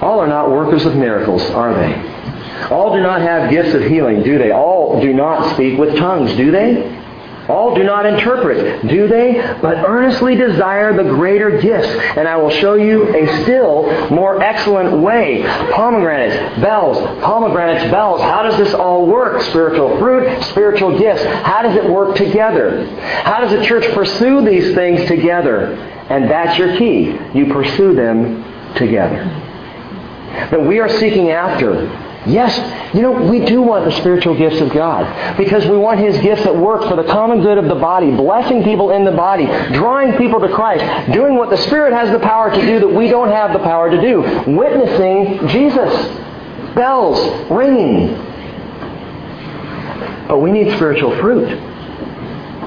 All 0.00 0.20
are 0.20 0.26
not 0.26 0.50
workers 0.50 0.84
of 0.84 0.96
miracles, 0.96 1.42
are 1.50 1.74
they? 1.74 2.68
All 2.70 2.92
do 2.94 3.00
not 3.00 3.20
have 3.22 3.50
gifts 3.50 3.74
of 3.74 3.82
healing, 3.82 4.22
do 4.22 4.38
they? 4.38 4.52
All 4.52 5.00
do 5.00 5.12
not 5.12 5.54
speak 5.54 5.78
with 5.78 5.96
tongues, 5.96 6.34
do 6.36 6.50
they? 6.50 7.01
All 7.48 7.74
do 7.74 7.82
not 7.82 8.06
interpret, 8.06 8.86
do 8.86 9.08
they? 9.08 9.34
But 9.60 9.78
earnestly 9.78 10.36
desire 10.36 10.96
the 10.96 11.10
greater 11.10 11.60
gifts. 11.60 11.88
And 12.16 12.28
I 12.28 12.36
will 12.36 12.50
show 12.50 12.74
you 12.74 13.14
a 13.14 13.42
still 13.42 14.10
more 14.10 14.40
excellent 14.40 15.02
way. 15.02 15.42
Pomegranates, 15.72 16.60
bells, 16.60 16.98
pomegranates, 17.20 17.90
bells. 17.90 18.20
How 18.20 18.42
does 18.44 18.56
this 18.58 18.74
all 18.74 19.06
work? 19.06 19.42
Spiritual 19.42 19.98
fruit, 19.98 20.42
spiritual 20.44 20.98
gifts. 20.98 21.24
How 21.24 21.62
does 21.62 21.76
it 21.76 21.90
work 21.90 22.16
together? 22.16 22.86
How 23.24 23.40
does 23.40 23.50
the 23.50 23.64
church 23.64 23.92
pursue 23.92 24.44
these 24.44 24.74
things 24.74 25.06
together? 25.08 25.74
And 26.08 26.30
that's 26.30 26.58
your 26.58 26.76
key. 26.76 27.18
You 27.34 27.52
pursue 27.52 27.94
them 27.94 28.44
together. 28.76 29.24
That 30.50 30.64
we 30.64 30.78
are 30.78 30.88
seeking 30.88 31.30
after. 31.30 31.88
Yes, 32.24 32.94
you 32.94 33.02
know, 33.02 33.10
we 33.10 33.44
do 33.44 33.62
want 33.62 33.84
the 33.84 33.90
spiritual 33.98 34.36
gifts 34.36 34.60
of 34.60 34.72
God 34.72 35.36
because 35.36 35.66
we 35.66 35.76
want 35.76 35.98
His 35.98 36.16
gifts 36.18 36.42
at 36.46 36.54
work 36.54 36.82
for 36.88 36.94
the 36.94 37.02
common 37.04 37.42
good 37.42 37.58
of 37.58 37.64
the 37.64 37.74
body, 37.74 38.12
blessing 38.12 38.62
people 38.62 38.92
in 38.92 39.04
the 39.04 39.10
body, 39.10 39.46
drawing 39.74 40.16
people 40.16 40.38
to 40.38 40.48
Christ, 40.48 41.12
doing 41.12 41.36
what 41.36 41.50
the 41.50 41.56
Spirit 41.56 41.92
has 41.92 42.12
the 42.12 42.20
power 42.20 42.54
to 42.54 42.60
do 42.60 42.78
that 42.78 42.88
we 42.88 43.08
don't 43.08 43.28
have 43.28 43.52
the 43.52 43.58
power 43.58 43.90
to 43.90 44.00
do, 44.00 44.20
witnessing 44.46 45.48
Jesus, 45.48 45.92
bells 46.76 47.50
ringing. 47.50 48.14
But 50.28 50.38
we 50.38 50.52
need 50.52 50.72
spiritual 50.76 51.16
fruit. 51.18 51.48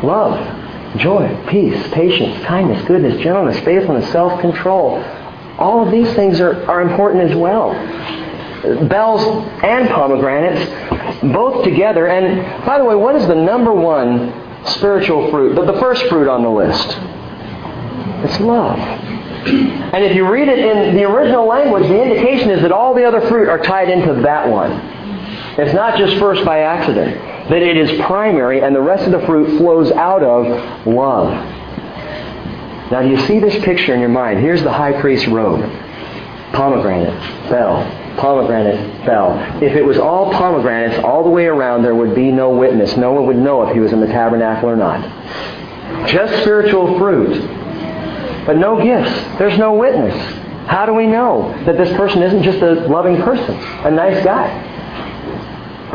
Love, 0.03 0.97
joy, 0.97 1.45
peace, 1.47 1.81
patience, 1.93 2.43
kindness, 2.45 2.85
goodness, 2.87 3.23
gentleness, 3.23 3.57
faithfulness, 3.63 4.11
self-control. 4.11 5.01
All 5.57 5.85
of 5.85 5.91
these 5.93 6.13
things 6.13 6.41
are, 6.41 6.69
are 6.69 6.81
important 6.81 7.29
as 7.29 7.37
well. 7.37 7.71
Bells 8.87 9.21
and 9.63 9.89
pomegranates, 9.89 11.21
both 11.21 11.63
together. 11.63 12.07
And 12.07 12.65
by 12.65 12.77
the 12.77 12.85
way, 12.85 12.95
what 12.95 13.15
is 13.15 13.27
the 13.27 13.35
number 13.35 13.73
one 13.73 14.33
spiritual 14.65 15.29
fruit? 15.31 15.55
The, 15.55 15.71
the 15.71 15.79
first 15.79 16.05
fruit 16.07 16.27
on 16.27 16.43
the 16.43 16.49
list? 16.49 16.97
It's 18.23 18.39
love. 18.39 18.79
And 18.79 20.03
if 20.03 20.15
you 20.15 20.27
read 20.27 20.47
it 20.47 20.59
in 20.59 20.95
the 20.95 21.03
original 21.03 21.45
language, 21.45 21.83
the 21.83 22.01
indication 22.01 22.49
is 22.49 22.61
that 22.63 22.71
all 22.71 22.93
the 22.93 23.03
other 23.03 23.21
fruit 23.27 23.47
are 23.47 23.59
tied 23.59 23.89
into 23.89 24.21
that 24.21 24.49
one. 24.49 24.71
It's 25.57 25.73
not 25.73 25.97
just 25.97 26.17
first 26.17 26.43
by 26.43 26.59
accident 26.59 27.33
that 27.49 27.61
it 27.61 27.77
is 27.77 28.01
primary 28.01 28.61
and 28.61 28.75
the 28.75 28.81
rest 28.81 29.05
of 29.05 29.11
the 29.11 29.25
fruit 29.27 29.57
flows 29.59 29.91
out 29.91 30.23
of 30.23 30.87
love. 30.87 31.29
Now, 32.91 33.01
do 33.03 33.09
you 33.09 33.19
see 33.27 33.39
this 33.39 33.63
picture 33.63 33.93
in 33.93 33.99
your 33.99 34.09
mind? 34.09 34.39
Here's 34.39 34.63
the 34.63 34.71
high 34.71 34.99
priest's 34.99 35.27
robe. 35.27 35.61
Pomegranate, 36.53 37.13
bell, 37.49 37.83
pomegranate, 38.17 39.05
fell. 39.05 39.37
If 39.61 39.75
it 39.75 39.83
was 39.83 39.97
all 39.97 40.31
pomegranates 40.31 41.03
all 41.03 41.23
the 41.23 41.29
way 41.29 41.45
around, 41.45 41.83
there 41.83 41.95
would 41.95 42.15
be 42.15 42.31
no 42.31 42.49
witness. 42.49 42.95
No 42.97 43.11
one 43.11 43.25
would 43.27 43.37
know 43.37 43.63
if 43.67 43.73
he 43.73 43.79
was 43.79 43.93
in 43.93 43.99
the 43.99 44.07
tabernacle 44.07 44.69
or 44.69 44.75
not. 44.75 45.01
Just 46.07 46.41
spiritual 46.41 46.97
fruit, 46.97 47.39
but 48.45 48.57
no 48.57 48.81
gifts. 48.81 49.37
There's 49.37 49.57
no 49.57 49.73
witness. 49.73 50.15
How 50.67 50.85
do 50.85 50.93
we 50.93 51.05
know 51.05 51.53
that 51.65 51.77
this 51.77 51.95
person 51.95 52.23
isn't 52.23 52.43
just 52.43 52.59
a 52.59 52.73
loving 52.87 53.21
person, 53.21 53.55
a 53.85 53.91
nice 53.91 54.23
guy? 54.23 54.73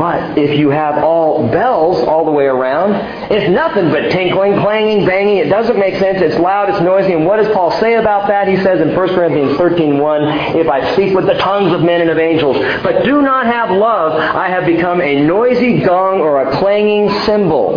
But 0.01 0.35
if 0.35 0.57
you 0.57 0.71
have 0.71 1.03
all 1.03 1.47
bells 1.51 2.01
all 2.07 2.25
the 2.25 2.31
way 2.31 2.45
around, 2.45 2.95
it's 3.31 3.47
nothing 3.51 3.91
but 3.91 4.09
tinkling, 4.09 4.59
clanging, 4.59 5.05
banging. 5.05 5.37
It 5.37 5.49
doesn't 5.49 5.77
make 5.77 5.99
sense. 5.99 6.19
It's 6.23 6.39
loud, 6.39 6.69
it's 6.71 6.81
noisy. 6.81 7.13
And 7.13 7.27
what 7.27 7.35
does 7.35 7.53
Paul 7.53 7.69
say 7.79 7.93
about 7.93 8.27
that? 8.27 8.47
He 8.47 8.57
says 8.63 8.81
in 8.81 8.95
1 8.95 9.09
Corinthians 9.09 9.59
13.1, 9.59 10.55
If 10.55 10.67
I 10.67 10.91
speak 10.93 11.13
with 11.13 11.27
the 11.27 11.35
tongues 11.35 11.71
of 11.71 11.83
men 11.83 12.01
and 12.01 12.09
of 12.09 12.17
angels, 12.17 12.57
but 12.81 13.03
do 13.03 13.21
not 13.21 13.45
have 13.45 13.69
love, 13.77 14.13
I 14.13 14.47
have 14.47 14.65
become 14.65 15.01
a 15.01 15.21
noisy 15.23 15.81
gong 15.81 16.19
or 16.19 16.49
a 16.49 16.57
clanging 16.57 17.11
cymbal. 17.25 17.75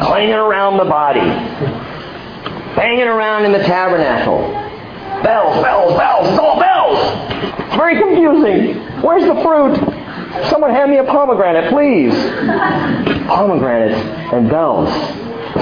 Clanging 0.00 0.34
around 0.34 0.78
the 0.78 0.84
body. 0.84 1.20
Banging 2.74 3.06
around 3.06 3.44
in 3.44 3.52
the 3.52 3.62
tabernacle. 3.62 4.38
Bells, 5.22 5.62
bells, 5.62 5.96
bells. 5.96 6.28
It's 6.28 6.38
all 6.40 6.58
bells. 6.58 6.98
It's 7.60 7.76
very 7.76 8.00
confusing. 8.00 9.00
Where's 9.00 9.22
the 9.22 9.40
fruit? 9.44 10.05
Someone 10.50 10.70
hand 10.70 10.90
me 10.90 10.98
a 10.98 11.04
pomegranate, 11.04 11.70
please. 11.70 12.12
Pomegranates 13.26 14.00
and 14.32 14.48
bells. 14.48 14.88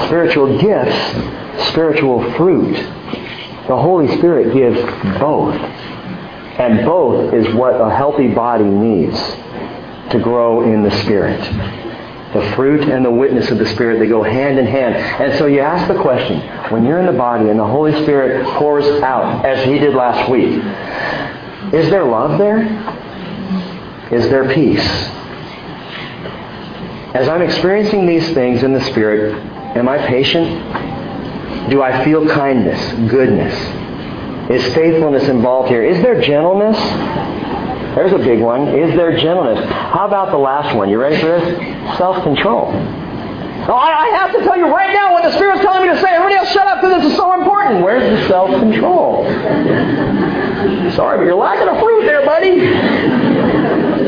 Spiritual 0.06 0.58
gifts, 0.58 1.68
spiritual 1.68 2.32
fruit. 2.32 2.74
The 3.66 3.76
Holy 3.76 4.08
Spirit 4.18 4.52
gives 4.52 4.80
both. 5.18 5.54
And 5.54 6.84
both 6.84 7.34
is 7.34 7.54
what 7.54 7.80
a 7.80 7.94
healthy 7.94 8.28
body 8.28 8.64
needs 8.64 9.18
to 10.10 10.20
grow 10.22 10.62
in 10.62 10.82
the 10.82 10.90
Spirit. 11.02 11.40
The 12.32 12.42
fruit 12.56 12.88
and 12.88 13.04
the 13.04 13.10
witness 13.10 13.50
of 13.50 13.58
the 13.58 13.66
Spirit, 13.66 14.00
they 14.00 14.08
go 14.08 14.22
hand 14.22 14.58
in 14.58 14.66
hand. 14.66 14.96
And 14.96 15.38
so 15.38 15.46
you 15.46 15.60
ask 15.60 15.86
the 15.86 16.00
question, 16.00 16.40
when 16.72 16.84
you're 16.84 16.98
in 16.98 17.06
the 17.06 17.12
body 17.12 17.48
and 17.48 17.58
the 17.58 17.66
Holy 17.66 17.92
Spirit 18.02 18.44
pours 18.58 18.84
out, 19.02 19.44
as 19.44 19.64
He 19.64 19.78
did 19.78 19.94
last 19.94 20.28
week, 20.30 20.62
is 21.72 21.88
there 21.90 22.04
love 22.04 22.38
there? 22.38 22.58
Is 24.14 24.28
there 24.28 24.54
peace? 24.54 24.86
As 27.14 27.28
I'm 27.28 27.42
experiencing 27.42 28.06
these 28.06 28.32
things 28.32 28.62
in 28.62 28.72
the 28.72 28.80
Spirit, 28.84 29.34
am 29.76 29.88
I 29.88 29.98
patient? 30.06 31.68
Do 31.68 31.82
I 31.82 32.04
feel 32.04 32.24
kindness, 32.28 33.10
goodness? 33.10 33.52
Is 34.50 34.72
faithfulness 34.72 35.28
involved 35.28 35.68
here? 35.68 35.82
Is 35.82 36.00
there 36.00 36.20
gentleness? 36.20 36.76
There's 37.96 38.12
a 38.12 38.18
big 38.18 38.38
one. 38.38 38.68
Is 38.68 38.94
there 38.94 39.18
gentleness? 39.18 39.64
How 39.68 40.06
about 40.06 40.30
the 40.30 40.38
last 40.38 40.76
one? 40.76 40.88
You 40.90 41.00
ready 41.00 41.20
for 41.20 41.26
this? 41.26 41.98
Self-control. 41.98 42.70
Oh, 43.66 43.72
I, 43.72 44.06
I 44.06 44.08
have 44.18 44.32
to 44.32 44.44
tell 44.44 44.56
you 44.56 44.66
right 44.66 44.92
now 44.92 45.12
what 45.12 45.24
the 45.24 45.32
Spirit's 45.32 45.62
telling 45.62 45.88
me 45.88 45.94
to 45.94 46.00
say. 46.00 46.10
Everybody 46.10 46.36
else 46.36 46.52
shut 46.52 46.68
up 46.68 46.82
because 46.82 47.02
this 47.02 47.10
is 47.10 47.16
so 47.16 47.32
important. 47.34 47.82
Where's 47.82 48.04
the 48.04 48.28
self-control? 48.28 49.24
Sorry, 50.94 51.18
but 51.18 51.24
you're 51.24 51.34
lacking 51.34 51.66
a 51.66 51.80
fruit 51.80 52.04
there, 52.04 52.24
buddy. 52.24 53.23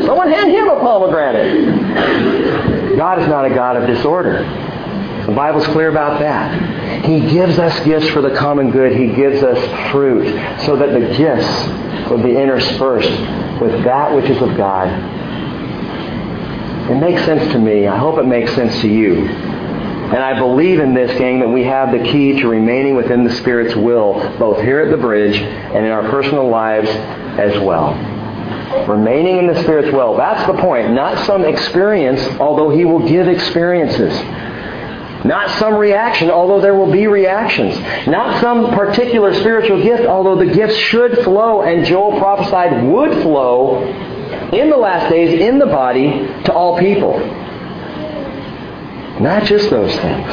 Someone 0.07 0.31
hand 0.31 0.49
him 0.49 0.69
a 0.69 0.79
pomegranate. 0.79 2.97
God 2.97 3.21
is 3.21 3.27
not 3.27 3.43
a 3.43 3.49
God 3.49 3.75
of 3.75 3.87
disorder. 3.87 4.43
The 5.25 5.33
Bible's 5.33 5.67
clear 5.67 5.89
about 5.89 6.21
that. 6.21 7.03
He 7.03 7.19
gives 7.19 7.59
us 7.59 7.77
gifts 7.83 8.07
for 8.11 8.21
the 8.21 8.33
common 8.33 8.71
good. 8.71 8.95
He 8.95 9.07
gives 9.07 9.43
us 9.43 9.91
fruit 9.91 10.27
so 10.61 10.77
that 10.77 10.93
the 10.93 11.13
gifts 11.17 12.09
will 12.09 12.23
be 12.23 12.37
interspersed 12.37 13.09
with 13.59 13.83
that 13.83 14.15
which 14.15 14.29
is 14.29 14.41
of 14.41 14.55
God. 14.55 14.87
It 16.89 16.95
makes 16.95 17.25
sense 17.25 17.51
to 17.51 17.59
me. 17.59 17.85
I 17.85 17.97
hope 17.97 18.17
it 18.17 18.25
makes 18.25 18.55
sense 18.55 18.79
to 18.79 18.87
you. 18.87 19.25
And 19.25 20.23
I 20.23 20.39
believe 20.39 20.79
in 20.79 20.93
this, 20.93 21.17
gang, 21.17 21.41
that 21.41 21.49
we 21.49 21.65
have 21.65 21.91
the 21.91 21.99
key 21.99 22.39
to 22.39 22.47
remaining 22.47 22.95
within 22.95 23.25
the 23.25 23.35
Spirit's 23.35 23.75
will, 23.75 24.13
both 24.39 24.61
here 24.61 24.79
at 24.79 24.89
the 24.89 24.95
bridge 24.95 25.35
and 25.35 25.85
in 25.85 25.91
our 25.91 26.09
personal 26.09 26.47
lives 26.47 26.87
as 26.87 27.59
well. 27.59 28.16
Remaining 28.87 29.37
in 29.37 29.47
the 29.47 29.61
Spirit's 29.63 29.91
will. 29.93 30.17
That's 30.17 30.45
the 30.47 30.57
point. 30.61 30.91
Not 30.91 31.25
some 31.25 31.43
experience, 31.45 32.21
although 32.39 32.69
He 32.69 32.85
will 32.85 33.07
give 33.07 33.27
experiences. 33.27 34.13
Not 35.25 35.49
some 35.59 35.75
reaction, 35.75 36.29
although 36.29 36.61
there 36.61 36.75
will 36.75 36.91
be 36.91 37.07
reactions. 37.07 37.77
Not 38.07 38.39
some 38.41 38.73
particular 38.73 39.33
spiritual 39.33 39.81
gift, 39.81 40.05
although 40.05 40.35
the 40.35 40.53
gifts 40.53 40.75
should 40.75 41.17
flow, 41.23 41.63
and 41.63 41.85
Joel 41.85 42.19
prophesied 42.19 42.83
would 42.83 43.23
flow 43.23 43.83
in 44.53 44.69
the 44.69 44.77
last 44.77 45.09
days 45.09 45.41
in 45.41 45.59
the 45.59 45.65
body 45.65 46.27
to 46.45 46.53
all 46.53 46.77
people. 46.77 47.19
Not 49.19 49.45
just 49.45 49.69
those 49.69 49.93
things, 49.97 50.27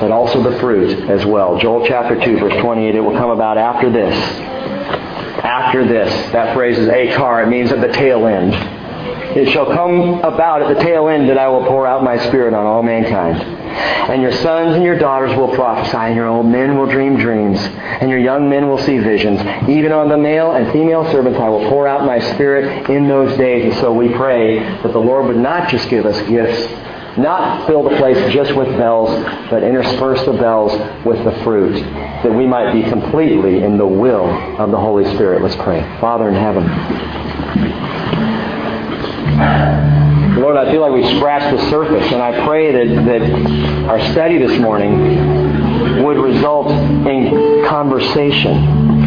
but 0.00 0.10
also 0.10 0.42
the 0.42 0.58
fruit 0.58 1.08
as 1.08 1.24
well. 1.24 1.56
Joel 1.58 1.86
chapter 1.86 2.22
2, 2.22 2.38
verse 2.40 2.60
28, 2.60 2.96
it 2.96 3.00
will 3.00 3.16
come 3.16 3.30
about 3.30 3.56
after 3.56 3.90
this. 3.90 4.53
After 5.44 5.86
this. 5.86 6.10
That 6.32 6.54
phrase 6.54 6.78
is 6.78 6.88
akar. 6.88 7.44
It 7.44 7.48
means 7.48 7.70
at 7.70 7.80
the 7.80 7.92
tail 7.92 8.26
end. 8.26 8.54
It 9.36 9.50
shall 9.52 9.66
come 9.66 10.20
about 10.20 10.62
at 10.62 10.74
the 10.74 10.82
tail 10.82 11.08
end 11.08 11.28
that 11.28 11.38
I 11.38 11.48
will 11.48 11.64
pour 11.66 11.86
out 11.86 12.02
my 12.02 12.16
spirit 12.28 12.54
on 12.54 12.64
all 12.64 12.82
mankind. 12.82 13.42
And 14.10 14.22
your 14.22 14.32
sons 14.32 14.74
and 14.74 14.84
your 14.84 14.98
daughters 14.98 15.36
will 15.36 15.54
prophesy, 15.54 15.96
and 15.96 16.14
your 16.14 16.28
old 16.28 16.46
men 16.46 16.78
will 16.78 16.86
dream 16.86 17.16
dreams, 17.16 17.58
and 17.58 18.10
your 18.10 18.18
young 18.18 18.48
men 18.48 18.68
will 18.68 18.78
see 18.78 18.98
visions. 18.98 19.40
Even 19.68 19.92
on 19.92 20.08
the 20.08 20.16
male 20.16 20.52
and 20.52 20.70
female 20.72 21.10
servants 21.10 21.38
I 21.38 21.48
will 21.48 21.68
pour 21.68 21.88
out 21.88 22.06
my 22.06 22.20
spirit 22.34 22.88
in 22.88 23.08
those 23.08 23.36
days. 23.36 23.64
And 23.64 23.74
so 23.80 23.92
we 23.92 24.08
pray 24.08 24.60
that 24.60 24.92
the 24.92 24.98
Lord 24.98 25.26
would 25.26 25.36
not 25.36 25.68
just 25.68 25.88
give 25.88 26.06
us 26.06 26.20
gifts, 26.28 26.66
not 27.18 27.66
fill 27.66 27.82
the 27.82 27.96
place 27.96 28.32
just 28.32 28.54
with 28.56 28.68
bells, 28.76 29.08
but 29.50 29.62
intersperse 29.62 30.24
the 30.24 30.32
bells 30.32 30.72
with 31.04 31.22
the 31.24 31.32
fruit, 31.44 31.74
that 31.74 32.32
we 32.32 32.46
might 32.46 32.72
be 32.72 32.82
completely 32.82 33.62
in 33.62 33.78
the 33.78 33.86
will 33.86 34.28
of 34.58 34.70
the 34.70 34.78
Holy 34.78 35.04
Spirit. 35.14 35.42
Let's 35.42 35.56
pray. 35.56 35.80
Father 36.00 36.28
in 36.28 36.34
heaven. 36.34 36.64
Lord, 40.40 40.56
I 40.56 40.70
feel 40.70 40.80
like 40.80 40.92
we 40.92 41.04
scratched 41.16 41.56
the 41.56 41.70
surface, 41.70 42.12
and 42.12 42.20
I 42.20 42.44
pray 42.44 42.72
that, 42.72 43.04
that 43.06 43.88
our 43.88 44.00
study 44.12 44.38
this 44.38 44.58
morning 44.60 46.02
would 46.04 46.18
result 46.18 46.70
in 46.70 47.64
conversation. 47.66 49.03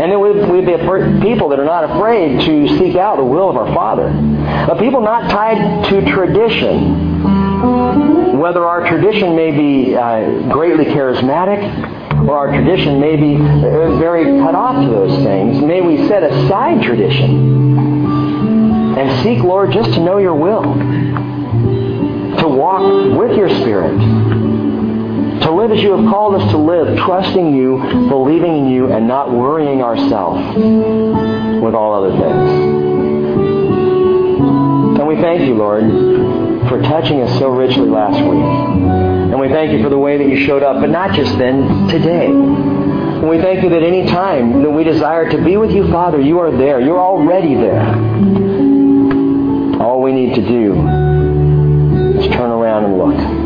And 0.00 0.10
it 0.12 0.18
would, 0.18 0.48
we'd 0.50 0.66
be 0.66 0.76
people 1.22 1.48
that 1.50 1.60
are 1.60 1.64
not 1.64 1.84
afraid 1.84 2.40
to 2.40 2.78
seek 2.78 2.96
out 2.96 3.16
the 3.16 3.24
will 3.24 3.48
of 3.48 3.56
our 3.56 3.72
Father. 3.74 4.08
A 4.72 4.76
people 4.78 5.00
not 5.00 5.30
tied 5.30 5.84
to 5.90 6.12
tradition. 6.12 7.22
Whether 8.38 8.64
our 8.64 8.88
tradition 8.88 9.36
may 9.36 9.52
be 9.52 9.96
uh, 9.96 10.48
greatly 10.52 10.86
charismatic 10.86 12.28
or 12.28 12.36
our 12.36 12.48
tradition 12.48 13.00
may 13.00 13.16
be 13.16 13.36
very 13.36 14.24
cut 14.40 14.54
off 14.54 14.84
to 14.84 14.90
those 14.90 15.22
things, 15.22 15.62
may 15.62 15.80
we 15.80 16.08
set 16.08 16.22
aside 16.22 16.82
tradition 16.82 17.94
and 18.98 19.22
seek, 19.22 19.42
Lord, 19.42 19.72
just 19.72 19.92
to 19.94 20.00
know 20.00 20.18
your 20.18 20.34
will, 20.34 20.62
to 22.38 22.48
walk 22.48 23.16
with 23.18 23.36
your 23.36 23.48
Spirit, 23.60 23.98
to 25.44 25.52
live 25.52 25.70
as 25.72 25.82
you 25.82 25.92
have 25.92 26.08
called 26.10 26.40
us 26.40 26.50
to 26.52 26.56
live, 26.56 26.98
trusting 26.98 27.54
you, 27.54 27.78
believing 28.08 28.56
in 28.56 28.68
you, 28.70 28.90
and 28.90 29.06
not 29.06 29.30
worrying 29.30 29.82
ourselves 29.82 30.56
with 30.56 31.74
all 31.74 31.94
other 31.94 32.10
things. 32.10 32.50
And 34.98 35.06
we 35.06 35.16
thank 35.16 35.42
you, 35.42 35.54
Lord, 35.54 35.84
for 36.68 36.80
touching 36.80 37.20
us 37.20 37.38
so 37.38 37.50
richly 37.50 37.88
last 37.88 38.18
week. 38.22 38.42
And 39.34 39.38
we 39.38 39.48
thank 39.48 39.72
you 39.72 39.82
for 39.82 39.90
the 39.90 39.98
way 39.98 40.16
that 40.16 40.26
you 40.26 40.46
showed 40.46 40.62
up, 40.62 40.80
but 40.80 40.88
not 40.88 41.14
just 41.14 41.36
then, 41.36 41.88
today. 41.88 42.26
And 42.26 43.28
we 43.28 43.38
thank 43.38 43.62
you 43.62 43.68
that 43.68 43.82
any 43.82 44.06
time 44.06 44.62
that 44.62 44.70
we 44.70 44.82
desire 44.82 45.30
to 45.30 45.44
be 45.44 45.58
with 45.58 45.72
you, 45.72 45.90
Father, 45.90 46.20
you 46.20 46.38
are 46.38 46.50
there. 46.50 46.80
You're 46.80 47.00
already 47.00 47.54
there. 47.54 47.86
All 49.82 50.00
we 50.00 50.12
need 50.12 50.34
to 50.36 50.42
do 50.42 50.72
is 52.18 52.28
turn 52.28 52.50
around 52.50 52.84
and 52.84 52.96
look. 52.96 53.43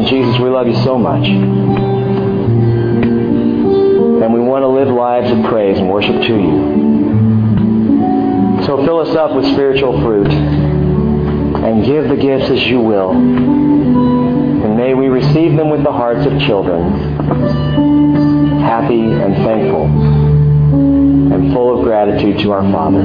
And 0.00 0.08
Jesus, 0.08 0.40
we 0.40 0.48
love 0.48 0.66
you 0.66 0.76
so 0.76 0.96
much. 0.96 1.26
And 4.22 4.32
we 4.32 4.40
want 4.40 4.62
to 4.62 4.68
live 4.68 4.88
lives 4.88 5.30
of 5.30 5.44
praise 5.44 5.76
and 5.78 5.90
worship 5.90 6.22
to 6.22 6.34
you. 6.40 6.80
So 8.64 8.82
fill 8.82 9.00
us 9.00 9.14
up 9.14 9.36
with 9.36 9.44
spiritual 9.52 10.00
fruit 10.00 10.28
and 10.28 11.84
give 11.84 12.08
the 12.08 12.16
gifts 12.16 12.48
as 12.50 12.66
you 12.66 12.80
will. 12.80 13.10
And 13.10 14.74
may 14.78 14.94
we 14.94 15.08
receive 15.08 15.54
them 15.58 15.68
with 15.68 15.82
the 15.84 15.92
hearts 15.92 16.24
of 16.24 16.40
children, 16.46 17.18
happy 18.62 19.02
and 19.02 19.34
thankful 19.34 19.84
and 21.34 21.52
full 21.52 21.78
of 21.78 21.84
gratitude 21.84 22.38
to 22.38 22.52
our 22.52 22.62
Father. 22.72 23.02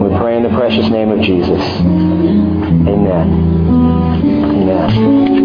We 0.00 0.08
pray 0.16 0.38
in 0.38 0.42
the 0.42 0.56
precious 0.56 0.88
name 0.88 1.10
of 1.10 1.20
Jesus. 1.20 1.60
Amen. 2.88 3.55
Amen. 4.68 5.35